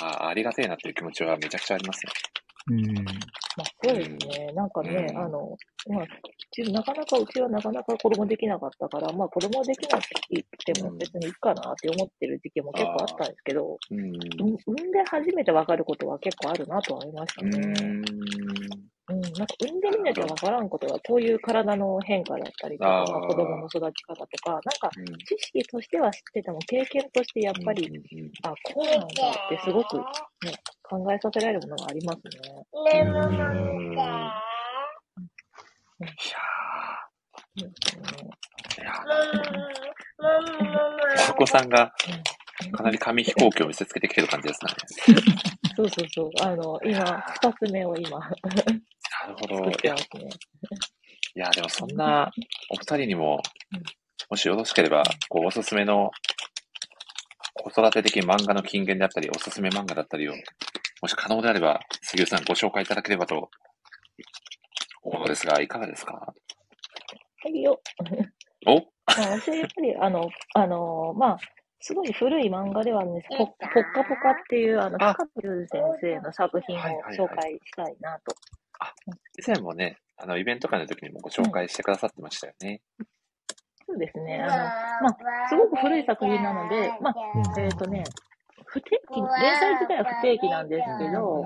[0.00, 2.12] あありがてえなっていう気持ちはめちゃくちゃありますね。
[2.68, 3.04] うん。
[3.04, 3.12] ま
[3.62, 4.52] あ、そうですね。
[4.54, 5.56] なんかね、うんあの、
[5.88, 6.06] まあ、
[6.72, 10.04] なかなか、うちはなかなか子供できなかったから、まあ子供できなく
[10.74, 14.00] ても別にいいかなって思ってる時期も結構あったんですけど、うん。
[14.00, 14.10] うん
[14.66, 17.58] 産んで初めてわかることは結構あるなとは思いましたうね。
[17.58, 18.02] ん。
[19.08, 25.04] うん、なんか産んでみなきゃわからんことが、こういう体の変化だったりとか、子供の育ち方とか、なんかうん。
[25.18, 28.02] 知識としては知ってても、経験としてやっぱり、うんうん
[28.42, 29.08] あ、こうなんだっ
[29.48, 30.02] てすごく、ね、
[30.82, 32.24] 考えさせられるものがありますね。
[32.92, 33.36] ねむむうんむ
[33.94, 33.96] い
[36.30, 36.38] や
[37.58, 37.62] うん。
[37.62, 37.68] ーい
[38.84, 38.96] やー。
[41.30, 41.92] お子さんが
[42.72, 44.70] かなり紙飛行機を見せつけてきてる感じですね。
[45.76, 46.30] そうそうそう。
[46.40, 48.18] あの、今、二つ目を今、
[49.26, 49.70] なるほど。
[49.70, 49.94] いや。
[49.94, 52.30] いや、でもそんな
[52.70, 53.42] お二人にも
[53.72, 53.82] うん、
[54.30, 56.10] もしよろしければ、こう、おすすめの
[57.54, 60.32] 子育て的漫画の金言であったり、おすすめ漫画だったりを、
[61.02, 63.50] もし可能であれば、杉浦さんご紹介いただければと
[65.02, 66.14] 思うのですが、いかがですか？
[66.14, 66.34] は
[67.50, 67.80] いよ。
[68.66, 68.76] お？
[68.76, 68.82] ま
[69.18, 71.38] あ、私はやっぱり、 あの、あの、まあ、
[71.80, 73.28] すごい古い漫画ではあるんです。
[73.36, 73.56] ぽぽっ
[73.92, 76.80] かぽかっていう、あの、あ深見先生の作品を
[77.12, 78.34] 紹介したいなと。
[79.38, 82.80] 以前もね、あの、イベント会の時にもご紹介してくださってましたよね。
[83.86, 84.42] そうですね。
[84.42, 88.04] あの、まあ、すごく古い作品なので、まあ、うんえっ、とね、
[88.64, 91.44] 不定期、連載自体は不定期なんですけど、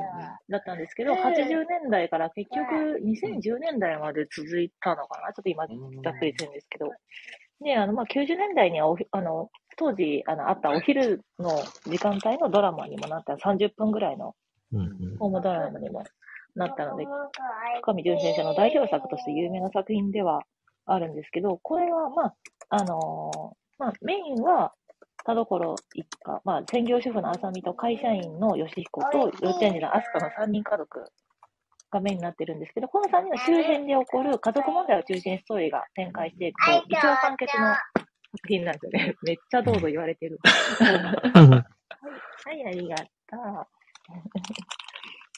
[0.48, 5.32] だったんですけど、80年代から結局2010年代まで続いたのかな？
[5.32, 6.90] ちょっと今、うんざっくりするんですけど。
[7.62, 11.51] で、あの、まあ、90年代にはおひ、あの、当時、あの、あったお昼の
[11.86, 14.35] 時間帯のドラマにもなった30分ぐらいの
[14.73, 16.05] うんうんホームドラマにも
[16.55, 17.06] なったので、
[17.82, 20.43] 深見淳先生の代表作として有名な作品では
[20.86, 22.35] あるんですけど、これは、まあ、
[22.70, 24.74] あのーまあ、メインは、
[25.24, 31.05] 田所一家、まあ、専業主婦の浅見と会社員の義彦と幼稚園児の飛鳥の3人家族
[31.90, 39.14] がメインになってるんですけど、この3人の周辺で起こる家族問題を中心にストーリーが展開していくと、一応完結の作品なんですよね。
[39.22, 40.39] めっちゃどうぞ言われてる。
[41.35, 43.05] はい、ありがと
[43.36, 43.66] う。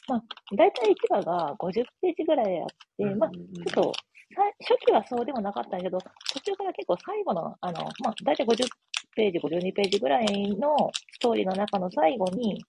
[0.07, 0.23] まあ、
[0.55, 2.67] 大体1話が50ページぐらいあっ
[2.97, 3.93] て、まあ、ちょっと、
[4.35, 5.97] さ初期はそうでもなかったんだけど、
[6.33, 8.67] 途中から結構最後の、あの、まあ、大体50
[9.15, 10.25] ページ、52ページぐらい
[10.57, 10.75] の
[11.11, 12.63] ストーリーの中の最後に、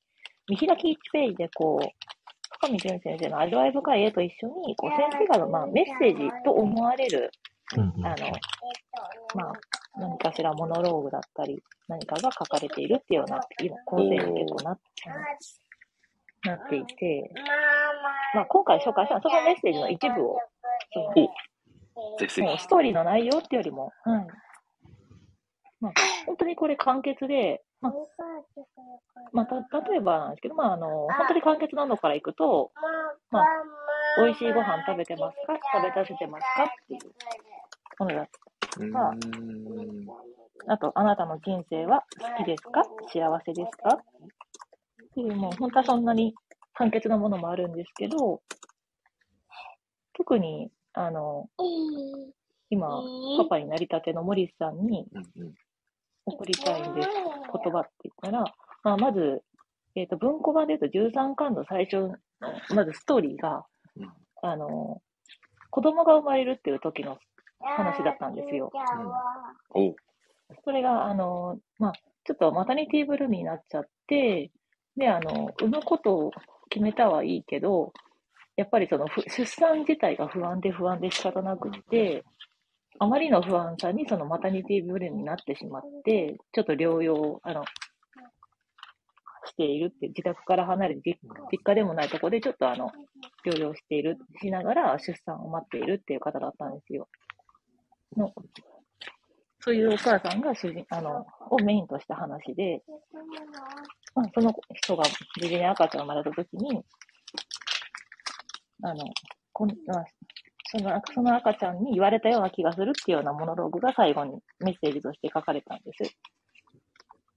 [0.49, 1.87] 見開き1ページでこう、
[2.61, 7.31] 深見淳先生の味わい深い絵と一緒に、こう、先生からの、まあ、メッセージと思われる、
[7.77, 8.15] うんあの、
[9.35, 9.53] まあ、
[9.99, 14.79] 何かしらモノローグだったり、何かが書かれているっていうような、今、構成に結構な
[16.45, 17.31] なっていて、
[18.35, 20.39] まあ、今回紹介したのはそのメッセージの一部を、
[22.29, 24.27] そのストーリーの内容っていうよりも、はい。
[25.81, 25.93] まあ、
[26.27, 27.95] 本当にこれ簡潔で、まあ、
[29.33, 29.57] まあ、た、
[29.91, 32.73] 例えばなんですけど、まあ、あの、本当に簡潔なのからいくと、
[33.31, 33.47] まあ、
[34.25, 35.55] 美味しいご飯食べてますか？
[35.75, 36.65] 食べさせてますか？
[36.65, 37.01] っていう
[37.99, 38.29] ものだ
[38.79, 40.73] うーん。
[40.73, 42.05] あと、あなたの人生は
[42.39, 42.85] 好きですか？
[43.13, 43.99] 幸せですか？
[45.15, 46.35] っていう、もう本当はそんなに
[46.75, 48.43] 簡潔なものもあるんですけど、
[50.17, 51.49] 特に、あの、
[52.71, 52.89] 今、
[53.39, 55.07] パパになりたてのモリスさんに
[56.27, 57.09] 送りたいんです。
[57.09, 58.45] 言葉って言ったら、
[58.83, 59.43] まあ、まず、
[59.95, 62.17] えっ、と、文庫版で言うと13巻の最初の、
[62.75, 63.65] まずストーリーが、
[63.97, 64.13] うん。
[64.43, 65.01] あの、
[65.71, 67.19] 子供が生まれるっていう時の
[67.61, 68.71] 話だったんですよ。
[70.65, 71.93] それが、あの、まあ、
[72.25, 74.51] ちょっとマタニティブルームになっちゃって、
[74.97, 76.31] で、あの、産むことを
[76.71, 77.93] 決めたはいいけど、
[78.57, 82.25] やっぱりその出産自体が不安で不安で仕方なくて、
[83.01, 87.65] あまりの不安さにそのマタニティブルーになってしまって、ちょっと療養、あの、
[89.47, 91.19] しているって、自宅から離れて、
[91.51, 92.91] 実家でもないとこでちょっとあの、
[93.45, 97.09] 療養している、しながら出産を待っているっていう方だったんですよ。
[98.17, 98.33] の
[99.65, 102.83] そういうお母さんが主人、あの、をメインとした話で、
[104.15, 105.05] まあ、その人が
[105.41, 106.85] 無事に赤ちゃんが生まれたときに、
[108.83, 109.05] あの、
[109.55, 110.05] こんあ
[110.71, 116.15] そのその赤ちゃんに言われたような気がするっていうようなモノローグが最後にメッセージとして書かれたんです。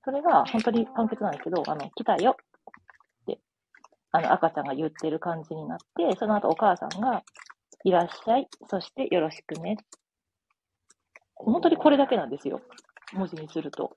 [0.04, 2.36] それが本当に簡潔なんですけど、あの、来たよ
[3.24, 3.40] って、
[4.12, 7.24] あの、赤ちゃんが言ってる感じになって、その後お母さんが、
[7.84, 9.78] いらっしゃい、そしてよろしくね。
[11.40, 12.62] 本当にこれだけなんですよ。
[13.14, 13.96] 文字にすると。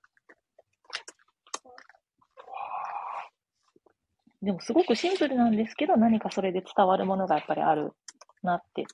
[4.41, 7.91] でもすごくシンプルなんですけど、何かそれで伝わるものがやっぱりある
[8.41, 8.85] なって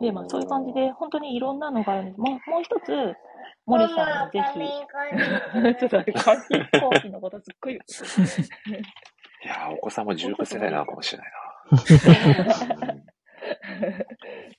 [0.00, 2.18] で、まあそういう感じで、本当にいろんなのがあるんです。
[2.18, 3.16] もう、もう一つ、
[3.66, 4.60] 森さんにぜひ、
[5.88, 7.74] ちょっと紙飛行機のことすっごい。
[7.74, 7.78] い
[9.46, 13.02] やー、お子さんも19世代なのかもしれないな。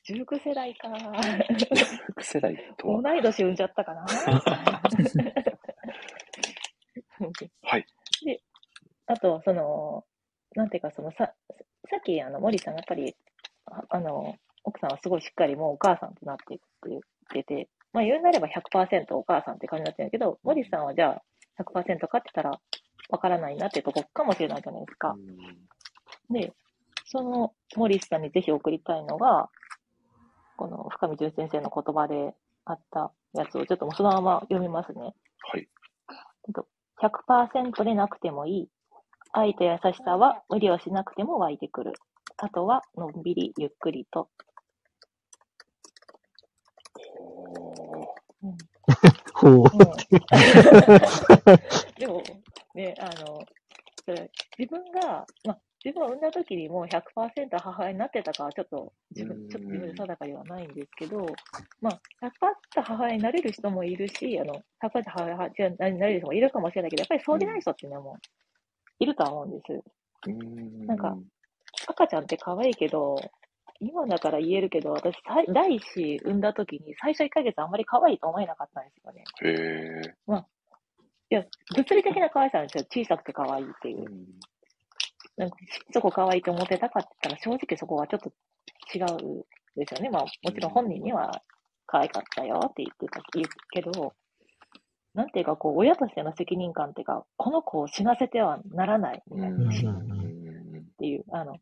[0.10, 0.88] うん19世代か。
[0.88, 3.02] 19世代とは。
[3.02, 4.06] 同い年産んじゃったかな。
[7.64, 7.86] はい。
[8.24, 8.42] で、
[9.08, 10.06] あと、その、
[10.56, 11.34] なんていうか、そのさ、
[11.90, 13.16] さっき、あの、森さんがやっぱり、
[13.66, 17.02] ああの、奥さんはすごいしっかりもうお母さんとなっていくって言っ
[17.32, 21.22] てて、まあ言うなれば100%お母さんって感じになってるんだけど、森さんはじゃ
[21.58, 22.60] あ100%かってたら
[23.10, 25.16] わからないなっていうとこかもしれないじゃないですか。
[26.30, 26.54] で、
[27.06, 29.50] その森さんにぜひ送りたいのが、
[30.58, 32.34] この深見淳先生の言葉で
[32.66, 35.14] あったやつをちょっともうそのまま読みますね。
[35.40, 35.70] はい。
[37.00, 38.70] 100%でなくてもいい。
[39.32, 41.94] 愛と優しさは無理をしなくても湧いてくる。
[42.38, 44.30] あとはのんびりゆっくりと。
[47.20, 48.58] おうん
[49.34, 49.66] ほう。
[52.00, 52.24] でも、
[52.74, 53.46] ね、あの、
[54.04, 57.02] それ自分が、まあ、自分を産んだ時にもう100%
[57.58, 61.26] 母親になってたかはちょっと自分、ちょっと自分で定かではないんですけど、
[61.82, 62.02] まあ、
[62.76, 65.24] 100%母親になれる人もいるし、あの、100%母
[65.58, 68.18] 親になれる人もいるかもしれないけど、やっぱりそうでない人っていうのも
[69.00, 69.82] いるとは思うんです。
[70.28, 71.18] ーなんか
[71.88, 73.16] 赤ちゃんって可愛いけど、
[73.80, 75.16] 今だから言えるけど、私、
[75.54, 79.24] 第一子産んだ時に最初1ヶ月あんまり可愛いと思えなかったんですよね。
[79.42, 79.50] へ
[80.06, 80.16] え。
[81.30, 81.46] いや、
[81.78, 82.86] 物理的な可愛さなんですよ。
[82.92, 84.10] 小さくて可愛いっていうう。
[84.10, 84.26] ん
[85.38, 85.58] なんか、
[85.94, 88.32] そこ可愛いと思ってたかって言ったら、正直そこはちょっと
[88.94, 89.02] 違
[89.40, 89.46] う
[89.76, 90.10] ですよね。
[90.10, 91.44] まあ、もちろん本人には
[91.86, 94.14] 可愛かったよって言ってた、言うけど、
[95.14, 99.72] なんていうか、こう、親としての責任感っていうか、この子を死なせてはならないみたいなうんっ
[101.00, 101.58] ていう、あの、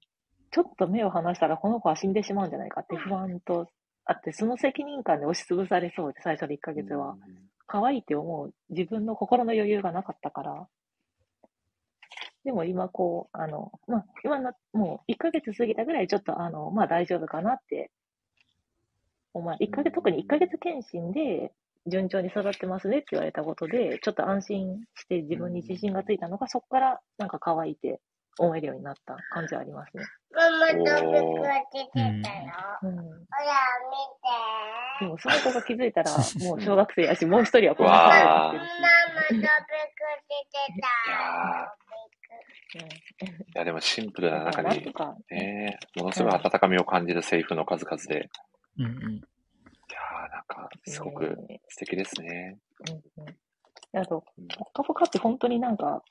[0.51, 3.67] ちょっと目を離したらこの子は死んでしまうんじゃないかって不安と
[4.05, 7.17] あって、その責任感で押しつぶされそうで、最初の1ヶ月は。
[7.67, 10.67] 可愛いって思う自分の心の余裕がなかったから。
[12.45, 17.91] でも今こう、あの、まあ、今な、もう1ヶ月過ぎたぐらいちょっとあの、まあ大丈夫かなって。
[19.33, 21.51] お前、1ヶ月、特に1ヶ月検診で
[21.87, 27.99] 順調に育ってますねって言われたことで、ちょっと安心して自分に自信がついたのが、そこからなんか可愛いって
[28.37, 30.03] 思えるようになった感じはありますね。
[30.31, 30.85] ママと服
[31.41, 32.13] は出てたよ。
[32.83, 32.95] うん。
[32.95, 33.15] ほら、
[34.99, 39.47] でもその子が気づいたら、もう小学生やし、もう一人はこんなわあ可愛いって見て。
[39.47, 40.35] ママと服出
[40.75, 41.77] てた。
[42.75, 42.79] い
[43.53, 44.93] や、でもシンプルな中に
[45.31, 48.29] ね、ものすごい温かみを感じるセリフの数々で、
[48.77, 49.15] いうんうん。
[49.15, 52.57] やー、なんか、すごくね素敵ですね。
[52.89, 53.35] うんうん。
[53.93, 56.03] であとうん、ぽっかぽかって本当になんか、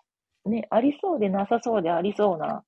[0.46, 2.64] ね、ありそうでなさそうでありそうな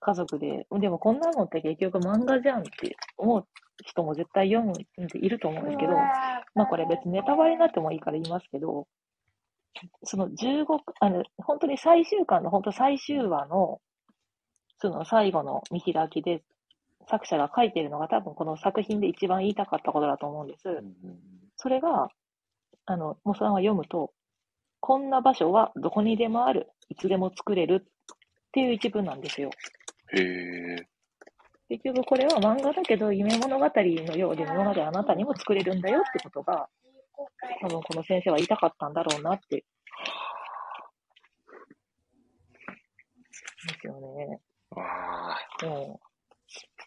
[0.00, 3.46] 家族で、でもこんなのって結局漫画じゃんって思う
[3.84, 5.92] 人も絶対読むんでいると思うんですけど、
[6.54, 8.86] まあこれ別にネタバレになってもいいから言いますけど、
[10.04, 10.64] その15、
[11.00, 13.80] あの、本当に最終巻の本当最終話の、
[14.78, 16.42] その最後の見開きで、
[17.08, 20.68] 作者が書いてるのが多分この作品で一番言いたかったことだと思うんです。
[20.68, 20.94] うん
[21.58, 22.08] それが、
[22.84, 24.12] あの、モさんは読むと、
[24.80, 27.86] こんな場所はどこにでもある、いつでも作れるっ
[28.52, 29.50] ていう一文なんですよ。
[30.12, 30.86] へえ。
[31.68, 36.68] 結局これは漫画だけど夢物語のようで物語あなたにも作れるんだよってことが、
[37.60, 39.64] 多分この先生は言いたかったんだろうなって。
[43.66, 44.40] ですよね。
[44.70, 44.84] わ
[45.32, 45.66] あ。
[45.66, 46.00] も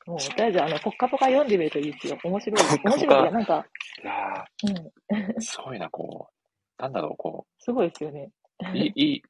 [0.08, 2.18] う、もう、とりあえずあの、ポッカポカ読んでみるといいですよ。
[2.24, 2.80] 面白い。
[2.84, 3.22] 面白い。
[3.22, 3.66] いや、なんか、
[4.04, 8.32] いやうん、ー、すごいな、こう、なんだろう、こすごいですよね。
[8.74, 9.22] い、いい、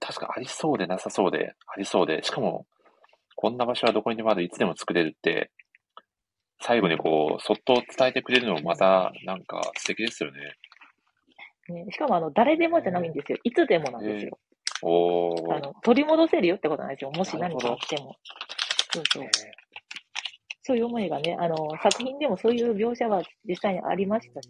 [0.00, 2.66] 確かありそうでなさそうで、ありそうで、しかも、
[3.36, 5.50] こんな場所はどこにでもある、いつでも作れるって、
[6.60, 10.56] 最後にこう、そっと伝えてくれるのもまた、なんか素敵ですよね。
[11.68, 13.38] ね、しかもあの、誰でもじゃないんですよ。
[13.44, 14.38] いつでもなんですよ。
[14.82, 15.56] おー。
[15.56, 17.10] あの、取り戻せるよってことなんですよ。
[17.10, 18.16] もし何かあっても。
[18.92, 19.24] そうそう。
[20.62, 24.48] そういう思いがね、あの、作品でもそういう描写は実際にありましたし、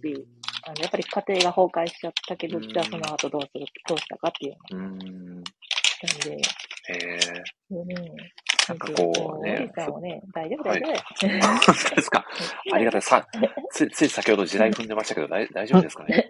[0.64, 4.98] あの、やっぱり家庭が崩壊しちゃったけど、うんじゃあその後どうする、どうしたかっていううーん。
[4.98, 5.44] のなん
[6.24, 6.42] で、へ
[6.98, 7.42] え。
[7.70, 7.86] うん。
[8.68, 11.40] なんかこうねね、大丈夫、はい大丈夫。
[11.48, 12.24] 本当ですか。
[12.72, 13.02] ありがたい。
[13.02, 13.26] さ、
[13.70, 16.26] つい、つい先ほど地雷踏んでましたけど、大大丈夫ですかね？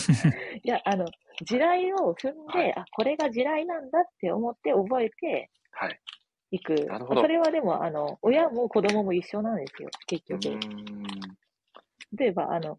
[0.62, 1.06] いや、あの、
[1.44, 6.00] 地雷を踏んで、はいあ、これが地雷なんだって思って覚えてはい。
[6.52, 6.74] いく。
[6.86, 10.58] なるほどそれはでも、あの、親も子供も一緒なんですよ、結局。
[12.16, 12.78] 例えば、あの、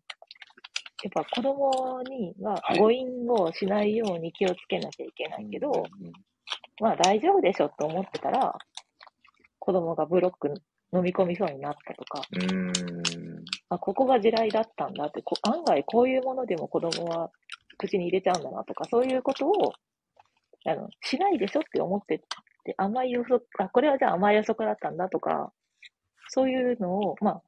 [1.03, 6.11] やっぱ子供にははい誤飲をしないように気をつけなきゃいけないけど、うん
[6.81, 8.53] まあ大丈夫でしょと思ってたら、
[9.65, 10.53] 子供がブロック
[10.93, 12.21] 飲み込みそうになったとか。
[13.69, 17.31] あ、ここが地雷だったんだって、こ案外こういうものでも子供は
[17.79, 19.73] 口に入れちゃうんだなとか、そういうことを、
[20.67, 22.19] あの、しないでしょって思って
[22.63, 25.51] て、甘い予測、あ、これはじゃあ甘い予測だったんだとか、
[26.27, 27.41] そういうのを、まあ、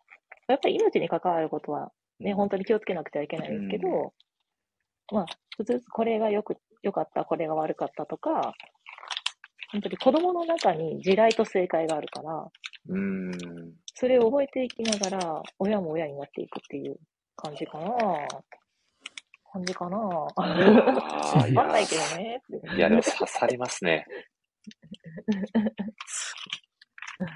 [0.47, 4.13] やっぱり命に関わることはね、本当に気をつけなくてはいけないですけど、
[5.11, 5.25] まあ、
[5.55, 8.53] 普通、これがよく、良かった、これが悪かったとか、
[9.71, 12.49] 本当に子供の中に地雷と正解があるから、
[12.89, 13.31] うーん。
[13.93, 16.97] それを覚えていきながら、親も親になっていくっていう
[17.35, 17.91] 感じかな
[19.51, 22.41] 感じかなわかんないけどね。
[22.75, 24.05] いや、でも刺さりますね。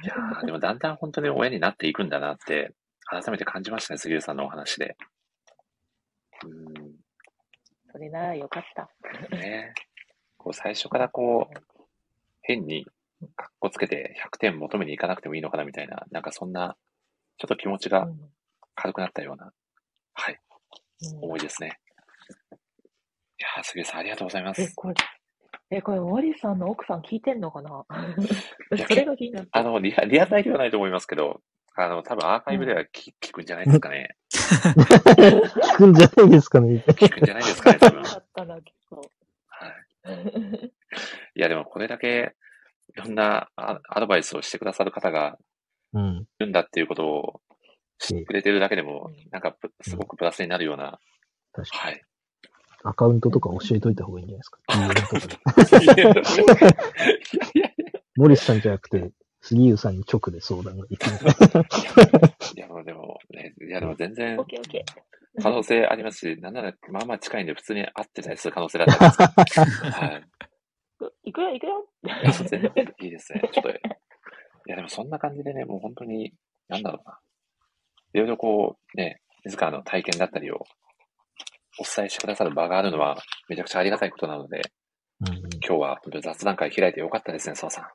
[0.03, 2.75] いやーでもだんだん本当に親になっていくんだなって、
[3.09, 4.95] 改めて感じましたね、杉浦さんのお話で。
[6.45, 6.47] う
[7.91, 8.89] それならよかった。
[9.35, 9.73] ね
[10.37, 11.70] こう最初からこう、
[12.41, 12.85] 変に
[13.35, 16.75] かっこつけて100点求めに行かなくてもいいのかなみたいな、なんかそんな、
[17.37, 18.19] ちょっと気持ちがうん
[18.75, 19.51] 軽くなったような、
[20.13, 20.39] はい、
[21.13, 21.79] うん思いですね。
[22.51, 24.61] いやー杉浦さんありがとうございます。
[24.61, 24.93] え、これ、
[25.71, 27.85] え、これ、森さんの奥さん聞いてんのかな？
[28.87, 29.45] それが気にな。
[29.51, 31.41] あの、リアリアタイではないと思いますけど、
[31.75, 34.15] あの、多分アーカイブでは聞,、聞くんじゃないですかね。
[34.29, 36.83] 聞くんじゃないですかね。
[36.87, 37.99] 聞くんじゃないですかね、多分。
[37.99, 39.01] よかったな、結構。
[39.47, 40.73] はい。
[41.35, 42.35] いや、でもこれだけ、
[42.95, 45.37] いろんなアアドバイスをしてくださる方が
[45.93, 46.17] うん。
[46.17, 47.41] いるんだっていうことを
[47.99, 50.99] 知ってくれてるだけでもうん、なんかぷすごくプラスになるような、
[51.53, 51.93] 確かはい。
[51.95, 51.99] に。
[52.83, 55.93] アカウントとか教えといた方がいいんじゃないですか？
[55.93, 56.15] いやい
[57.59, 57.69] や
[58.17, 59.11] 森さんじゃなくて、
[59.41, 61.15] 杉浦さんに直で相談ができる。
[62.55, 64.37] いや、でもね、いや、でも全然。
[65.41, 68.93] 可能性ありますし、なんなら、まあまあ近いんで普通に会ってたりする可能性だった
[69.43, 70.23] りです はい。
[71.31, 71.85] 行くよ、行くよ。
[72.03, 72.71] いや、全然
[73.01, 73.41] いいですね。
[73.53, 73.73] ちょっと、い
[74.67, 76.33] や、でもそんな感じでね、もう本当に、
[76.67, 77.19] なんだろうな。
[78.13, 80.55] いろいろこう、ね、自らの体験だったりを
[81.79, 83.17] お伝えしてくださる場があるのは、
[83.47, 84.61] めちゃくちゃありがたいことなので、
[85.65, 87.85] 今日は本当に雑談会開いてよかったですね、澤さん。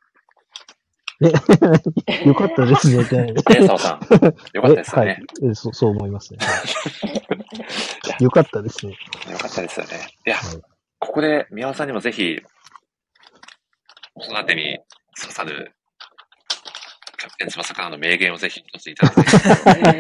[2.29, 4.01] よかったですね、 じゃないね、澤さん。
[4.55, 5.17] よかったですよね。
[5.43, 5.75] えはいえそう。
[5.75, 6.39] そう思いますね。
[8.21, 8.93] よかったですね。
[9.31, 9.93] よかったですよね。
[10.27, 12.41] いや、はいここで宮尾さんにもぜひ、
[14.19, 14.79] 子育てに
[15.21, 15.73] 刺さる、
[17.19, 19.85] キャプテン翼からの名言をぜひ一ついただきたい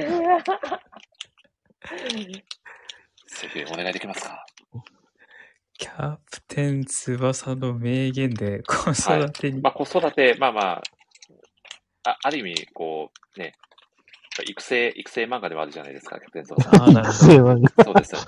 [3.29, 4.47] ぜひお願いできますか？
[5.79, 10.83] キャプテン翼の名言で子育てに、まあ、子育て、まあまあ、
[12.11, 13.53] あある意味、こう、ね、
[14.43, 16.83] 育成、育成漫画でもあるじゃないですか、キャプテン翼さん。
[16.83, 17.33] ああ、なる育ほど。
[17.33, 17.85] 成漫画。
[17.85, 18.21] そうですよ。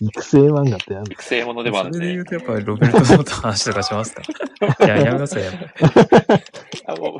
[0.00, 2.24] 育成漫画ってある育成ものでもあるんでそれで言う。
[2.24, 4.22] とやっぱりロベルト・ノートの話とかしますか？
[4.86, 5.56] いや、やめなさい、やめ
[6.86, 7.18] あもう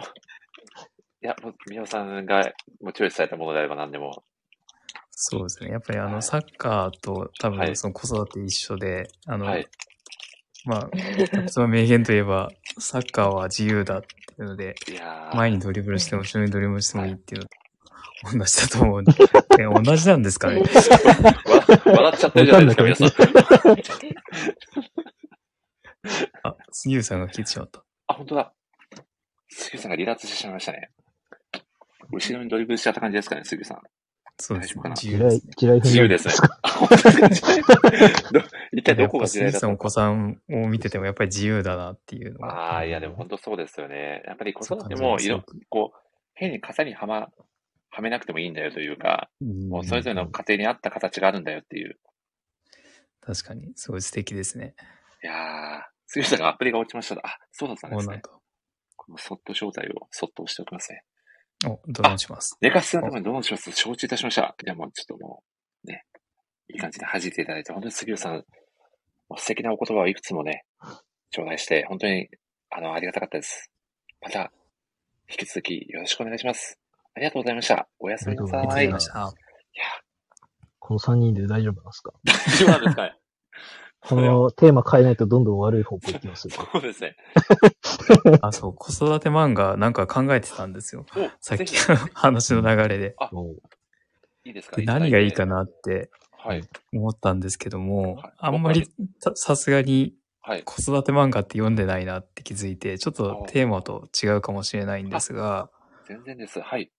[1.23, 4.25] いや、もう、宮尾さんがもうチョイスされたものであれば何でも。
[5.13, 5.71] そうですね。
[5.71, 9.67] やっぱりあの、はいサッカーと多はい分その子育て一緒で、あの、はい。
[10.67, 10.91] まあ、
[11.49, 14.07] その名言といえば、サッカーは自由だって
[14.43, 17.57] いうので、いやー前にドリブルしても後ろにドリブルしてもいいっていうのと
[18.23, 19.05] 同じだと思う。
[19.61, 20.63] え同じなんですかね？
[20.63, 23.09] 笑笑っちゃってるじゃないですか、皆さん。
[26.43, 27.85] あ、杉浦さんが聞いてしまった。
[28.09, 28.53] あ、本当だ。
[29.49, 30.91] 杉さんが離脱してしまいましたね。
[32.11, 33.83] 後ろにドリブルしちゃった感じですかね、杉さん。
[34.37, 36.35] そうですね自由ですね。、自由ですね。
[36.63, 37.53] あ本当ですか
[38.33, 38.41] ど
[38.73, 39.77] 一体どやっこがぱ杉さんお時代だったの？
[39.79, 42.49] 子さんを見ててもやっぱり自由だなっていうのが。
[42.49, 44.23] ああ、いや、でも本当そうですよね。
[44.27, 45.99] やっぱり子育ても、いろこう、
[46.35, 47.29] 変に型にはま、
[47.95, 51.99] はめなくてもいいんだよというか、もうそれぞれの家庭に合った形があるんだよっていう。
[53.21, 54.75] 確かに、すごい素敵ですね。
[55.23, 57.15] いやー、杉さんがアプリが落ちました。
[57.25, 58.21] あ、そうだったんですね。
[58.97, 61.05] このそっと招待をそっと押しておきますね。
[61.67, 62.57] お、ドローンします？
[62.61, 63.71] 寝かしつのためにどうします？
[63.73, 64.57] 承知いたしました。
[64.65, 65.45] いや、もうちょっとも
[65.85, 66.05] う、ね、
[66.69, 68.45] いい感じで弾いていただいて、本当に杉浦さん、
[69.37, 70.65] 素敵なお言葉をいくつもね、
[71.31, 72.29] 頂戴して、本当に、
[72.71, 73.71] あの、ありがたかったです。
[74.21, 74.53] また、
[75.31, 76.79] 引き続きよろしくお願いします。
[77.17, 77.89] ありがとうございました。
[77.99, 78.65] おやすみなさい。
[78.65, 79.33] いやありがとうございました。
[80.81, 82.13] この3人で大丈夫なんですか？
[82.25, 83.15] 大丈夫なんですかね
[84.07, 86.55] このテーマ変えないとどんどん悪い方向行きますよ。
[86.73, 87.17] そうですね。
[88.43, 91.07] あ、そう、子育て漫画なんか考えてたんですよ。
[91.17, 93.17] おさっきの 話の流れで。
[94.45, 94.77] いいですか？
[94.77, 95.57] で何がいいかな。
[95.57, 96.63] なってはい。
[96.93, 98.87] 思ったんですけどもはい、あんまり
[99.23, 100.63] たさすがにはい。
[100.65, 105.71] 子育て漫画って読んでないなって気づいて、ちょっとテーマと違うかもしれないんですが、
[106.07, 106.61] 全然です。
[106.61, 106.93] はい。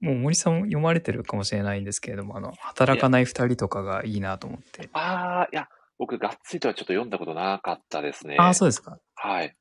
[0.00, 4.88] もう森さんも読まれてるかもしれないんですけれども、あの、働かない二人とかがいいなと思って。
[4.92, 5.68] あー、いや、
[5.98, 8.36] 僕、がっつりとはちょっと読んだことなかったですね。
[8.38, 8.98] ああ、そうですか。
[9.14, 9.56] はい。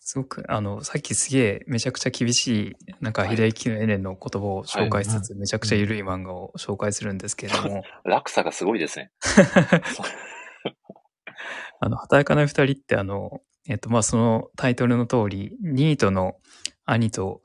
[0.00, 7.82] すごく、あの、さっきすげえめちゃくちゃ厳しい、なんか、秀幸のエレンの言葉を紹介しつつ、めちゃくちゃ緩い漫画を紹介するんですけれども。
[8.04, 9.10] 落差がすごいですね。
[11.80, 16.36] あの、働かない二人ってあの、えっと、まあ、そのタイトルの通り、ニートの
[16.86, 17.42] 兄と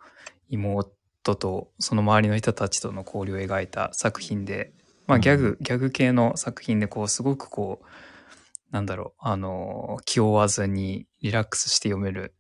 [0.47, 0.93] 妹
[1.23, 4.73] とその周りの人たちとの交流を描いた作品で、
[5.07, 7.85] まあ、ギャグ、ギャグ系の作品で、こう、すごくこう、
[8.71, 12.33] なんだろう、あの、気負わずにリラックスして読める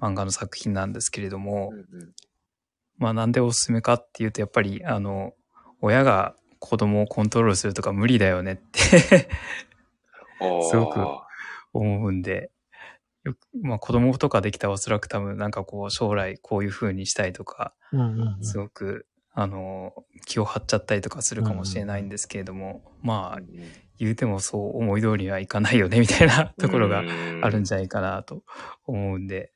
[0.00, 2.12] 漫画の作品なんですけれども、うんうん。
[2.98, 5.32] まあなんでおすすめかっていうと、やっぱり、あの、
[5.80, 8.80] 親が子供をコントロールするとか無理だよねって
[10.68, 11.06] すごく
[11.72, 12.50] 思うんで、
[13.28, 19.92] よくまあ子供とかできたらおそらく多分なんかこう将来こういう風にしたいとか、うんうんうんすごく、あの、
[20.26, 23.40] 気を張っちゃったりとかするかもしれないんですけれども、まあ
[23.98, 27.02] 言うてもそう思い通りにはいかないよねみたいな ところが
[27.42, 28.42] あるんじゃないかなと
[28.84, 29.52] 思うんで、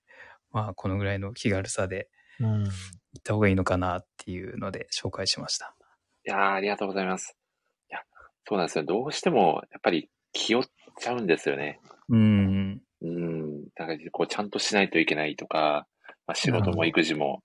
[0.51, 2.09] まあこのぐらいの気軽さで
[2.41, 2.71] うん行
[3.19, 5.75] った方がいいのかなっていうので紹介しました。
[6.25, 7.37] いやーありがとうございます。
[7.91, 8.01] いや、
[8.47, 8.85] そうなんですよ。
[8.85, 10.65] どうしても、やっぱり気負っ
[10.99, 11.81] ちゃうんですよね。
[12.09, 12.81] うん。
[13.03, 13.65] うん。
[13.75, 15.87] だから、こう、ちゃんとしないといけないとか、
[16.27, 17.43] まあ、仕事も育児も、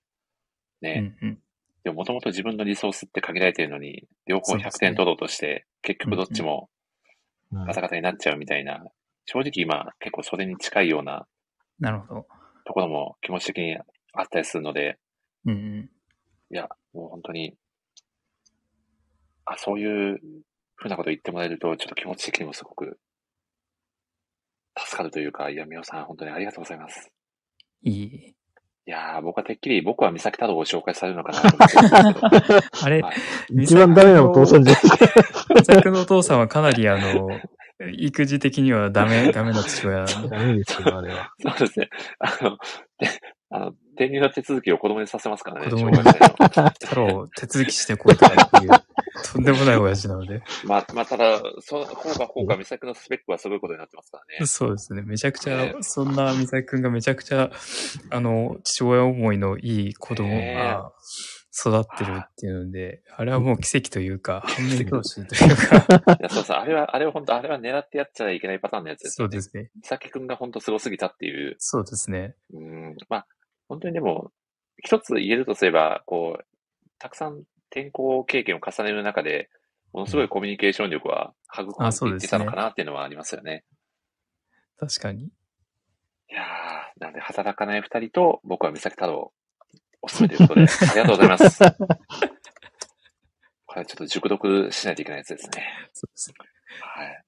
[0.82, 1.16] うね。
[1.22, 1.40] んうん。
[1.84, 8.84] でも、もともと自分のリソースって限られてるのに、両方100そうですね点取ろうとして、結局どっちもうんガタガタになっちゃうみたいな、
[9.26, 11.28] 正直今、結構それに近いような
[11.80, 12.28] なるほど。
[12.66, 13.78] ところも気持ち的に
[14.14, 14.98] あったりするので、
[15.46, 15.90] うんうん。
[16.52, 17.56] いや、もう本当に、
[19.46, 20.20] あ、そういう
[20.76, 23.00] ふうなこと言ってもらえると、ちょっと気持ち的にもすごく
[24.78, 27.12] 助かるというか、いや、みおさん、本当にありがとうございます。
[27.84, 28.36] いい。
[28.88, 33.16] いやー、僕はてっきり、僕は三崎太郎を紹介されるのかなと思って あれ、はい
[33.64, 35.54] 一番ダメなお父さんじゃないですか。
[35.56, 37.28] 美咲のお父さんはかなりあの、
[37.98, 40.06] 育児的にはダメ、ダメな父親。
[40.06, 41.34] ダメですよ、あれは。
[41.40, 41.90] そうですね。
[42.20, 42.58] あの、
[42.98, 43.10] で
[43.50, 45.98] あの、転入の手続きを子供にさせますからね、子供に。
[45.98, 48.72] 太郎、手続きしてこいとかっていう、
[49.34, 50.42] とんでもない親父なので。
[50.66, 54.46] まあ、まあ、ただ、そ、こうかこうか、美咲のスペックはすごいことになってますからね。
[54.46, 55.02] そうですね。
[55.02, 57.50] めちゃくちゃ、そんな美咲くんがめちゃくちゃ、
[58.12, 60.92] あの、父親思いのいい子供が
[61.60, 69.32] 育ってるっていうので、あれはもう奇跡というか、 反面教師というか、いや、そうそう、あれは、あれは本当、あれは狙ってやっちゃいけないパターンのやつですよね。
[69.32, 69.72] そうですね。
[69.76, 71.56] 美咲くんが本当すごすぎたっていう。
[71.58, 72.36] そうですね。
[72.54, 73.28] うん、まあ、
[73.68, 74.32] 本当にでも、
[74.84, 76.46] 一つ言えるとすれば、こう、
[77.00, 79.50] たくさん転校経験を重ねる中で、
[79.94, 83.64] ものすごいコミュニケーション力は育あんでいってたのかなっていうのはありますよね。
[84.78, 85.24] 確かに。
[85.24, 85.30] い
[86.30, 89.34] やー、なんで働かない二人と、僕は三崎太郎、
[90.02, 91.64] おすすめということで、 ありがとうございます。
[93.66, 95.90] これちょっと熟読しないといけないやつですね。
[95.94, 96.36] そうですね。
[96.82, 97.24] はい。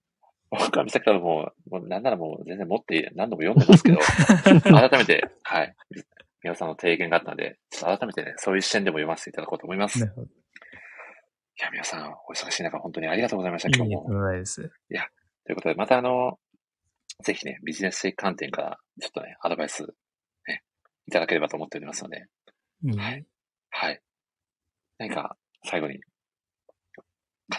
[0.51, 3.99] 僕は三崎太郎も、もうなんならもう全然持って何度も読んでますけど、
[4.61, 5.75] 改めて、はい。
[6.43, 9.99] 皆さんの提言があったので、ちょっと改めてね、そういう視点でも読ませていただこうと思います。
[9.99, 10.01] い。
[11.61, 14.09] や、皆さん、お忙しい中、本当にありがとうございました、今日も。
[14.09, 14.61] ないです。
[14.61, 16.39] ということで、またあの、
[17.23, 19.83] ぜひね、ビジネス的観点から、ちょっとね、アドバイス、
[20.47, 20.63] ね、
[21.07, 22.27] いただければと思っておりますので、
[22.83, 23.25] いいはい
[23.71, 24.01] はい。
[24.99, 25.99] 何か、最後に、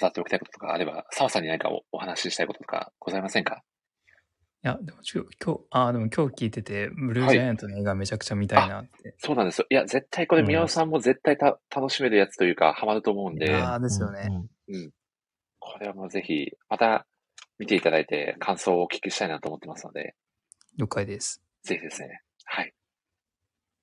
[0.01, 3.63] 語っておきたいこととかあれば、澤さんに何かおお話ししたいこととかございませんか？
[4.63, 9.15] いや、でもちょ今日、あ、でも今日聞いてて、ブルージャイアントの映画めちゃくちゃ見たいなって。
[9.19, 9.67] そうなんですよ。
[9.71, 14.29] いや、絶対これ、うん宮尾さんも絶対た楽しめるやつというか、ハマると思うんで、ああ、ですよね。
[14.69, 14.91] うん
[15.61, 17.07] これはもうぜひ、また
[17.59, 20.15] 見ていただいて、感想をお聞きしたいなと思ってますので、
[20.77, 21.43] 了解です。
[21.63, 22.75] ぜひですね、はい。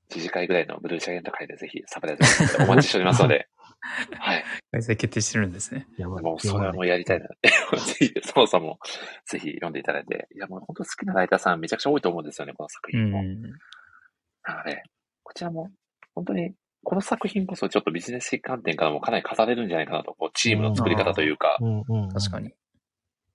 [0.10, 2.24] 1次会ぐらいのブルージャイアント会でぜひサプライズ
[2.64, 3.48] お待ちしておりますので、
[3.80, 4.44] はい。
[4.72, 5.88] 開催決定してるんですね。
[5.98, 6.04] い。
[6.04, 7.28] もうそれはもうやりたいな。
[7.78, 8.80] ぜひ、澤さんも
[9.26, 13.24] ぜひ読んでいただいて、いやもう本当好きなライターさんめちゃくちゃ多いと思うんですよね、この作う品も。
[13.24, 13.42] ん。
[14.44, 14.84] なので、
[15.24, 15.72] こちらも
[16.16, 22.54] 本当に、この作品こそちょっとビジネス的観点からもかなり語れるんじゃないかなと、こうチームの作り方というか、うんうんうん確かに。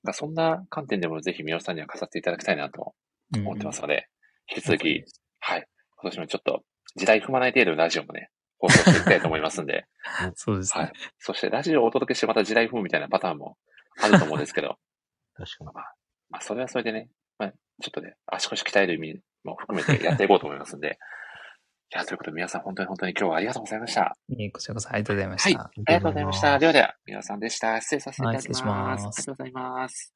[0.05, 2.95] がそんな観点でもぜひ宮尾さんには語っていただきたいなと
[3.37, 4.09] うん思ってますので、
[4.51, 5.05] 引き続き、
[5.39, 5.67] はい、
[5.97, 6.65] 今年もちょっと
[6.97, 8.31] 時代踏まない程度のラジオもね、
[8.63, 9.87] 放送していきたいと思いますんで、
[10.37, 10.85] そうですね。
[10.85, 10.93] はい。
[11.19, 13.59] そしてラジオをお届けしてまた時代踏むみたいなパターンも
[14.01, 14.79] あると思うんですけど、
[15.35, 15.71] 確かに。
[16.31, 17.57] まあ、それはそれでね、まあ、ちょ
[17.89, 20.99] っとね、足腰鍛える意味も含めてやっていこうと思いますんで。
[21.95, 24.17] いや、ということで皆さん本当に本当に今日はありがとうございました。
[24.29, 25.39] いえこちらこそありがとうございまはい。
[25.41, 25.61] した。
[25.61, 26.59] ありがとうございました。
[26.59, 27.81] ではでは、皆さんでした。
[27.81, 28.63] 失礼させていただきます。
[28.63, 30.15] はい失礼しますありがとうございます。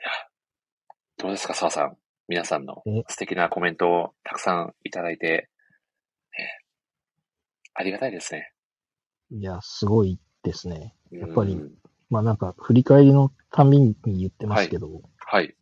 [0.00, 0.10] いや、
[1.16, 1.96] どうですか、澤さん。
[2.28, 5.48] 皆さんのえ素敵なコメントをたくさんいただいて、ね
[7.74, 8.52] ありがたいですね。
[9.30, 10.94] いや、すごいですね。
[11.10, 11.72] やっぱりうん
[12.14, 15.56] まあなんか、振り返りのたびに言ってますけど、はい。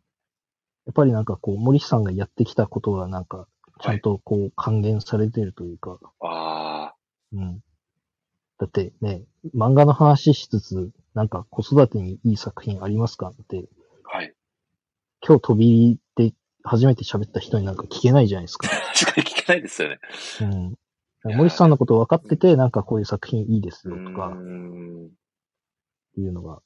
[0.85, 3.47] やっぱりなんかこう、森さんがやってきたことがなんか、
[3.81, 6.93] ちゃんとこう還元されてるというか、あ
[7.31, 7.63] うん。
[8.59, 9.23] だってね、
[9.55, 13.65] 漫画の話しつつ、なんか子育てにいい作品ありますかって、
[14.11, 14.33] あ、はい。
[15.25, 16.33] 今日飛びで
[16.63, 18.67] 初めて喋った人になんか聞けないじゃないですか。
[18.95, 19.99] 確かに聞けないですよね。
[20.41, 20.77] うん。
[21.35, 25.11] 森さんのこと分かってて、なんかこういう作品いいですうよとかーん。
[26.15, 26.61] いうのが、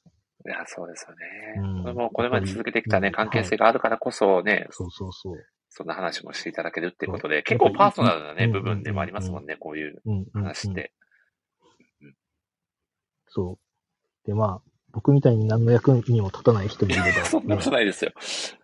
[0.46, 1.76] いや、そうですよね。
[1.76, 5.46] うんこれもこれまで続けてきたね、うん関係性があるからこそね、そうそうそう。
[5.68, 10.02] そんな話もしていただけるっていうことで、結構パーソナルなね、うん部分でもありますもんね、こういう。
[10.32, 10.92] 話って。
[13.26, 14.26] そう。
[14.26, 18.10] で、まあ、僕みたいに何の役にも立たない人もいれば、 そんなことないですよ。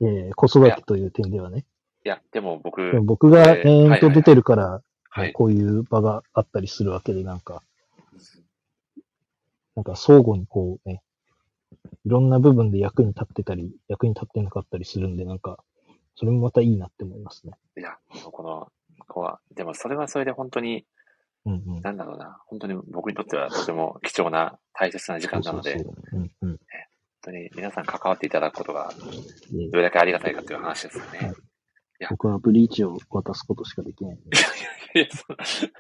[0.01, 1.65] えー子育てという点ではね。
[2.05, 5.33] いや、でも僕、でも僕がえー延々と出てるから、はい。
[5.33, 7.63] こういう場があったりするわけで、なんか、
[9.77, 11.05] なんか相互にこうね、
[12.05, 15.63] いろんな部分で役に立ってたり、役に立ってなかったりするんで、なんか、
[16.17, 17.53] それもまたいいなって思いますね。
[17.79, 17.97] いや、
[18.33, 18.73] この、
[19.07, 20.85] ここは、でもそれはそれで本当に、
[21.47, 21.81] うんうん。
[21.83, 26.21] なんだろうな、本当に僕にとってはとても貴重な大切な時間なので、本そうそうそう。
[26.21, 26.59] うんうん。
[27.25, 28.93] 当に皆さん関わっていただくことが
[29.51, 31.33] でどれだけありがたいかという話ですよね。
[31.99, 34.23] や僕はブリーチを渡すことしかできないんで、
[34.97, 35.07] いや、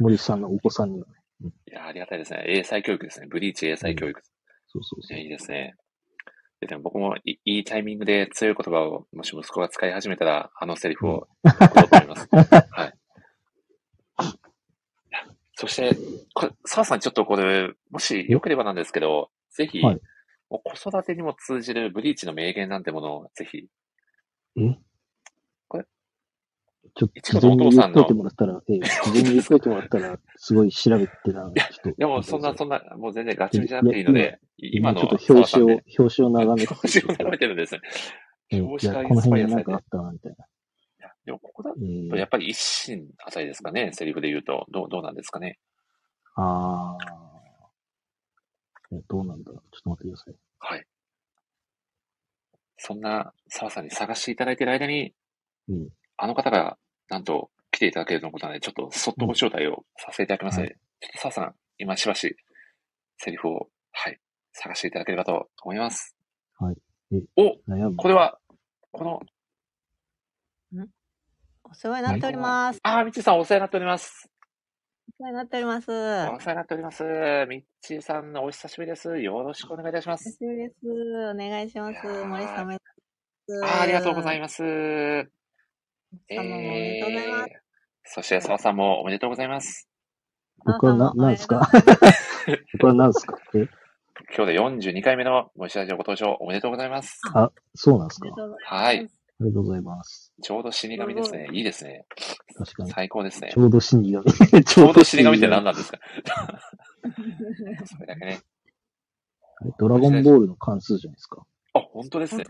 [0.01, 1.15] 森さんのお子さんにはね。
[1.70, 2.45] いやありがたいですね。
[2.47, 3.27] 英才教育ですね。
[3.28, 4.20] ブリーチ英才教育。
[4.69, 5.16] そうそうそう。
[5.16, 5.74] いやいいですね。
[6.61, 11.27] ででも僕もいいいタイミングで強い言葉を、もし息子が使い始めたら、あのセリフを
[11.61, 12.28] 書こうと思います。
[12.70, 12.94] はい。
[15.66, 15.97] そして、
[16.65, 20.01] 澤さんちょっとこれ、もしよければなんですけど、ぜひ、はい
[20.51, 23.66] もう子育てにも通じるブリーチの名言なんてものをぜひ、
[24.57, 24.78] え？
[25.66, 25.85] これ？
[26.95, 31.93] ちょっと事前にものお父さんの言っといてもらったら、ええ、事前に言っといてもらったら、すごい調べてな、ちょっと。
[31.99, 36.74] でもそんな、そんな、もう全然ガチガチじゃなくていいので、今のちょっと表紙を、表紙を眺めて。
[36.74, 37.81] 表紙を眺めてるんですね。
[38.51, 40.47] ええ表紙がいやこの辺になんインスパイアされてかあったな、みたいな。
[41.24, 44.66] でもここだえとやっぱり一心あたりですかね、セリフで言うと。
[44.70, 45.59] どう、どうなんですかね。
[46.36, 48.96] あー。
[48.96, 49.60] えどうなんだろう。
[49.72, 50.34] ちょっと待ってください。
[50.59, 50.86] はい。
[52.76, 55.14] そんな澤さんに探していただいている間に、
[55.68, 56.78] うんあの方が
[57.09, 62.36] なんと来ていただけるとのことなので、ちょっとそっとご招待をさせていただきますので、ちょっと澤さん、今しばし、
[63.18, 64.20] セリフを、はい、
[64.52, 66.14] 探していただければと思います。
[66.59, 66.76] はい
[67.12, 67.56] えお。
[67.96, 68.38] これは、
[68.92, 69.20] この、
[71.74, 72.78] お世話になっております。
[72.84, 74.30] あー、みっちーさんお世話になっております。
[75.18, 75.90] お世話になっております。
[75.90, 75.98] お世
[76.28, 77.02] 話になっております。
[77.48, 79.18] みっちーさん、お久しぶりです。
[79.18, 80.22] よろしくお願いいたします。
[80.24, 80.74] 久しぶりです。
[80.86, 84.55] お願いします森さんおめでとうあーありがとうございまます。
[84.55, 84.62] す。
[84.62, 85.26] おめ
[86.28, 87.51] でとうございます。
[87.51, 87.64] えー
[88.06, 89.88] そして、澤さんもおめでとうございます。
[90.64, 91.68] 僕はな、あなんですか？
[92.74, 93.36] 僕は何ですか？
[93.55, 93.66] え？
[94.36, 94.60] 今日で
[94.92, 97.20] 42回目のもしラジオご登場おめでとうございます。
[97.34, 98.28] あ、そうなんですか。
[98.66, 99.09] はい。
[99.40, 100.32] ありがとうございます。
[100.43, 101.48] ちょうど死神ですね。
[101.52, 102.06] いいですね。
[102.56, 102.90] 確かに。
[102.93, 103.59] 最高ですねち。
[103.59, 104.12] ょうど死神。
[104.12, 105.98] ち ちょうど死神って 何なんですか？
[107.86, 108.40] それだけね。
[109.78, 111.44] ドラゴンボールの関数じゃないですか。
[111.74, 112.44] あ、本当ですね。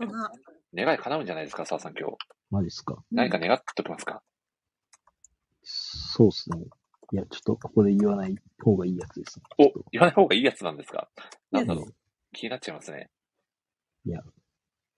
[0.75, 2.17] 願い叶うんじゃないですか、澤さん今日。
[2.51, 3.03] マジっすか。
[3.11, 4.21] 何か願っときますか？
[5.63, 6.65] そうっすね。
[7.11, 9.45] いや、ちょっとここで言わない方がいいやつですね。
[9.57, 11.09] お言わない方がいいやつなんですか？
[11.51, 11.95] なんだろいう
[12.33, 13.09] 気になっちゃいますね。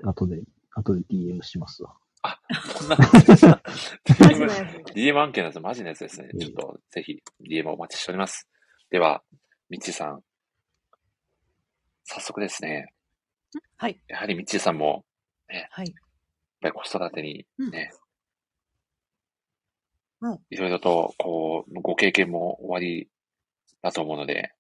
[0.04, 0.44] 後で、
[0.82, 1.96] 後で DM しますわ。
[2.78, 3.60] そんな、マジの
[4.08, 6.30] DM やつ DM 案件なんですマジのやつですね。
[6.40, 8.48] ちょっと、ぜひ、DM お待ちしております。
[8.90, 9.24] では、
[9.70, 10.22] みっちーさん。
[12.04, 12.94] 早速ですね。
[13.78, 14.00] はい。
[14.08, 15.06] やはりみっちーさんも、
[15.70, 15.88] はい。
[15.88, 15.94] やっ
[16.62, 17.92] ぱり子育てにね、
[20.20, 23.08] はいいろいろと、こう、ご経験も終わり
[23.84, 24.52] だと思うので、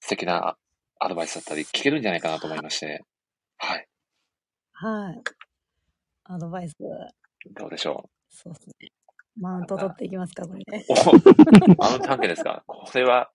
[0.00, 0.56] 素敵な
[0.98, 3.04] アドバイスだったり聞けるんじゃないかなと思いまして、
[3.56, 3.86] はい。
[4.82, 5.22] はい。
[6.24, 6.74] アドバイス。
[7.54, 8.92] どうでしょそうですね。
[9.38, 10.84] マウント取っていきますか、これね。
[10.90, 10.92] う。
[10.92, 12.64] お、 マウント案件ですか？
[12.66, 13.30] これは、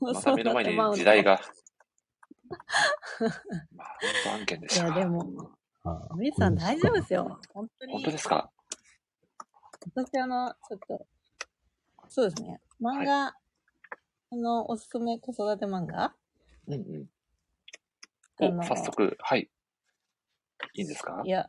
[0.00, 1.40] また目の前に時代が。
[3.74, 4.86] マウント案件でした。
[4.86, 5.50] いや、でも、
[5.84, 7.40] あー森さん大丈夫ですよ。
[7.52, 7.92] 本当に。
[7.94, 8.50] 本当ですか？
[9.96, 11.06] 私、あの、ちょっと、
[12.08, 12.60] そうですね。
[12.80, 13.34] 漫画、あ
[14.30, 16.14] の、おすすめ子育て漫画？
[16.68, 17.10] うんうん。
[18.40, 19.50] あのお、早速、はい。
[20.74, 21.22] いいんですか？
[21.24, 21.48] いや。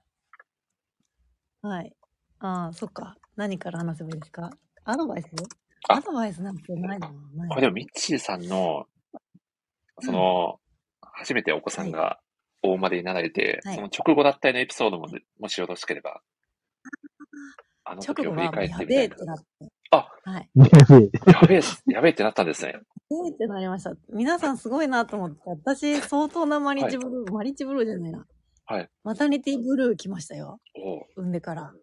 [1.62, 1.94] はい。
[2.40, 3.16] ああ、そっか。
[3.36, 4.52] 何から話せばいいですか？
[4.84, 5.30] アドバイス？
[5.90, 7.12] あアドバイスなんてないな。
[7.36, 8.86] ないこれでもミッチーさんの、
[10.00, 10.60] その、
[11.02, 12.20] 初めてお子さんが
[12.62, 15.08] 大生まれになられて、はいその直後だったりのエピソードも、
[15.40, 16.22] もしよろしければ、
[17.86, 18.86] あの時を振り返ってみたいな。
[18.86, 19.46] べえってなって。
[19.92, 20.50] あはい。
[20.56, 21.62] やべえ。
[21.88, 22.72] やべえってなったんですね。
[22.72, 22.84] やべ
[23.28, 23.94] えってなりました。
[24.10, 28.26] 皆さんすごいなと思って、私相当なマリッジブルー、マリッジブルーじゃないな。
[28.66, 28.90] はい。
[29.04, 30.60] マタニティブルー来ましたよ。
[30.76, 31.64] お産んでから。
[31.64, 31.76] なる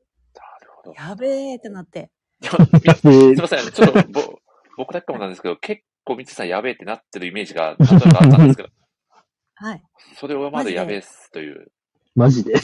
[0.76, 0.94] ほど。
[0.94, 2.10] やべえってなって。
[2.42, 4.38] すいません、ちょっとぼ
[4.78, 8.68] 僕だけかもなんですけど、結構みちさんやべえってなってるイメージがなんとなくあったんですけど、
[9.56, 9.82] はい。
[10.16, 11.70] それを上回るやべえっすという、
[12.14, 12.54] マジで？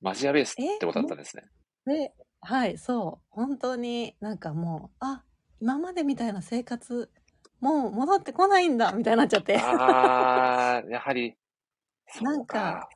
[0.00, 1.42] マジ やべえっすってことだったんですね。
[1.86, 3.26] で、はい、そう。
[3.30, 5.24] 本当になんかもう、あ、
[5.60, 7.10] 今までみたいな生活、
[7.58, 9.58] もう戻ってこないんだ、みたいになっちゃって。
[9.60, 11.36] あー、やはり、
[12.20, 12.88] なんか、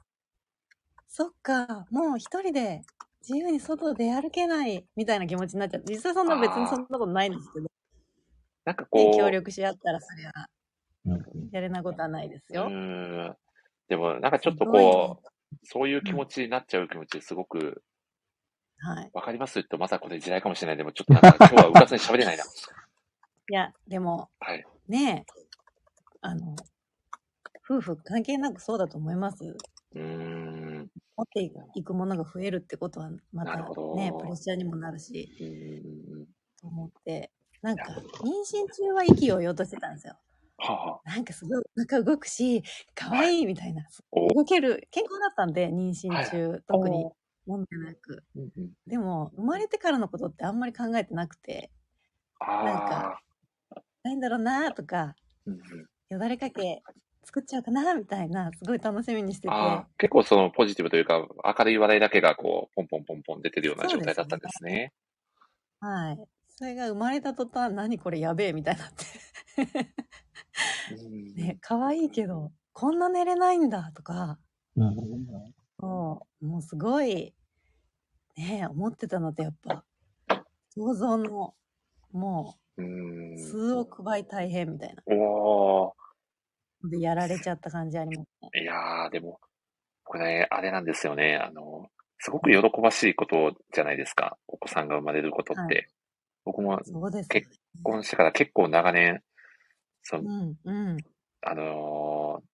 [1.09, 2.83] そっか、もう一人で
[3.21, 7.67] 自由に外で歩けないみたいな気持ちになっちゃって、実際そんな別にそんなことないんですけど、
[8.65, 10.33] なんかこう、ね協力し合ったらそれは
[11.07, 12.65] うんやれないことはないですうよ。
[12.67, 12.69] ー
[13.31, 13.37] ん。
[13.89, 17.83] でも、なんかちょっとこう、そういう気持ちになっちゃう気持ちすごく
[18.79, 19.11] はい。
[19.13, 20.77] わかりますと、またこれ時代かもしれない。
[20.77, 22.45] でも、ちょっとなんか 今日はうかつに喋れないな。
[22.45, 22.47] い
[23.53, 24.67] や、でも、はい。
[24.89, 25.33] ねえ、
[26.21, 26.55] あの、
[27.69, 29.57] 夫婦関係なくそうだと思います。
[29.95, 30.91] うーん。
[31.17, 31.43] 持って
[31.75, 36.27] いくものが増えるってことは、またね、プレッシャーにもなるし、うーん。
[36.61, 37.33] と思って、
[37.63, 38.31] なんか、妊
[38.67, 40.17] 娠中は息を言おうとしてたんですよ。
[40.59, 42.63] はあ、はあ、なんかすごい、お腹動くし、
[42.95, 43.87] 可愛いみたいな。
[44.13, 47.07] お動ける、健康だったんで、妊娠中、はい特に。
[47.47, 48.25] 問題なく。
[48.87, 51.73] でも、生まれてからのことってあんまり考えてなくて、
[52.61, 53.21] なんあか
[54.05, 55.17] ないんだろうなとか、
[56.11, 56.85] よだれかけ
[57.27, 59.55] 作っちゃうかなみたいな、すごい楽しみにしてて。
[59.99, 61.27] 結構そのポジティブというか、
[61.59, 64.93] 明るい話題だけがこう、ポンポンポンポン出てるような状態だったんですね。
[65.81, 66.19] はい。
[66.49, 69.05] それが生まれた途端、何これやべえみたいになって。
[70.89, 74.39] うん ね、可愛いけど、こんな寝れないんだとか、
[74.77, 74.95] うん
[75.79, 77.35] もう、もうすごい、
[78.37, 79.85] ね、思ってたのってやっぱ、
[80.71, 81.55] 想像の、
[82.13, 83.39] もうう、ん。
[83.39, 85.03] 数億倍大変みたいな。
[85.07, 86.06] おー。
[86.85, 88.63] で、やられちゃった感じありますね。
[88.63, 89.41] いやー、でも、
[90.05, 91.37] これね、あれなんですよね。
[91.37, 91.87] あの、
[92.19, 94.39] すごく喜ばしいことじゃないですか。
[94.47, 95.63] お子さんが生まれることって。
[95.63, 95.83] は
[96.45, 96.79] 僕も
[97.29, 97.49] 結
[97.83, 99.21] 婚してから結構長年、
[100.03, 100.97] その、うん、うん。
[101.43, 102.47] あのー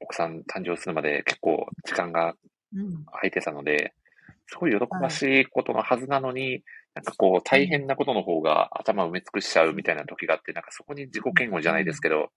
[0.00, 2.34] 奥さん誕生するまで結構時間が
[2.74, 3.04] うん。
[3.06, 3.94] 空いてたので、
[4.48, 6.62] すごい喜ばしいことのはずなのに、
[6.94, 12.30] なんかこう大変なことの方が頭を埋め尽くしちゃうみたいな時があって、なんかそこに自己嫌悪じゃないですけど、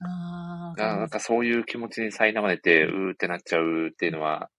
[0.00, 4.50] ああ、ななんかそういう気持ちに苛まれて、うーってなっちゃうっていうのは、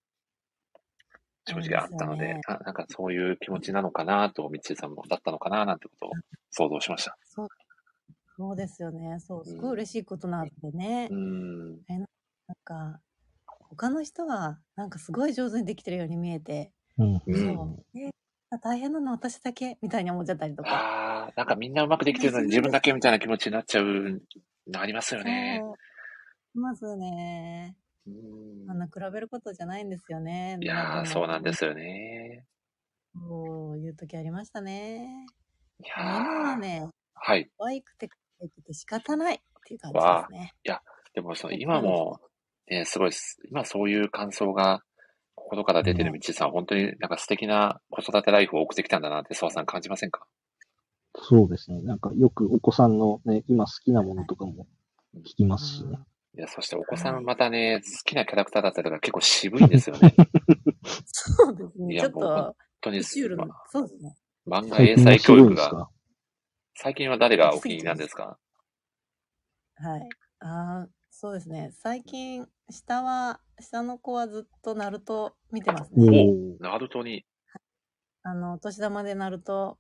[1.46, 6.12] 正直あったので、でねななんかそういう気持ちなのかなと、みっちーさんもだったのかななんてことを
[6.52, 7.18] 想像しました。
[7.24, 7.48] そう。
[8.38, 9.20] そうですよね。
[9.20, 11.08] そう、すごい嬉しいことなんでね。
[11.12, 11.80] うーん。
[11.88, 13.00] なんか、
[13.46, 18.00] 他の人は、なんかすごい上手にできてるように見えて、うんうんそう。
[18.00, 18.10] え、
[18.60, 20.70] 大変なの私だけみたいに思っちゃったりとか。
[20.70, 24.22] ああ、なんかみんなうまくできてるのに 自分だけみたいな気持ちになっちゃう
[24.68, 25.64] のありますよね。
[26.54, 27.76] まずね、
[28.06, 30.58] うーんあんな比べることじゃないんですよね。
[30.62, 32.46] いやー、そうなんですよね。
[33.14, 35.26] そういう時ありましたね。
[35.80, 37.50] い今やーはね、はい。
[37.58, 40.54] 可愛くて可愛くて仕方ないっていう感じですね。
[41.14, 42.20] でもその今も、
[42.68, 43.12] ね、すごい。
[43.50, 44.82] 今そういう感想が
[45.44, 50.26] 心から出てるみちさん、本当になんか素敵な子育てライフを送ってきたんだなって、澤さん感じませんか？
[51.16, 51.82] そうですね。
[51.82, 54.66] なんかよくお子さんのね、今好きなものとかも
[55.18, 56.00] 聞きますしね。
[56.36, 60.16] いや、そしてお子さんまたね、好きなキャラクターだったりとか結構渋いんですよね。
[61.06, 61.94] そうですね。
[61.94, 63.56] いやもう本と、当に、シュールなま。
[63.68, 64.16] そうですね。
[64.48, 65.90] 漫画英才教育が、
[66.76, 68.40] 最近は誰がお気に入りなんですか？
[69.76, 70.10] はい。
[70.40, 70.88] ああ、
[71.24, 71.70] そうですね。
[71.72, 76.26] 最近、下は、下の子はずっとナルト見てますおね。
[76.60, 77.24] ーナルトに、
[78.24, 79.78] あの、お年玉でナルト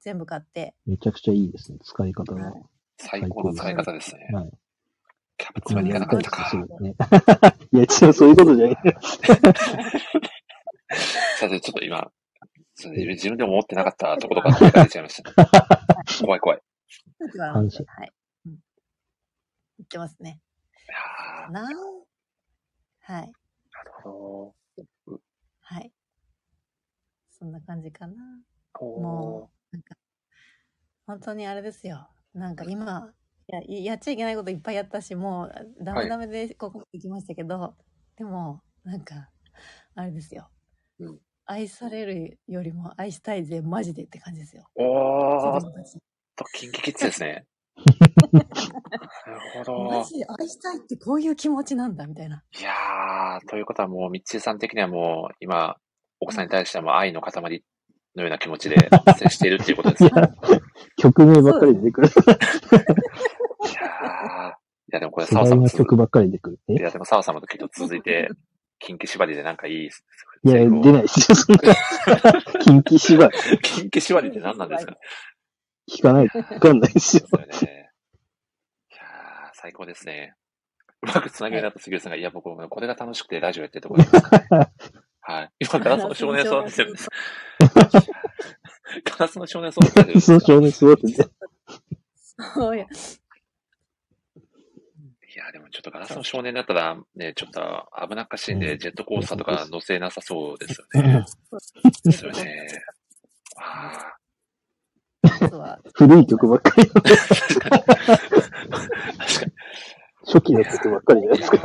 [0.00, 0.74] 全部買って。
[0.86, 2.46] めちゃくちゃいいですね、使い方が。
[2.46, 2.62] はい
[2.98, 4.28] 最高の使い方ですね。
[4.32, 4.50] はい。
[5.38, 6.50] キャベツがいかなかったか。
[6.50, 6.96] そうね。
[7.72, 8.76] いや、違う、そういうことじゃない。
[11.38, 12.10] さて、ちょっと今、
[12.76, 15.36] 自分でも思ってなかったところから出ちゃいました、ね。
[16.20, 16.58] 怖い怖い。
[16.58, 16.62] い
[17.38, 18.12] 反射はい。
[19.90, 20.40] ってますね。
[20.86, 21.68] やーなな
[23.00, 23.26] はい。
[23.26, 23.32] る
[24.04, 24.54] ほ
[25.62, 25.92] はい。
[27.28, 28.14] そんな感じかな。
[28.78, 28.86] ど。
[28.86, 29.96] もう、なんか、
[31.06, 32.08] 本当にあれですよ。
[32.34, 33.12] なんか今、
[33.48, 37.74] いや、いやっちゃいけないこといっぱいやったし、もう、ダメダメでここまで行きましたけど、
[38.16, 39.30] でも、なんか、
[39.96, 40.48] あれですよ。
[41.00, 44.70] うん愛されるよりも愛したいぜ、マジでって感じですよ。
[44.76, 45.98] おーっ子供たち
[46.36, 47.44] と、キンキキッズですね。
[48.32, 48.46] なる
[49.64, 49.84] ほど。
[49.98, 52.42] マジで愛したいってこういう気持ちなんだ、みたいな。
[52.58, 55.76] いやー、ということはもう、みっちーさん的にはもう、今、
[56.20, 57.32] 奥さんに対してはもう愛の塊
[58.14, 60.10] のような気持ちで接しているっていうことですね。
[60.96, 62.08] 曲名ばっかり出てくる。
[62.08, 62.30] いやー、
[64.50, 64.52] い
[64.92, 66.60] やでもこれ、澤さんも続曲ばっかり出てくる。
[66.68, 68.28] えいや、でも澤さんもきっと続いて、
[68.78, 71.60] 近畿縛りでなんかいいいや、出ないですよ、そんな。
[72.60, 73.38] 近畿縛り。
[73.62, 74.98] 近畿縛りって何なんですかね。
[75.90, 77.26] 聞かないとわかんないですよ。
[77.28, 77.89] そうですよね。
[79.62, 80.34] 最高ですね。
[81.02, 84.72] うまくつなげるなと杉浦さんが、いや、僕、これが楽しくてラジオやってるところですからね。
[85.20, 85.50] はい。
[85.60, 87.08] 今、ガラスの少年育ててるんです。
[89.04, 91.30] ガラスの少年育ててるんですその少年育てて。
[92.54, 92.84] そうや。
[92.84, 92.86] い
[95.36, 101.24] や、でもちょっとガラスの少年だったら、ね、ちょっと危なっかしいんで、ジェットコースターとか乗せなさそうですよね。
[102.02, 102.66] ですよね。
[103.56, 104.19] ああ。
[105.94, 106.88] 古い曲ばっかり。
[106.88, 107.00] 確
[107.60, 109.52] かに。
[110.26, 111.58] 初期の曲ばっかりじゃないですか。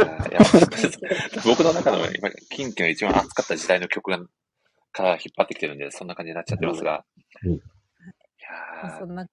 [1.45, 4.19] 僕の中の今、近畿の一番熱かった時代の曲が
[4.95, 7.03] から引っ張ってきてるんで、そんな感じになっちゃってますが。
[7.43, 7.61] うん、い
[8.83, 9.27] やそんな、い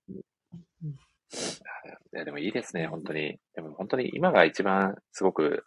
[2.12, 3.38] や、でもいいですね、本当に。
[3.54, 5.64] でも本当に今が一番すごく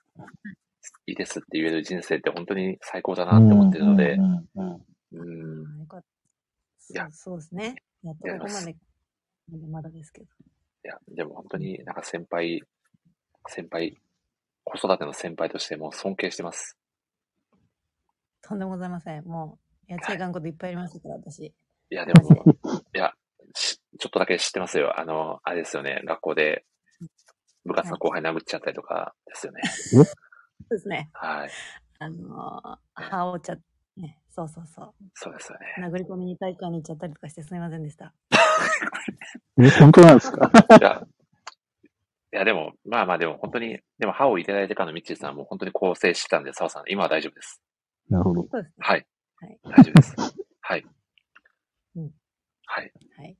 [1.08, 4.18] いいですって言える人生って本当に最高だなって思ってるので。
[4.56, 5.80] うん。
[5.80, 6.06] よかった。
[6.94, 7.76] いや、そうですね。
[8.06, 8.76] やっとここまで、
[9.68, 10.28] まだですけど。
[10.28, 12.62] いや、でも本当になんか先輩、
[13.48, 13.98] 先輩、
[14.64, 16.78] 子育ての先輩としても尊敬してます。
[18.42, 19.26] とんでもございません。
[19.26, 19.58] も
[19.88, 21.40] う、やっちゃいかんこといっぱいありましたから、私。
[21.46, 21.54] い
[21.90, 22.32] や、でも、
[22.94, 23.14] いや、
[23.54, 25.00] ちょっとだけ知ってますよ。
[25.00, 26.02] あの、あれですよね。
[26.06, 26.66] 学校で
[27.66, 29.62] 部活の後輩殴っちゃったりとかですよね。
[29.66, 30.06] そう
[30.70, 31.10] ですね。
[31.14, 31.50] はい。
[32.00, 33.62] あのー、歯折っちゃね、
[34.36, 34.94] そうそうそう。
[35.14, 35.88] そうですよね。
[35.88, 38.14] 殴り込みに体育館に行っちゃったりとかしてすみませんでした。
[39.58, 40.52] え、本当なんですか？
[40.78, 41.08] いや、
[42.34, 47.62] いやでも、まあまあでも本当に、でも歯をいただいてからのミッチーさんはもう本当に構成してたんで、澤さん、今は大丈夫です。
[48.10, 48.42] なるほど。
[48.52, 48.76] そうです、ね。
[48.80, 49.08] はい。
[49.38, 49.60] はい。
[49.64, 50.16] 大丈夫です。
[50.60, 50.86] はい。
[51.96, 52.12] うん。
[52.66, 52.92] はい。
[53.18, 53.38] はい。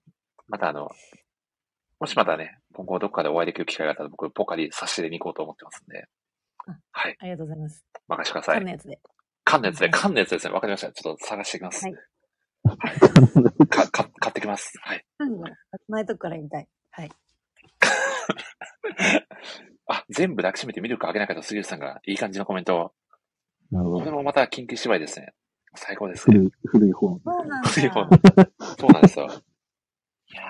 [0.48, 0.90] またあの、
[2.00, 6.08] もしまたね、今後どっかでお会いできる機会があったら僕、ポカリ差し入れに行こうと思ってますんで。
[6.92, 7.18] はい。
[7.20, 7.86] ありがとうございます。
[8.08, 8.56] 任してください。
[8.56, 9.00] 缶のやつで。
[9.46, 10.54] 缶のやつで、缶のやつですね。
[10.54, 10.92] わかりました。
[10.92, 11.86] ちょっと探してきます。
[11.86, 11.96] はい。
[12.66, 14.74] はい、か、 か、買ってきます。
[14.82, 15.06] はい。
[15.20, 15.52] 缶が、
[15.88, 16.68] 前とこから言いたい。
[16.92, 17.12] はい。
[19.88, 22.94] あ、全部抱きしめてミルクあげなかった杉内さんがいい感じのコメントを。
[23.72, 25.36] なるほこれもまた近畿芝居ですね。
[25.76, 26.38] 最高ですね。
[26.38, 27.08] 古い、古い方。
[27.08, 27.70] そうなんだ。
[27.70, 28.08] 古い方。
[28.80, 29.28] そうなんですよ。
[29.28, 29.30] い
[30.36, 30.42] や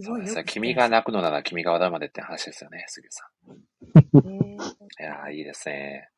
[0.00, 0.04] ー。
[0.04, 0.44] そうですね。
[0.44, 3.56] 君が泣くのなら君が笑うまでって話ですよね、杉内さん。
[4.40, 4.56] い
[4.98, 6.08] やー、いいですね。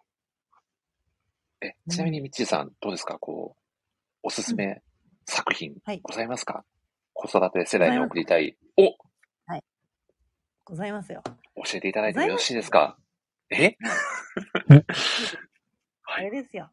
[1.60, 3.18] え、ちなみにミッチーさん、どうですか？
[3.18, 3.60] こう、
[4.22, 4.82] おすすめ
[5.26, 6.64] 作品ございますか、
[7.12, 8.56] 子育て世代に送りたい。
[8.76, 8.94] お
[9.47, 9.64] はい。
[10.64, 11.22] ございますよ。
[11.56, 12.98] 教えていただいてもよろしいですか？
[13.51, 13.76] え？
[16.06, 16.70] あれですよ。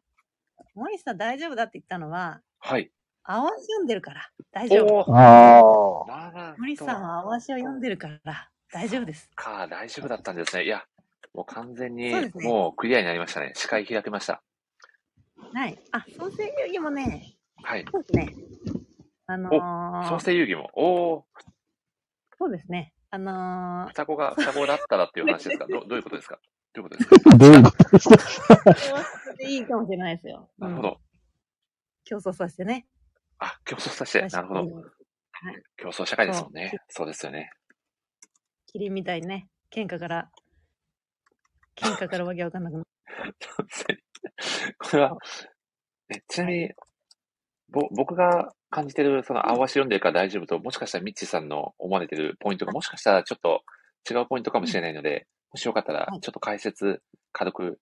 [0.74, 2.90] 森さん大丈夫だって言ったのは、はい。
[3.24, 5.16] あわし読んでるから、大丈夫。
[5.16, 6.54] ああ。
[6.58, 9.30] 森さんはあわしを読んでるから、大丈夫です。
[9.34, 10.64] か、大丈夫だったんですね。
[10.64, 10.84] いや、
[11.34, 13.52] もう完全にそうです、ねもうクリアになりましたね。
[13.54, 14.42] 視界開けました。
[15.54, 15.78] はい。
[15.92, 17.84] あ、創世遊戯もね、はい。
[17.92, 18.34] そうですね。
[19.26, 20.70] あのー、創世遊戯も。
[20.74, 21.24] おー、
[22.38, 22.92] そうですね。
[23.10, 25.66] あのー、双子が双子だったらっていう話ですか？
[25.68, 26.38] どどういうことですか？
[26.74, 27.36] どういうことですか？
[27.36, 27.88] どういうこと？
[27.90, 28.16] ですか
[29.40, 30.50] いいかもしれないですよ。
[30.58, 31.00] なるほど。
[32.04, 32.86] 競争させてね。
[33.38, 34.26] あ、競争させて。
[34.28, 34.60] なるほど。
[34.60, 35.62] はい。
[35.76, 36.72] 競争社会ですもんね。
[36.88, 37.50] そうですよね。
[38.66, 40.30] キリンみたいにね、喧嘩から、
[41.76, 42.86] 喧嘩からわけわかんなくなる。
[44.78, 45.16] これは、
[46.14, 46.70] え、ちなみに、
[47.68, 53.62] ぼ、僕が感じてる、その、青足読んでるから大丈夫と、もしかしたらミッチーさんの思われてるポイントが、もしかしたらちょっと
[54.10, 57.80] 違うポイントかもしれないので、もしよかったら、ちょっと解説、軽く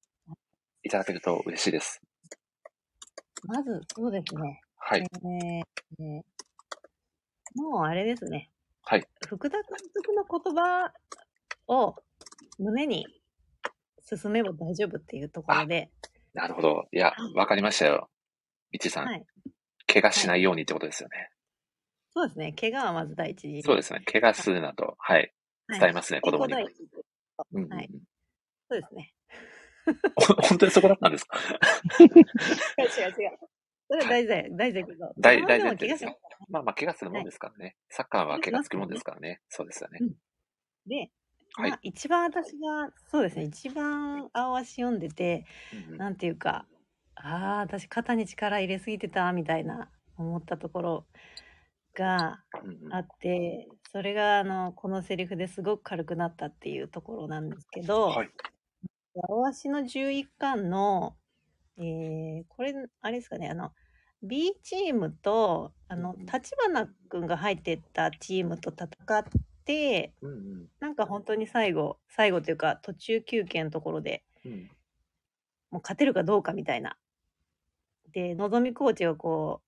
[0.82, 2.00] いただけると嬉しいです。
[3.44, 4.60] まず、そうですね。
[4.76, 5.00] はい。
[5.00, 5.64] えー
[6.00, 6.22] えー
[7.54, 8.48] もうあれですね。
[8.82, 9.04] はい。
[9.26, 9.64] 福田監
[9.94, 10.92] 督の言葉
[11.66, 11.96] を
[12.58, 13.06] 胸に
[14.02, 15.90] 進めば大丈夫っていうところで、
[16.34, 16.88] なるほど。
[16.92, 18.10] いや、わかりましたよ。
[18.70, 19.06] ミッチーさん。
[19.06, 19.24] はい。
[19.86, 21.30] 怪我しないようにってことですよね。
[22.14, 22.52] そうですね。
[22.52, 23.62] 怪我はまず第一。
[23.62, 24.02] そうですね。
[24.10, 25.18] 怪我するなと、はい。
[25.18, 26.52] はい伝えますね、子供に。
[26.52, 26.74] 健康
[27.52, 27.68] うん。
[28.68, 29.14] そうですね。
[30.48, 31.38] 本当にそこだったんですか？
[32.00, 33.38] 違う違う違う。
[33.88, 34.56] それは大事だよ。
[34.56, 35.14] 大事だけど。
[35.18, 36.18] 大、大そのですよ。
[36.48, 37.76] まあまあ、怪我するもんですからね。
[37.88, 39.40] サッカーは怪我つくもんですからね。
[39.48, 40.00] そうですよね。
[40.86, 41.10] で、
[41.54, 41.70] はい。
[41.70, 45.98] まあ、一番私が、そうですね、一番青足読んでて、うんうん。
[45.98, 46.66] なんていうか、
[47.14, 51.06] ああ、私肩に力入れすぎてた、みたいな思ったところ
[51.94, 52.94] がうんうん。
[52.94, 58.30] あって、それが、あの、このセリフですごく軽くなったっていうところなんですけど、はい。
[59.28, 61.16] 青足の11巻の、
[61.76, 63.72] えー、これ、あれですかね、あの、
[64.22, 69.30] B チームと、あの、立花くんが入ってたチームと戦って、
[70.22, 70.34] うんう
[70.64, 74.70] んなんか本当に最後、最後というか途中休憩のところで、うん
[75.70, 76.96] もう勝てるかどうかみたいな。
[78.12, 79.66] で、のぞみコーチがこう、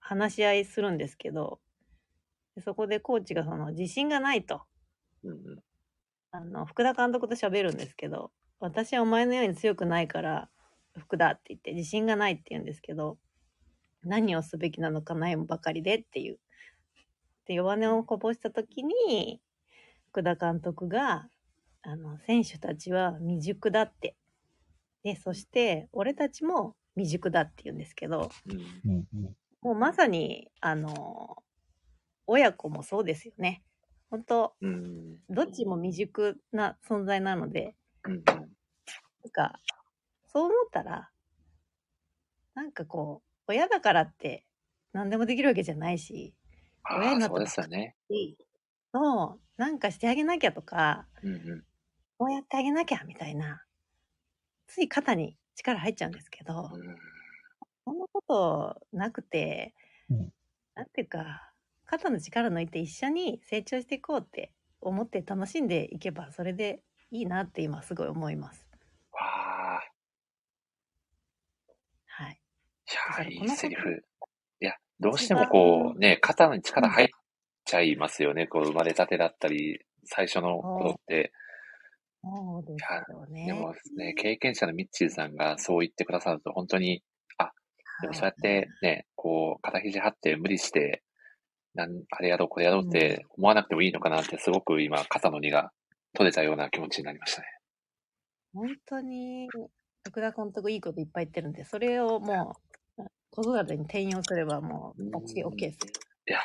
[0.00, 1.60] 話し合いするんですけど、
[2.64, 4.62] そこでコーチがその自信がないと。
[5.22, 5.58] うんうん。
[6.30, 10.50] あの、福田監督と喋るんですけど、私はお前のように強くないから、
[10.96, 13.18] 福田って言って、自信がないって言うんですけど、
[14.02, 16.38] 何をすべきなのか悩むばかりでっていう。
[17.48, 19.40] で、弱音をこぼしたときに、
[20.10, 21.28] 福田監督が、
[21.82, 24.16] あの、選手たちは未熟だって。
[25.02, 31.42] で、そして、俺たちも未熟だって言うんですけど、うんうんうんもうまさに、あの、
[32.28, 33.64] 親子もそうですよね。
[34.08, 35.16] 本当うん。
[35.28, 38.22] どっちも未熟な存在なので、うん。
[38.24, 38.46] なん
[39.32, 39.58] か、
[40.32, 41.10] そう思ったら、
[42.54, 44.44] なんかこう、親だからって
[44.92, 46.34] 何でもできるわけじゃないし、
[46.96, 47.34] 親になった。
[48.92, 51.64] そう、なんかしてあげなきゃとか、うんうん。
[52.18, 53.62] こうやってあげなきゃみたいな、
[54.66, 56.96] つい肩に力入っちゃうんですけど、うん
[57.84, 59.74] そんなことなくて、
[60.10, 60.32] うん
[60.74, 61.52] なんていうか、
[61.86, 68.68] 肩の力抜いて一緒に成長していこうって思って楽しんでいけば、それでいいなって今すごい思います。
[69.12, 69.80] わあ、
[72.06, 72.40] はい。
[73.20, 74.04] いやー、いいセリフ。
[75.00, 77.08] どうしてもこう、ね、肩に力入っ
[77.64, 78.46] ちゃいますよね。
[78.46, 81.32] こう、生まれたてだったり、最初の頃って。
[82.22, 83.46] そうですよね。
[83.46, 87.02] でもね、経験者のミッチーさんがそう言ってくださると、本当に、
[87.36, 87.52] あ、
[88.02, 91.02] でもそうやってね、こう、肩肘張って無理して、
[91.74, 95.70] なん、あれやろう、これやろうって思わなくてもいいのかなって、すごく今、肩の荷が
[96.14, 97.48] 取れたような気持ちになりましたね。
[98.52, 99.48] 本当に、
[100.04, 102.67] 福田監督いいこといっぱい言ってるんで、それをもう、
[103.42, 106.38] 子育てに転用すればもう、バッチリ OK ですよ。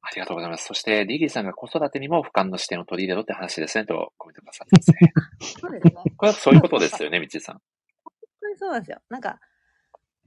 [0.00, 0.64] ありがとうございます。
[0.64, 5.12] そして、リリーさんが子育てにも俯瞰の視点を取り入れろって話ですね、とコメントくださってますね。
[5.60, 5.92] そうですね。
[6.16, 7.60] これはそういうことですよね、ミッチーさん。
[8.04, 9.02] 本当にそうなんですよ。
[9.10, 9.38] なんか、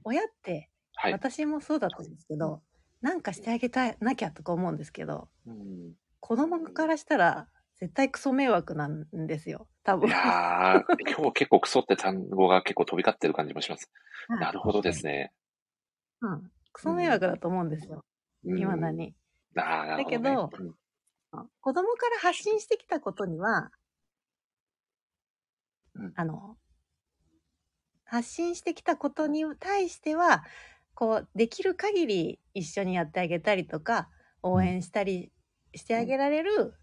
[0.04, 1.12] 親って、はい。
[1.12, 2.62] 私もそうだったんですけど、
[3.00, 7.48] なんかしてあげたなきゃとか思うんですけど、うん子供からしたら、
[7.80, 9.66] 絶対クソ迷惑なんですよ。
[9.82, 10.08] 多分。
[10.08, 10.84] いやー、
[11.16, 13.90] 今日結構クソって単語が結構飛び交ってる感じもします。
[14.28, 15.32] はいなるほどですね。
[16.22, 16.50] うん。
[16.72, 18.04] クソ迷惑だと思うんですよ。
[18.44, 19.14] うん今だに。
[19.54, 20.74] だけどうん
[21.60, 23.70] 子供から発信してきたことには、
[25.94, 26.56] うんあの、
[28.04, 30.44] 発信してきたことに対しては、
[30.94, 34.10] こう、できる限り一緒にやってあげたりとか、
[34.42, 35.32] 応援したり
[35.74, 36.74] してあげられる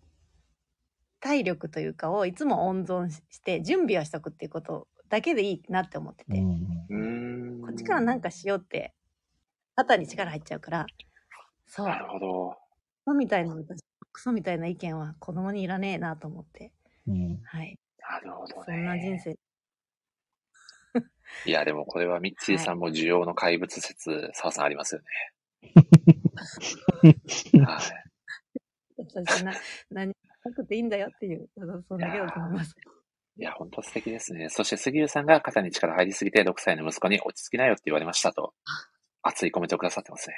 [1.19, 6.41] 体力というかをいつも温存して準備をしとくっていうことだけでいいなって思ってて。
[7.61, 8.95] こっちからなんかしようって、
[9.79, 10.85] 肩に力入っちゃうから、
[11.65, 12.57] そうな、るほど。
[13.05, 13.55] クソみたいな、
[14.11, 16.73] クソみたいな意見は子供にいらねえなと思って、
[17.07, 17.79] うんはい。
[17.99, 18.63] なるほどね。
[18.65, 19.39] そんな人生。
[21.45, 25.07] いや、でもこれはミッチーさんも需要の怪物説、澤さんありますよね。
[27.63, 27.79] はい。
[28.97, 29.53] 私な、
[29.91, 31.47] 何もなくていいんだよっていう、
[31.87, 32.75] そんだけだと思います。
[33.37, 34.49] いや、本当素敵ですね。
[34.49, 38.53] そして杉浦さんが肩に力入りすぎて6歳の息子に落ち着きなよって言われましたと、
[39.21, 40.35] 熱いコメントをくださってますね。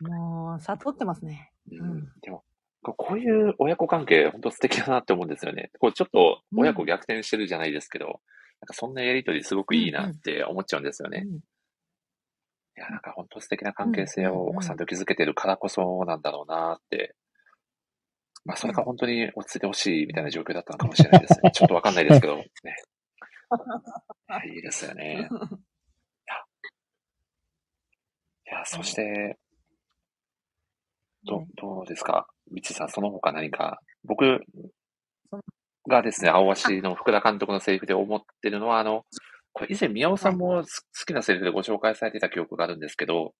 [0.00, 1.52] もう、悟ってますね。
[1.70, 2.12] ううんん。
[2.20, 2.44] でも、
[2.82, 5.70] ここういう親子関係、本当素敵だなって思うんですよね。
[5.78, 8.14] こうちょっと親子逆転してるじゃないですけど、なん
[8.66, 11.24] かそんなやりとりすごくいいなって思っちゃうんですよね。
[11.26, 11.40] うん
[12.76, 17.14] いや、なんか本当素敵な関係性をうんうんうんお子さんと築けてるからこそなんだろうなって。
[18.44, 21.50] まあ、それが本当に落ち着いてほしいみたいな状況だったのかもしれないですね。
[21.52, 22.44] ちょっとわかんないですけど、ね。
[24.54, 25.30] いいですよね。
[28.54, 29.36] いや、そして、
[31.26, 32.28] どはい、どうですか？
[32.52, 34.40] みちさん、その他何か、僕
[35.88, 39.04] がですね、青足の福田監督のセリフで思ってるのは、あの、
[39.52, 43.34] これ以前宮尾さんもす好きなセリフでご紹介されてた記憶があるんですけど、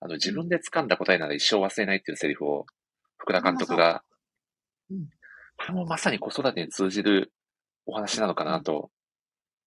[0.00, 2.66] あの、自分で掴んだ答えなら一生忘れないっていうセリフを
[3.18, 4.02] 福田監督が
[4.90, 4.94] う。
[4.94, 5.06] ん、
[5.58, 7.32] これもまさに子育てに通じる
[7.86, 8.90] お話なのかなと、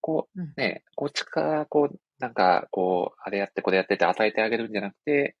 [0.00, 0.44] こうん。
[0.44, 5.36] う、ね、こっちからこう、なんか、こう、あれやってこれやってって与えてあげるんじゃなくて、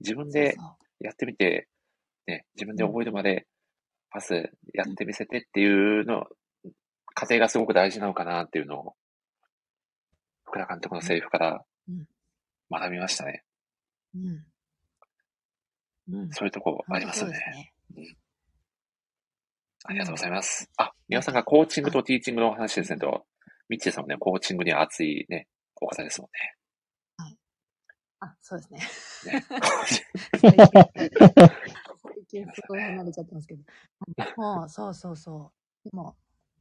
[0.00, 0.56] 自分で
[1.00, 1.68] やってみて、
[2.26, 3.46] ね、自分で覚えるまで、
[4.10, 4.34] パス
[4.74, 6.26] やってみせてっていうの、
[7.14, 8.94] 過程がすごく大事なのかなっていうのを、
[10.44, 12.06] 福田監督のセリフからうん
[12.70, 13.42] 学びましたね。
[14.14, 14.44] うん。
[16.14, 16.30] うん。
[16.30, 17.72] そういうとこありますね。
[19.84, 20.70] ありがとうございます。
[20.76, 23.24] あ、皆さんがコーチングとティーチングのお話ですねと、
[23.68, 25.48] ミッチーさんもね、コーチングには熱いね、
[25.80, 26.30] お方ですもん
[28.20, 28.80] あ、そうですね。
[29.32, 29.32] ね。
[29.32, 30.68] ね
[32.02, 33.62] 最近すごい離れちゃってますけど。
[34.36, 35.52] もう、そうそうそ
[35.84, 35.88] う。
[35.88, 36.16] でも、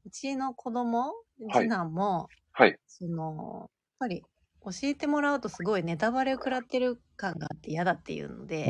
[0.06, 1.08] うちの子供、
[1.52, 2.78] はい次男も、はい。
[2.88, 3.70] その、やっ
[4.00, 4.22] ぱり
[4.64, 8.70] 教えてもらうとすごいネタバレを食らってる感があって嫌だっていうので、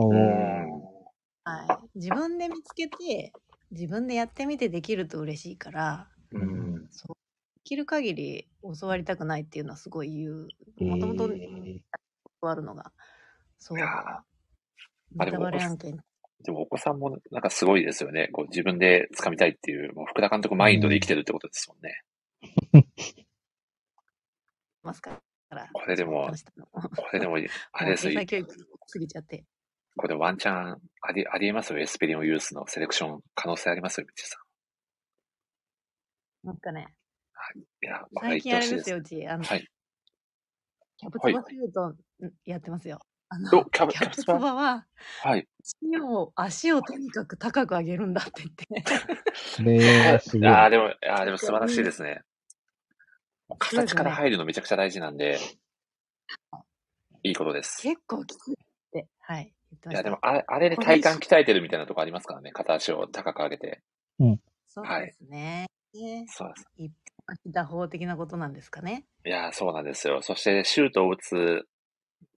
[1.44, 3.34] はい、自分で見つけて、
[3.72, 6.88] 自分でやってみてできると嬉しいから、うん。
[6.90, 7.16] そう。
[7.16, 7.19] で
[7.70, 8.48] きる限り
[8.80, 10.48] 教わりたくないっていうのはすごい言う。
[10.84, 11.80] もともとえー
[12.42, 12.92] 教わるのが。
[13.60, 14.24] そうネタ
[15.38, 16.00] バレ案件。
[16.44, 18.30] でもお子さんもなんかすごいですよね。
[18.32, 21.80] こう自分で掴みたいっていう、もう福田監督マインドで生きてるってことですもん
[22.82, 22.88] ね。
[24.82, 25.22] ますか
[25.52, 25.70] ら。
[25.72, 26.32] これでも
[26.72, 27.36] これでも、
[27.74, 28.20] あれですよ。
[29.96, 31.74] これワンチャンあり、ありえます？
[31.74, 31.80] よ。
[31.80, 34.02] エスペリオンユースのセレクション可能性あります？
[34.02, 34.38] よ、みちさ
[36.44, 36.86] なんかね、ん。
[37.56, 39.28] いや、これ最近あれですよ、うち。
[39.28, 39.68] あの、はい。
[40.98, 41.96] キャブツバシュートん
[42.46, 43.00] やってますよ。
[43.30, 44.40] あの、おキャブキャブツバ？
[44.40, 44.86] バは、
[45.22, 45.48] はい。
[45.64, 48.84] 足を、足をとにかく高く上げるんだって言って。
[49.36, 50.48] それはすごい。
[50.48, 52.22] ああ、でも、ああ、でも素晴らしいですね。
[53.58, 55.40] 形から入るのめちゃくちゃ大事なんで、
[57.24, 57.82] いいことです。
[57.82, 58.56] 結構きついっ
[58.92, 59.54] て、はい。
[59.92, 62.52] いや、でも、あれ、あれで体幹鍛えてるみたいなとこありますからね。
[62.52, 63.82] 片足を高く上げて。
[64.68, 65.68] そうはいですね。
[65.94, 66.68] ねそうです。
[66.78, 69.06] 一本足打法的なことなんですかね。
[69.26, 70.22] いや、そうなんですよ。
[70.22, 71.68] そして、シュートを打つ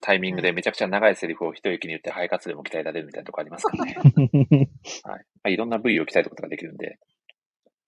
[0.01, 3.95] タイミングでめちゃくちゃ長いセリフを一息に言って、肺活でも鍛えられるみたいなとこありますからね。
[3.97, 4.69] はい。
[5.05, 6.99] まあ、いろんな部位を鍛えることができるんで、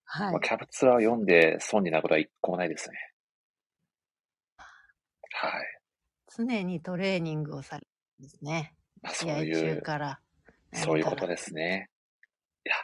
[0.05, 0.39] はいまあ、。
[0.39, 2.95] キャプツアーを読んで損になることは一個もないですね。
[4.57, 5.63] はい。
[6.35, 7.87] 常にトレーニングをされる
[8.21, 8.73] んですね。
[9.01, 9.55] まあ、そういう、
[10.73, 11.27] そういうこと。
[11.27, 11.89] ですね。
[12.65, 12.75] いや、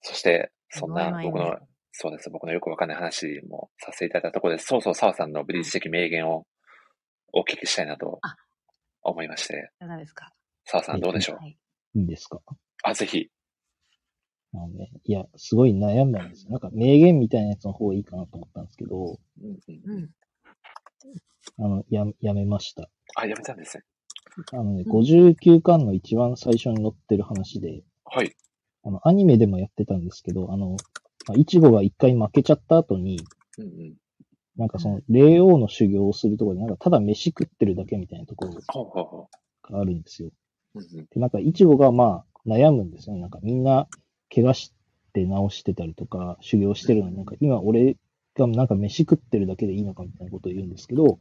[0.00, 1.58] そして、そんな僕の、
[2.02, 2.30] そうです。
[2.30, 6.46] 僕のよくわかんない話もさせていただいたところで、そうそう、澤さんのブリーチ的名言を
[7.34, 8.36] お聞きしたいなとあ
[9.02, 10.32] 思いまして、いかがですか
[10.64, 11.36] 澤さんどうでしょう？
[11.36, 11.58] はい。
[11.96, 12.40] いいですか？
[12.84, 13.28] あ、ぜひ。
[14.54, 16.52] あのね、いや、すごい悩んだんですよ。
[16.52, 20.10] なんか名言みたいなやつの方がいいかなと思ったんですけど、うん。
[21.58, 22.88] あの、や、やめました。
[23.16, 23.84] あ、やめたんですね。
[24.52, 28.34] あのね、うん59巻の一番最初に載ってる話で、はい。
[28.84, 30.76] あの、アニメでもやってたんですけど、あの、
[31.28, 33.20] まあイチゴが一回負けちゃった後に、
[33.58, 33.94] うんうん。
[34.56, 39.28] なんかその、霊王の修行をするところで、なんかただ飯食ってるだけみたいなところ
[39.70, 40.30] があるんですよ。
[41.12, 43.22] で、なんか、イチゴがまあ、悩むんですよね。
[43.22, 43.88] なんか、みんな、
[44.32, 44.72] 怪我し
[45.12, 47.96] て治してたりとか、修行してるのに、なんか、今、俺
[48.36, 51.18] がなんか飯食ってるだけでいいのかみたいなことを言うんですけど、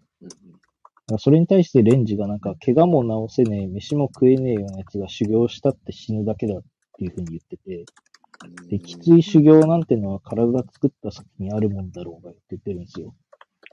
[1.17, 6.61] それに対してレンジがなんか、怪我も治せねえ、飯も食えねえようなやつが修行したって死ぬだけだっ
[6.97, 7.85] ていうふうに言ってて、
[8.69, 13.15] で、きつい修行なんてのは体が作った先にあるもんだろうがって言ってるんですよ。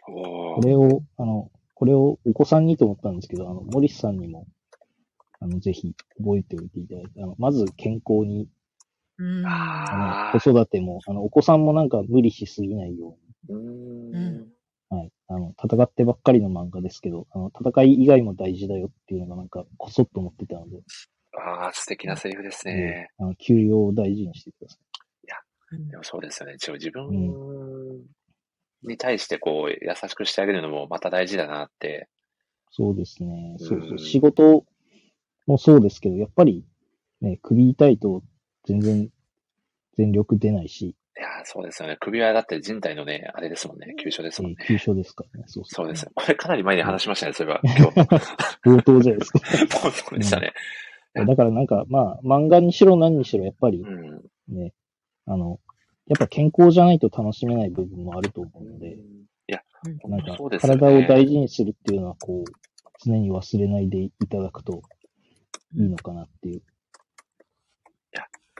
[0.06, 4.46] これを、あの、これをお子さんにと思ったんですけど、あの、モリスさんにも、
[5.40, 8.48] あの、ぜひ覚えておいていただいて、あの、まず健康に、
[9.18, 9.46] うん。
[9.46, 13.16] ああの、子育ても、あの、お子さんもなんか無理しすぎないよ
[13.48, 14.14] うーうんん。
[14.14, 14.46] うに、
[14.88, 15.12] はい。
[15.28, 20.78] あの、戦ってばっかりの漫画ですけど、あの、戦い以外も大事だよっていうのがなんか、こそっと思ってたので、
[21.38, 23.10] ああ、素敵なセリフですね。
[23.18, 24.78] あの、休養を大事にしてくださ
[25.72, 26.54] うんでもそうですよね。
[26.54, 27.08] 一応自分
[28.82, 32.08] に対してこう、優しくしてあげるのもまた大事だなって。
[32.70, 32.74] い。
[32.74, 33.56] そうですね。
[33.58, 33.94] そうそうう。
[33.94, 34.64] ん仕事
[35.46, 36.64] もそうですけど、やっぱり、
[37.20, 38.22] ね、首痛いと
[38.64, 39.10] 全然
[39.96, 41.96] 全力出ないし、いやーそうですよね。
[41.98, 43.94] 首輪だって人体のね、あれですもんね。
[43.98, 44.58] 急所ですもんね。
[44.60, 45.44] えー急所ですからね。
[45.48, 46.12] そうそそうですよ。
[46.14, 47.60] これかなり前に話しましたね、そういえば。
[47.64, 48.00] 今日。
[48.66, 48.76] う。
[48.76, 49.40] 冒頭じゃないですか。
[49.82, 50.52] もうそうでしたね。
[51.24, 54.22] だからなんか、まあ、漫画にしろ何にしろ、やっぱりうん。
[54.48, 54.72] ね、
[55.26, 55.60] あの、
[56.06, 60.36] やっぱ健康じゃないと楽しめない部分もあると思うので、いや、うんなんか。
[60.60, 62.52] 体を大事にするっていうのは、こう、
[63.04, 64.82] 常に忘れないでいただくと
[65.74, 66.62] いいのかなっていう。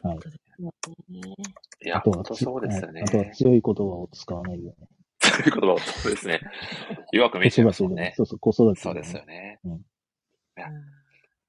[0.03, 0.19] はい。
[0.23, 1.21] そうですね
[1.85, 3.01] いや、あとはつ、本当そうですよね。
[3.01, 4.89] はいあとは強い言葉を使わないよね。
[5.21, 6.41] そういう言葉を、そうですね。
[7.13, 8.15] 弱く見えちゃいますもんね。
[8.17, 9.61] そうそう、子育てそうですよね。
[9.65, 9.81] うん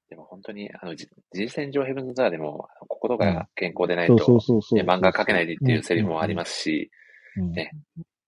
[0.08, 6.90] でも本当に、あの、じ人選上ヘブンズザーでも、心が健康でないと、漫画描けないでっていうセリフもありますし、
[7.36, 7.52] うん。
[7.52, 7.72] ね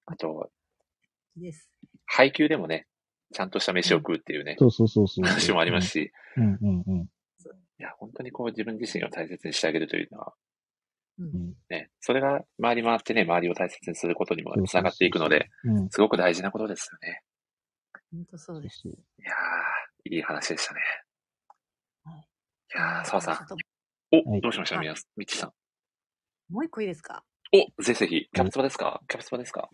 [0.06, 0.50] あと。
[2.06, 2.86] 配給でもね、
[3.32, 5.24] ちゃんとした飯を食うっていうね、そうそうそうそう。
[5.24, 7.00] 話もありますし、うんうんうん。
[7.02, 7.06] い
[7.78, 10.34] や、本当にこう自分自身を大切にしてあげるというのは、
[11.68, 15.88] ね、それが回り回ってね、周りを大切にすることにもつながっていくので、うん。
[15.90, 17.22] すごく大事なことですよね。
[18.12, 18.80] 本当そうです。
[18.82, 20.80] そういやー、いい話でしたね。
[22.74, 23.32] はいいやー、澤さ。
[23.32, 23.36] ん。
[24.16, 24.40] お、はい。
[24.40, 24.76] どうしました？
[24.76, 25.52] はいみやみちさん。
[26.52, 27.24] もう一個いいですか？
[27.52, 29.00] お、ぜひぜひ、キャプツバですか？
[29.08, 29.68] キャプツバですか？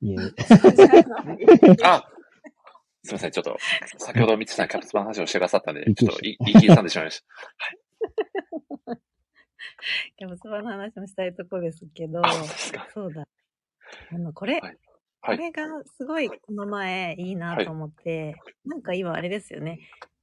[0.00, 0.16] いえ、
[1.84, 2.08] あ
[3.04, 3.56] すみません、ちょっと、
[3.98, 7.26] 先ほどみちさんキャプツバの話をしてくださったんでちょっとい言い切りさんでしまいました。
[10.16, 12.24] キャブツバの話もしたいところですけど。
[12.24, 12.32] あ、、
[12.94, 13.26] そうだ。
[14.12, 14.78] あの、これ、はい。
[15.22, 15.38] はい。
[15.38, 19.80] れがすごいこの前いいなと思って、なんか今あれですよね。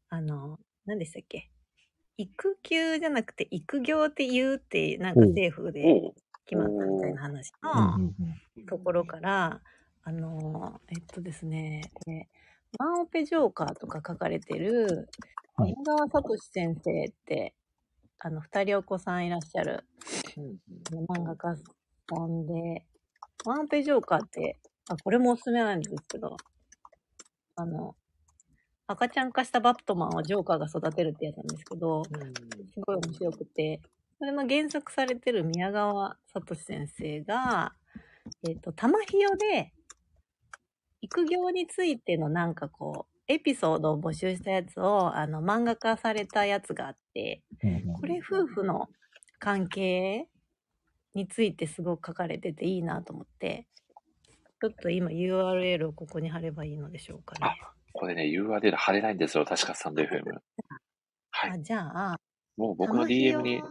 [0.10, 1.50] あの、何でしたっけ？
[2.22, 6.12] 育休じゃなくて育業って言うって、なんか政府で
[6.46, 7.68] 決まったみたいな話う。
[7.68, 8.16] ん
[8.58, 9.62] のところから、
[10.04, 12.28] あの、えっとですね、これ
[12.78, 15.08] ワンオペジョーカーとか書かれてる、
[15.56, 15.72] はい。
[15.72, 17.54] 宮川聡先生って、
[18.20, 19.86] あの、二人お子さんいらっしゃる
[20.36, 22.86] うん漫画家さんで、
[23.46, 24.60] ワンオペジョーカーって、
[24.90, 26.36] あ、これもおすすめなんですけど、
[27.56, 27.96] あの、
[28.92, 32.12] 赤ちゃん化したバットマンをジョーカーが育てるってやつなんですけど、す
[32.82, 33.82] ごい面白くて、
[34.18, 37.74] それの原作されてる宮川聡先生が、
[38.48, 39.74] えっ、と、玉ひよで、
[41.02, 47.44] 育業についてのなんかこう、エピソードを募集したやつを、あの、漫画化されたやつがあって、
[47.94, 48.90] これ夫婦の
[49.38, 50.28] 関係
[51.14, 53.68] についてすごく書かれてていいなと思って、
[54.60, 57.56] ちょっと今 URL をここに貼ればいいのでしょうかね。
[57.94, 59.46] これね、URL 貼れないんですよ。
[59.46, 60.08] 確かスタンド FM。
[61.32, 61.52] はい。
[61.52, 62.20] あ、じゃあ、
[62.58, 63.62] もう僕の DM に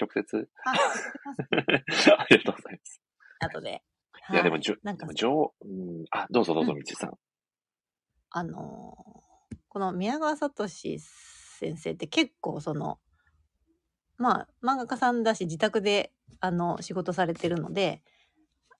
[0.00, 0.48] 直接。
[0.64, 0.70] あ。
[2.18, 3.02] ありがとうございます。
[3.40, 3.82] 後で。
[4.30, 7.18] いや、でも、はいじょ、なんかじょう、うん、あ、どうぞどうぞ、うんみちさん。
[8.30, 9.26] あのー
[9.76, 11.00] この宮川聡先
[11.76, 12.98] 生って結構その、
[14.16, 18.02] まあ、漫画家さんだし、自宅で、あの、仕事されてるので、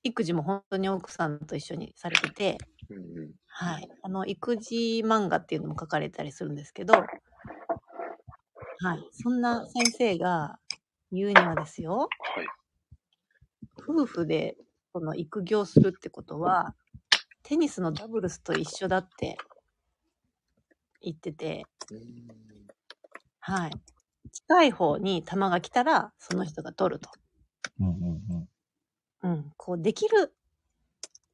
[0.04, 2.56] 育児も本当に奥さんと一緒にされてて、
[2.88, 3.32] うんうん。
[3.58, 3.88] はい。
[4.02, 7.06] あの、育児漫画っていうのも書かれたりするんですけど、はい。
[9.12, 10.58] そんな先生が
[11.10, 12.46] 言うにはですよ、はい。
[13.78, 14.58] 夫婦で
[14.92, 16.74] この育業するってことは、
[17.44, 19.38] テニスのダブルスと一緒だって
[21.00, 21.64] 言ってて、
[23.40, 23.70] はい。
[24.32, 27.08] 近い方に球が来たら、その人が取ると。
[27.80, 28.48] うんうん
[29.22, 29.52] うんうん。
[29.56, 30.34] こう、できる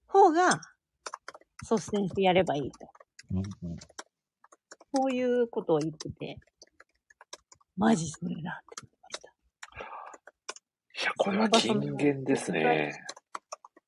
[0.06, 0.60] 方が
[1.62, 2.88] 率先してやればいいと。
[3.32, 3.40] うんう
[3.74, 3.76] ん
[4.94, 6.36] こういうことを言ってて、
[7.76, 9.28] マジそれだって思いました。
[11.00, 12.92] いや、これは金言ですね。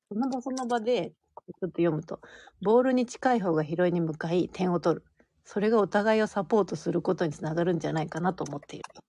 [0.09, 2.19] その場その場で、ちょっと読むと、
[2.63, 5.05] ボールに近い方が拾いに向かい点を取る。
[5.43, 9.03] それがお互いをサポートすることにつながるんじゃないかなと思っていると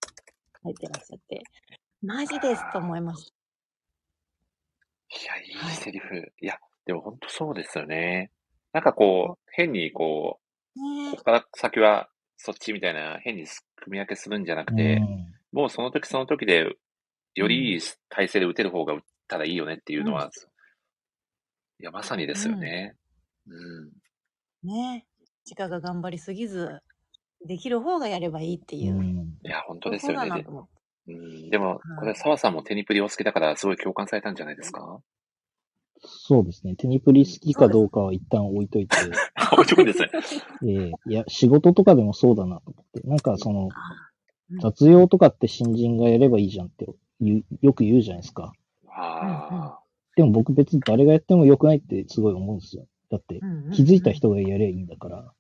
[0.64, 1.43] 書いてらっしゃって、
[2.02, 3.32] マジですと思いまし
[5.09, 6.30] いや、いいセリフ。
[6.43, 8.30] いや、でも本当そうですよね。
[8.77, 10.39] なんかこう、変にこ
[10.77, 10.82] た。
[10.82, 13.47] う、ねここから先はそっちみたいな変に
[13.77, 15.01] 組み分けするんじゃなくて、
[15.51, 16.77] もうその時その時で、
[17.35, 17.81] よりいい
[18.11, 20.31] 体勢で打てる方が打ったらいいよねっていうのは、
[21.81, 22.97] いや、まさにですよね。
[23.47, 23.51] う
[23.86, 23.90] ん。
[24.65, 24.66] え。
[24.66, 25.27] ねえ。
[25.47, 26.82] チカが頑張りすぎず、
[27.47, 28.97] できる方がやればいいっていう。
[28.97, 30.44] うんいや、本当ですよね。
[31.09, 35.01] うん、でも、これ、澤さんもテニプリお好きだから、すごい共感されたんじゃないですか？
[36.07, 36.74] そうですね。
[36.77, 38.97] テニプリ好きかどうかは一旦置いといて、
[39.53, 40.11] 置いとくんですね。
[40.66, 43.09] ええいや、仕事とかでもそうだなと思って。
[43.09, 43.70] なんかその、うん
[44.61, 46.87] 雑用とかって新人がやればいいじゃんって
[47.62, 48.53] よく言うじゃないですか。
[48.89, 49.81] あ
[50.16, 52.87] でも僕別に誰がやっても良くないってすごい思うんですよ。
[53.11, 53.41] だって
[53.73, 55.33] 気づいた人がやりゃいいんだから。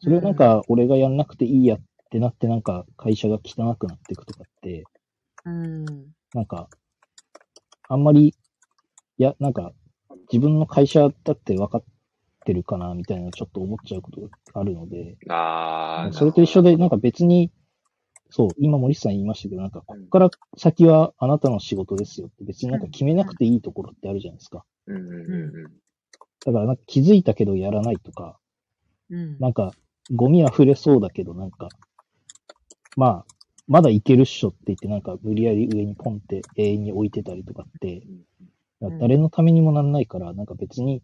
[0.00, 4.84] それをなんか俺がやんなくていいやってなってなんか会社が汚くなっていくとかって、
[5.44, 5.84] うん。
[6.34, 6.68] なんか、
[7.88, 9.72] あんまり、いや、なんか
[10.34, 11.84] 自分の会社だって分かっ
[12.44, 15.16] てるかなみたいなちょっと思っちゃうことがあるので、
[16.08, 16.12] あ。
[16.12, 17.52] それと一緒で、なんか別に、
[18.30, 24.64] そう、今森下さん言いましたけど、なんかこっから先はあなたの仕事ですよって別になんか決めなくていいところってあるじゃないですか。
[24.88, 25.72] うんうんうんうん。
[26.44, 28.36] だからなんか気づいたけどやらないとか、
[29.08, 29.38] うん。
[29.38, 29.70] なんか
[30.12, 31.68] ゴミ溢れそうだけどなんか、
[32.96, 33.24] まあ、
[33.68, 38.02] まだいけるっしょって言ってなんか無理やり上にポンって永遠に置いてたりとかって、
[38.80, 41.02] 誰のためにもなんないから、なんか別に、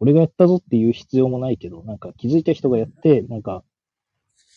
[0.00, 3.64] 俺がやったぞっていう必要もないけど、なんか気づいた人がやって、なんか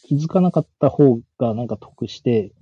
[0.03, 2.53] 気づかなかった方がなんか得して、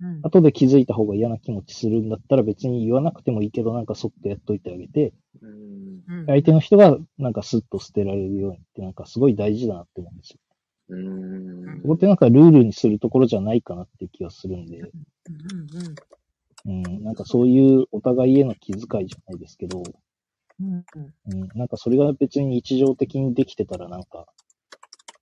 [0.00, 0.20] うん。
[0.22, 6.02] 後で気づいた方が嫌な気持ちするんだったら別に言わなくてもいいけど、なんかそっとやっといてあげて、うん。
[6.08, 10.38] うん相手の人がなんかスッと捨てられるようにってなんかすごい大事だなって思うんですよ。
[10.88, 11.80] うん。
[11.82, 15.94] そこってなんかルールにするところじゃないかなって気がするんで、うんうん、
[16.64, 19.82] なんかそういうお互いへの気遣いじゃないですけど、
[20.60, 24.26] うんうんうん、なんかそれが別に日常的にできてたらなんか、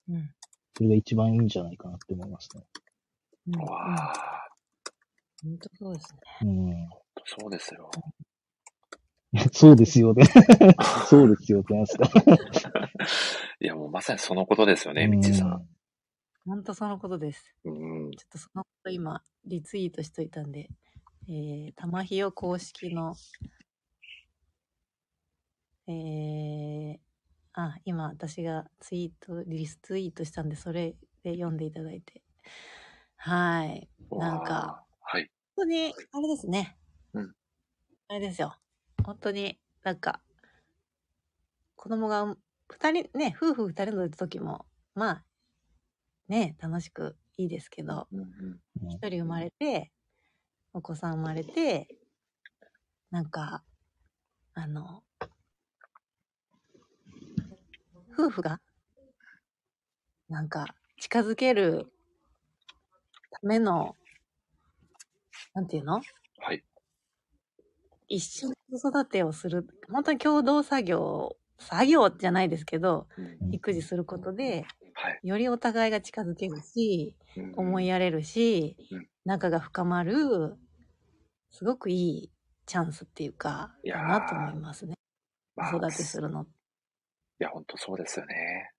[0.09, 0.31] うん
[0.77, 2.63] それが一番いいんじゃないかなって思いますね。
[3.49, 4.49] うんわあ。
[5.43, 6.21] 本当そうですね。
[6.43, 6.89] うん。
[7.27, 7.91] そうですよ。
[9.53, 10.25] そうですよね。
[11.07, 12.09] そうですよってなんですか。
[13.61, 15.69] いや、もうまさにそのことですよね、うんみちさん。
[16.47, 17.55] 本当そのことです。
[17.65, 17.71] う
[18.09, 18.11] ん。
[18.13, 20.71] ちょっとそのこと今、リツイートしといたんで、
[21.29, 23.15] えー、玉ひよ公式の、
[25.87, 26.99] えー、
[27.53, 32.23] あ、今私がツイート、リツイートしたんで、それで読んでいただいて。
[33.17, 33.89] はい。
[34.11, 34.85] なんか。
[35.01, 35.31] はい。
[35.57, 36.77] 本当に、あれですね。
[37.13, 37.35] うん。
[38.09, 38.57] あれですよ。
[39.05, 40.21] 本当になんか、
[41.77, 42.37] 子供が
[42.69, 45.25] 二人、ね、夫婦二人の時も、まあ、
[46.29, 48.27] ね、楽しくいいですけど、うんうん
[48.83, 49.93] うん一人生まれて、
[50.73, 51.89] お子さん生まれて、
[53.11, 53.65] なんか、
[54.55, 55.03] あの、
[58.13, 58.61] 夫婦が、
[60.29, 60.67] なんか、
[60.99, 61.93] 近づける
[63.31, 63.97] ための、
[65.55, 66.01] なんていうの？
[66.39, 66.63] はい。
[68.09, 74.65] 一緒に子育てをする、本当に共同作業、作業じゃないですけど、うん育児することで、
[74.95, 75.21] はい。
[75.25, 80.57] よりお互いが近づけるし、うん思いやれるしうん、仲が深まる、
[81.51, 82.31] すごくいい
[82.67, 84.95] チャンスっていうか、いやーだなと思いますね。
[85.57, 86.43] まあ子育てするの。
[86.43, 86.47] い
[87.39, 88.71] や、本当そうですよね。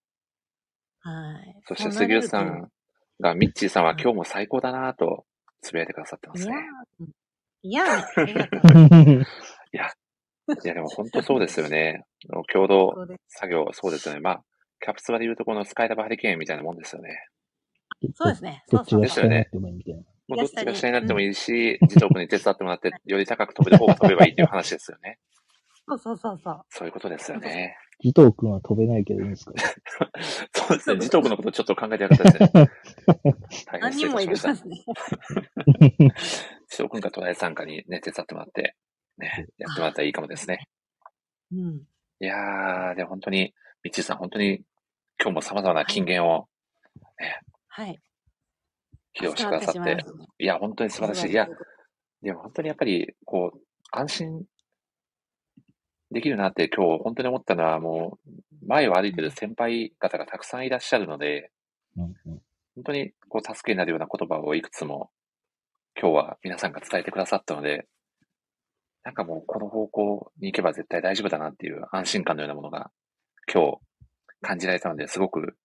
[0.99, 1.55] はい。
[1.67, 2.71] そしてうなれると杉内さん
[3.19, 5.25] が、ミッチーさんは今日も最高だなと、
[5.61, 6.55] つぶやいてくださってまいやすね。
[7.01, 7.05] ー、
[7.63, 9.25] いやー、ありがとう。
[9.73, 12.03] いや、でも本当そうですよね。
[12.51, 12.93] 共同
[13.27, 14.21] 作業、そうですよね。
[14.21, 14.43] まあ、
[14.79, 17.27] キャプツバで言うとこのスカイダブハリケーンみたいなもんですよね。
[18.15, 18.63] そうですね。
[18.69, 19.23] どっちそうそうそう。
[19.23, 20.03] が下になってもいいみたいな。
[20.31, 25.19] もうどっちが下になってもいいし、自動に手伝ってもらって、より高く飛べる方が飛べばいいっていう話ですよね。
[25.87, 26.61] そうそうそうそう。
[26.69, 27.75] そういうことですよね。
[28.03, 29.53] 義藤君は飛べないけどいいんですか？
[30.53, 30.95] そうですね。
[30.95, 32.49] 自動のことちょっと考えてなかったですね。
[33.67, 34.69] 大変何失人もい礼いたしました。
[34.69, 36.11] ますね。
[36.69, 38.75] 自動君かトライ参加にね、手伝ってもらって、
[39.17, 40.67] ね、やってもらったらいいかもですね。
[41.51, 41.81] うん。
[42.21, 43.53] いやー、で、本当に、
[43.83, 44.63] みっちーさん、本当に、
[45.21, 46.47] 今日も様々な金言を
[47.67, 47.99] はい。
[49.13, 49.97] 披露してくださって
[50.39, 51.31] い、や、本当に素晴らしい。
[51.31, 51.47] いや、
[52.21, 53.59] でも本当にやっぱり、こう、
[53.91, 54.43] 安心
[56.11, 58.31] できるなって今日本当に思ったのは、もう、
[58.67, 61.51] 前を歩いてる先輩方がたくさんいらっしゃるので、
[61.95, 65.11] 本当にこう助けになるような言葉をいくつも
[65.99, 67.87] 今日は皆さんが伝えてくださったので、
[69.03, 72.91] なんかもうこの方向に行けば絶対大丈夫だなっていう安心感のようなものが
[73.51, 73.77] 今日
[74.41, 75.57] 感じられたので、すごく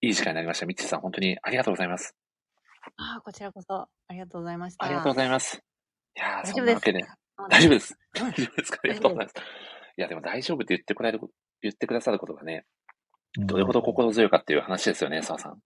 [0.00, 0.66] いい時間になりました。
[0.66, 2.14] みっちーさん、本当にありがとうございます。
[2.96, 4.84] ああ、こちらこそ、ありがとうございました。
[4.84, 5.56] ありがとうございます。
[6.16, 7.04] いやー、大丈夫ですそんなわけで、
[7.36, 7.94] あ大丈夫です。
[7.94, 8.80] う ん大丈夫ですか？
[8.82, 9.34] ありがとうございます。
[9.96, 11.20] いや、でも大丈夫って言ってくれる、
[11.62, 12.66] 言ってくださることがね、
[13.38, 15.58] どれほど心強いかっていう話ですよね、澤さん。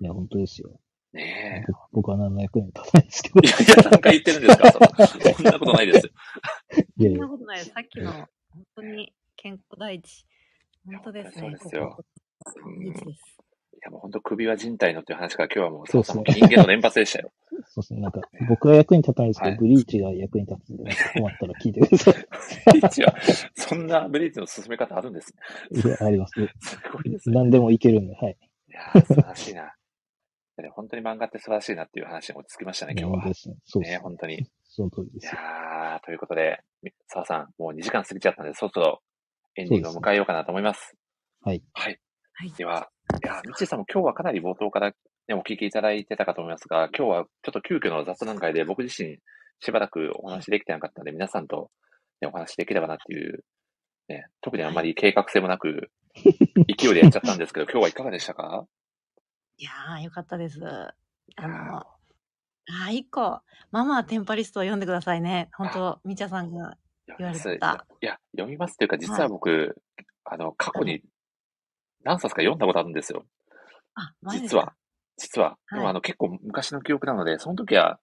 [0.00, 0.80] いや、本当ですよ。
[1.12, 3.40] ねぼ僕は何の役にも立たないですけど。
[3.44, 3.46] え。
[3.46, 4.78] いやいや、何回言ってるんですかそ
[5.34, 6.12] そんなことないですよ。
[6.96, 7.70] いやいやそんなことないです。
[7.70, 8.28] さっきの、本
[8.76, 10.26] 当に健康第一。
[10.86, 11.40] 本当ですね。
[11.42, 11.96] そうですよ
[12.64, 13.38] 第一です。
[13.82, 17.32] いや、もう本当首は人体のっていう話から今日はもう、そう澤ですねさんも人間の連発でしたよ。
[17.66, 18.00] そうですね。
[18.00, 22.14] なんか、僕は役に立たないですけど、はいブリーチが役に立つんで、困ったら聞いてください。
[22.14, 23.14] ブリーチは、
[23.56, 25.34] そんなブリーチの進め方あるんです
[25.72, 25.82] ね。
[25.82, 26.34] いや、あります。
[26.60, 27.34] すごいですね。
[27.34, 28.38] 何でもいけるんで、はい。
[28.68, 29.74] いやー素晴らしいな。
[30.62, 33.34] で本当に漫画って素晴らしいなっていう話に落ち着きましたね、今日はね。
[33.34, 33.50] そ
[33.80, 34.46] うですね、本当に。
[34.68, 35.40] その通りでいすよ。
[35.40, 39.02] やー、ということで、み澤さん、もう2時間過ぎちゃったんで、そろそろ
[39.56, 40.94] エンディングを迎えようかなと思います。
[41.40, 41.62] はい。
[41.72, 41.98] はい。
[42.34, 42.52] はい。
[42.52, 49.18] では、いやー、みっちーさんも今日はかなり冒頭から、ね、お聞きいただいてたかと思いますが、今日はちょっと急遽の雑談会で僕自身
[49.60, 51.70] しばらくお話できてなかったので、皆さんと、
[52.20, 53.44] ね、お話できればなっていう、
[54.08, 58.66] ね、特にあんまり計画性もなく、勢いでやっちゃったんですけど、今日はいかがでしたか？
[59.58, 60.60] いやー、よかったです。
[60.64, 63.40] あの、あー、一個、
[63.70, 65.50] ママはテンパリストを読んでくださいね。
[65.56, 66.76] 本当みちゃさんが。
[67.08, 67.44] 読みます。
[67.44, 69.76] 言われたいや、読みますっていうか、実は僕、
[70.24, 71.02] あの、過去に
[72.04, 73.24] 何冊か読んだことあるんですよ。
[73.94, 74.60] あ、マジですか？
[74.60, 74.74] 実は。
[75.16, 75.48] 実は。
[75.48, 77.98] はいでもあの、結構昔の記憶なので、その時は、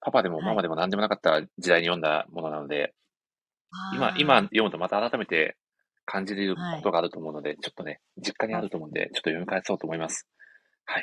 [0.00, 2.94] パパでもはいママでも何でもなかった時代に読んだものなので、
[3.94, 5.56] 今今読むとまた改めて
[6.06, 10.26] 感じることがあると思うので、ちょっとね、実家にあると思うんで、ちょっと読み返そうと思います。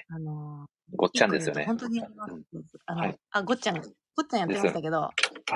[0.10, 1.66] あのごっちゃんですよね。
[1.66, 2.34] 本当にやります。
[2.88, 3.84] あの、はいあ、ごっちゃん、ごっ
[4.30, 5.12] ちゃんやってましたけど、は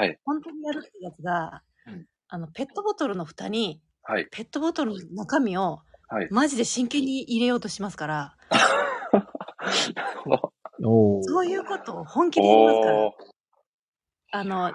[0.05, 0.17] い。
[0.23, 4.27] 本当にやるってやつが、うんあの、ペットボトルの蓋に、はい。
[4.31, 5.81] ペットボトルの中身を、
[6.11, 6.27] はい。
[6.29, 8.35] マジで真剣に入れようとしますから、
[9.95, 10.53] なるほど。
[10.83, 13.11] おーそういうことを本気でやりますから。
[14.33, 14.71] あの、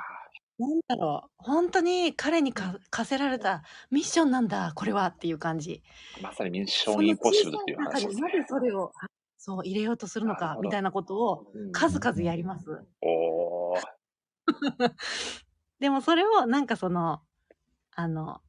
[0.59, 5.83] なんだろう、本当に彼にか課せられたミッションなんだ、これはっていう感じ。
[6.23, 8.29] まさにミッションインポッシブルっていう話ですねな。
[8.31, 8.93] ぜそれを、
[9.37, 12.65] そう、入れようとするのかみたいなことをうん数々やります。
[15.81, 17.21] でもそれをなんかその、
[17.95, 18.41] あの、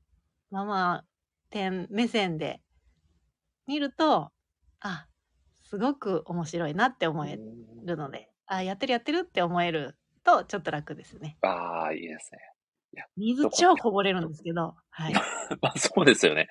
[0.51, 1.03] ママ
[1.49, 2.61] 点目線で
[3.67, 4.31] 見ると、
[4.79, 5.07] あ、
[5.63, 7.37] すごく面白いなって思え
[7.85, 11.37] るので、あ、やってるやってるって思えるとちょっと楽ですね。
[11.41, 12.39] ああ、いいですね。
[13.15, 15.13] 水超こぼれるんですけど、はい。
[15.61, 16.47] まあそうですよね。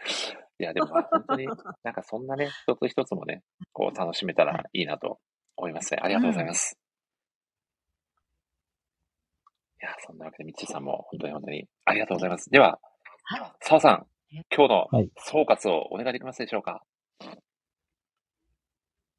[0.58, 1.46] いや、でもまあ本当に、
[1.82, 5.18] なんかそんなね、 一つ一つもね、こう楽しめたらいいなと
[5.56, 6.00] 思いますね。
[6.02, 6.78] ありがとうございます。
[9.82, 12.50] いや、そんなわけで、みっちーさんも本当に本当にありがとうございます。
[12.50, 12.78] では、
[13.24, 13.52] はい。
[13.60, 14.06] 澤さん、
[14.54, 16.82] 今日のはい総括をお願いできますでしょうか？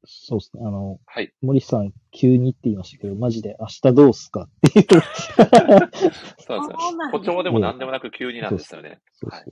[0.04, 0.62] そうですね。
[0.64, 1.32] あの、はい。
[1.42, 4.42] 森さん、急にって言いましたけど、マジで明日どうすか？
[4.42, 4.86] っていう。
[4.86, 6.56] そうですね。
[6.98, 9.00] だ誇張でも何でもなく急になんですよね。
[9.12, 9.44] そうはい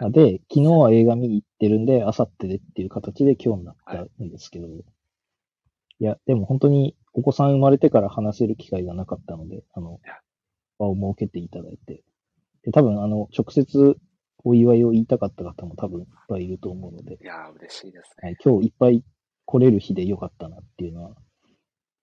[0.00, 0.12] そう。
[0.12, 10.00] で、昨日は映画見に行ってるんで、明後日でっていう形で今日になったんですけど、い、や、でも本当にお子さん生まれてから話せる機会がなかったので、あの
[10.78, 12.02] 場を設けていただいて、
[12.64, 13.96] で、多分あの、直接
[14.44, 18.28] お祝いを言いたかった方も多分いっぱいいると思うので、いやー、嬉しいですね。
[18.28, 19.04] はい、今日いっぱい
[19.46, 21.16] 来れる日でよかったなっていうのは、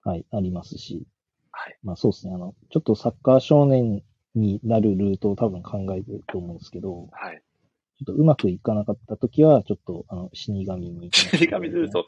[0.03, 1.05] はい、ありますし、
[1.51, 1.77] はい。
[1.83, 4.03] まあそうですね、あの、ちょっとサッカー少年
[4.35, 7.41] になるルートを多分考えてると思うんですけど、はい。
[7.97, 11.09] ちょっとうまくいかなかったときは、ちょっと、あの、死神に。
[11.11, 12.07] 死神ルート。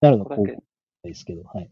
[0.00, 0.62] なるのこうここだけ。
[1.08, 1.70] ですけど、はい。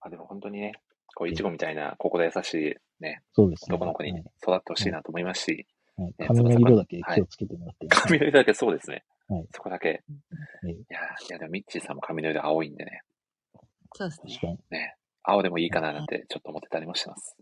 [0.00, 0.72] あでも本当にね、
[1.14, 3.76] こう、いちごみたいな、心優しいね、そうですね。
[3.76, 5.66] 男の子にはい育ってほしいなと思いますし、
[5.98, 7.86] はいね髪の色だけ気をつけてもらって。
[7.88, 9.04] 髪の色だけそうですね。
[9.28, 9.88] はいそこだけ。
[9.88, 13.02] はいいやー、いやでもミッチーさんも髪の色青いんでね、
[13.94, 14.58] そうです確かね。
[14.70, 14.78] に。
[15.24, 17.36] 青でもいいかななんてちょっと思ってたりもしてます。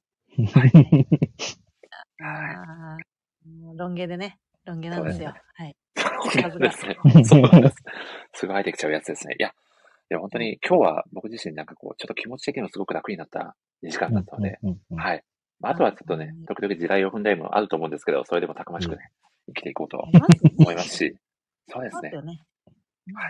[2.21, 4.39] あーもうロン毛でね。
[4.65, 5.33] ロン毛なんですよ。
[5.55, 5.77] はい。
[5.97, 6.97] そうですね。
[7.25, 7.77] そうなんです。
[8.35, 9.37] すぐ生えてきちゃうやつですね。
[9.39, 9.53] いや、い
[10.11, 13.55] や本当に今日は僕自身なんかこう、ちょっと気持ち的にもすごく楽になった
[13.85, 14.59] 2時間だったので、
[14.97, 15.23] はい。
[15.61, 19.11] まあ、あとはちょっとねうん、時々地雷を踏んだりもあると思うんですけど、それでもたくましくね、
[19.49, 19.99] 生きていこうと
[20.59, 21.17] 思いますし、
[21.69, 22.11] そうですね。
[22.11, 22.21] は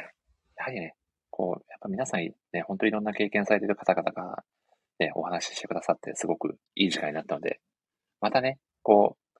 [0.01, 0.13] い。
[0.57, 0.95] やはりね、
[1.31, 2.35] こう、やっぱ皆さんね、
[2.67, 4.43] 本当にいろんな経験されている方々が、
[4.99, 7.61] ね、お話ししてくださって、すごくいい時間になったので、
[8.21, 9.39] またね、こう、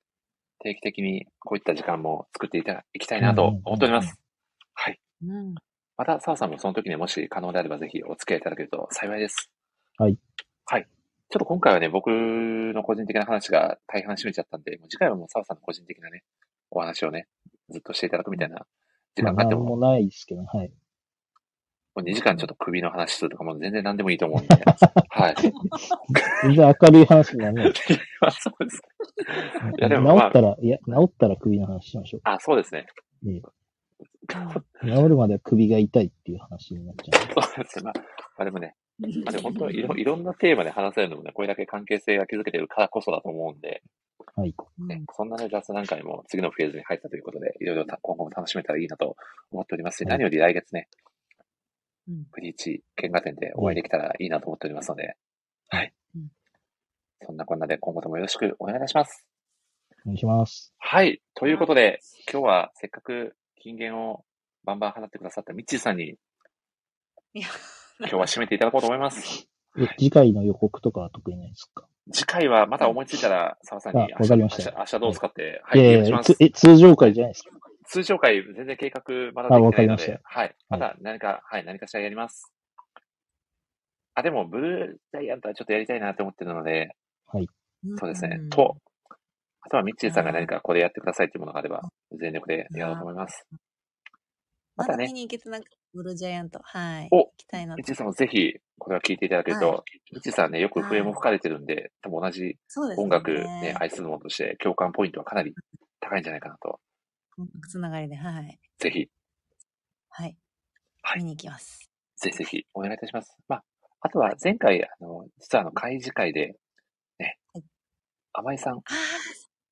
[0.61, 4.19] 定期的にこういった時間も作っていたいきたいなと思っております。
[4.75, 5.01] はい。
[5.23, 5.55] うん。
[5.97, 9.51] また、澤さんもその時にもし可能であればぜひお付き合いいただけると幸いです。
[9.97, 10.19] はい。
[10.67, 10.87] はい。
[11.29, 16.23] ちょっと今回はね、僕の個人的な話が大半占めちゃったんで、もう次回はもう澤さんの個人的なね、
[16.71, 17.27] お話をね、
[17.69, 18.65] ずっとしていただくみたいな
[19.17, 20.73] 時まあ、間があっても、なんもないですけど、はい。
[21.97, 24.55] もう2時間ちょっと首の話するとかも全然何でもいいと思うんで。
[25.09, 25.35] はい。
[26.43, 27.73] 全然明るい話にならない。
[28.21, 28.83] まあそうです。
[29.79, 32.87] いや治でもまあったら、いや、治ったら首の話しましょあ、そうですね。
[33.25, 33.31] う。
[33.33, 33.43] え
[34.85, 37.43] え治るまでは首が痛いっていう話になっちゃう。
[37.43, 37.85] そうですね。
[37.85, 38.03] まあ、ま
[38.43, 43.83] あでもね、まあでも本当いろいろんなテーマで話せるのもね、これだけ関係性が築けてるからこそだと思うんで、
[44.35, 44.55] はい。
[44.79, 49.17] ね、そんなね、雑談会も次のフェーズに入ったということで、いろいろた今後も楽しめたらいいなと
[49.51, 50.89] 思っておりますし、はい何より来月ね、
[52.09, 55.17] うんブリーチ見画展でお会いできたらいいなと思っておりますので、
[55.69, 56.29] はいうん。
[57.23, 59.27] そんなこんなで今後ともよろしくお願いいたします。
[60.05, 60.73] お願いします。
[60.79, 61.21] はい。
[61.35, 62.01] ということで、
[62.31, 64.25] 今日はせっかく金言を
[64.65, 66.17] バンバン放ってくださったミッチーさんに
[67.35, 67.49] いや、
[68.01, 69.49] 今日は締めていただこうと思います。
[69.79, 71.87] え、次回の予告とかは特にないですか？
[72.13, 76.37] 次回はまた思いついたら、澤さんにあわかりました明日明日どう使って、はいい、やいやお願いしますつ。
[76.45, 77.51] え、通常回じゃないですか？
[77.89, 80.57] 通常回、全然計画まだできてないのあわかりまはい。
[80.69, 82.53] また何か、はい、何かしらやります。
[84.15, 86.97] あ、でも、ブルージャイアントはちょっとやりたいなと思ってるので、
[87.99, 88.41] そうですね。
[88.51, 88.77] と、
[89.61, 91.83] あとはミッチーさんが何かこれやってくださいっていうものがあれば、
[92.13, 93.47] 全力でやろうと思います。
[94.77, 96.61] またねまだ見に行けてなくて、ブルージャイアント。
[96.63, 97.09] はい。
[97.11, 102.59] お行きたいなとミッチーさんもぜひ、これは聞いていただけると、はミッチーさんはね、よくはい笛も吹かれてるんで、多分同じ。
[102.99, 105.55] 音楽ね、愛するものとして共感ポイントはかなり
[106.01, 106.79] 高いんじゃないかなと、
[107.39, 108.61] 音楽つながりで、はい。
[108.79, 109.09] ぜひ、
[110.11, 110.37] はい。
[111.03, 111.91] はい見に行きます。
[112.17, 113.37] ぜひぜひお願いいたします。
[113.49, 113.65] まあ、
[114.01, 116.57] あとは前回、あの、実はあの、会議会で、
[117.19, 117.65] ねはい、
[118.33, 118.83] 甘井さんあ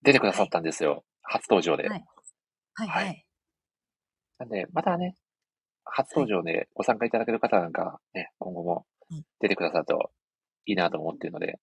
[0.02, 1.04] 出てくださったんですよ。
[1.22, 1.88] 初登場で。
[1.88, 2.04] はい、
[2.74, 3.26] はいはい。
[4.38, 5.14] なんで、またね、
[5.84, 10.10] 初登場でご参加いただける方なんか、ね、今後もうん出てくださると
[10.66, 11.58] いいなと思っているので、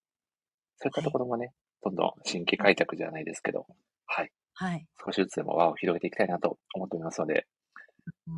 [0.78, 1.54] そういったところもね、
[1.84, 3.66] どんどん新規開拓じゃないですけど、
[4.06, 4.86] はい、はい。
[5.04, 7.48] 少しずつでも輪を広げていきたいなと思っておりますので、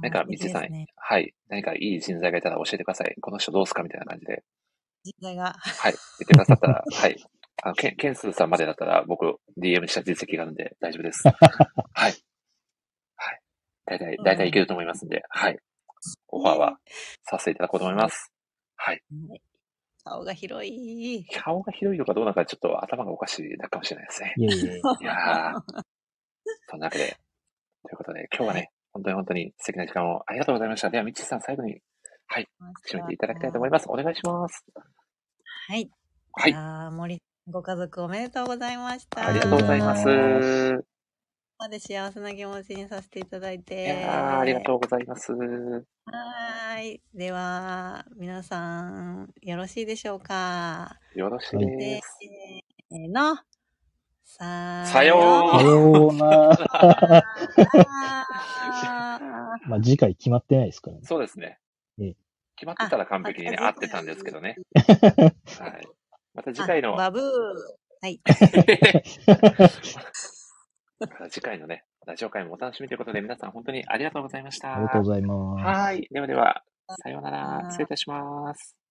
[0.02, 0.70] 何か、うんみちさん。
[0.96, 3.16] はい、何かいい人材がいたら教えてください。
[3.22, 4.44] この人どうすかみたいな感じで、
[5.04, 5.54] 実在が。
[5.58, 7.16] はい、言ってくださったら、 はい、
[7.64, 11.24] あの、ケン、ケンスーさんまでだったら僕、DM した実績があるんで大丈夫です。
[11.28, 11.34] は
[12.10, 12.14] い。
[13.16, 13.42] はい。
[13.86, 15.60] 大体、大体いけると思いますんで、はい。
[16.30, 16.78] オファーは
[17.24, 18.32] させていただこうと思います。
[18.76, 19.02] はい。
[20.04, 21.26] 顔が広い。
[21.34, 24.22] 顔が広いのかどうなのかちょっと頭がおかしいだかもしれないです
[24.66, 24.82] ね。
[25.02, 25.54] いや。
[26.70, 27.18] そんなわけで、
[27.84, 30.90] ということで、今日はね、本当に本当に素敵な時間をありがとうございました。
[30.90, 31.80] では、みっちーさん最後に
[32.28, 32.48] はい
[32.92, 33.86] 締めていただきたいと思います。
[33.90, 34.66] お願いします。
[35.68, 35.90] はい。
[36.34, 36.54] はいい。
[36.54, 39.28] やー森ご家族おめでとうございました。
[39.28, 40.93] ありがとうございます。
[41.64, 43.84] うまで幸せな気持ちにさせていただいいて。
[43.84, 45.32] やーありがとうございます。
[45.32, 47.02] はーい。
[47.14, 51.00] では、皆さん、よろしいでしょうか？
[51.16, 52.20] よろしいです。
[52.92, 53.38] ーの。
[54.26, 56.58] ささようさようなら。
[59.68, 61.04] まあ次回決まってないですからね。
[61.06, 61.60] そうですね
[62.02, 62.16] ええ。
[62.58, 64.58] 決まってたら完璧にね、あ合ってたんですけどね。
[64.76, 64.82] は
[65.68, 65.88] い。
[66.34, 67.22] また次回の、あバブー。
[68.02, 68.20] はい。
[71.30, 74.76] 次回のね、ラジオ会もお楽しみということで、皆さん本当にありがとうございました。
[74.76, 75.64] ありがとうございます。
[75.64, 76.08] はい。
[76.12, 76.64] ではでは、
[77.04, 77.48] さようなら。
[77.48, 78.83] はい失礼いたします。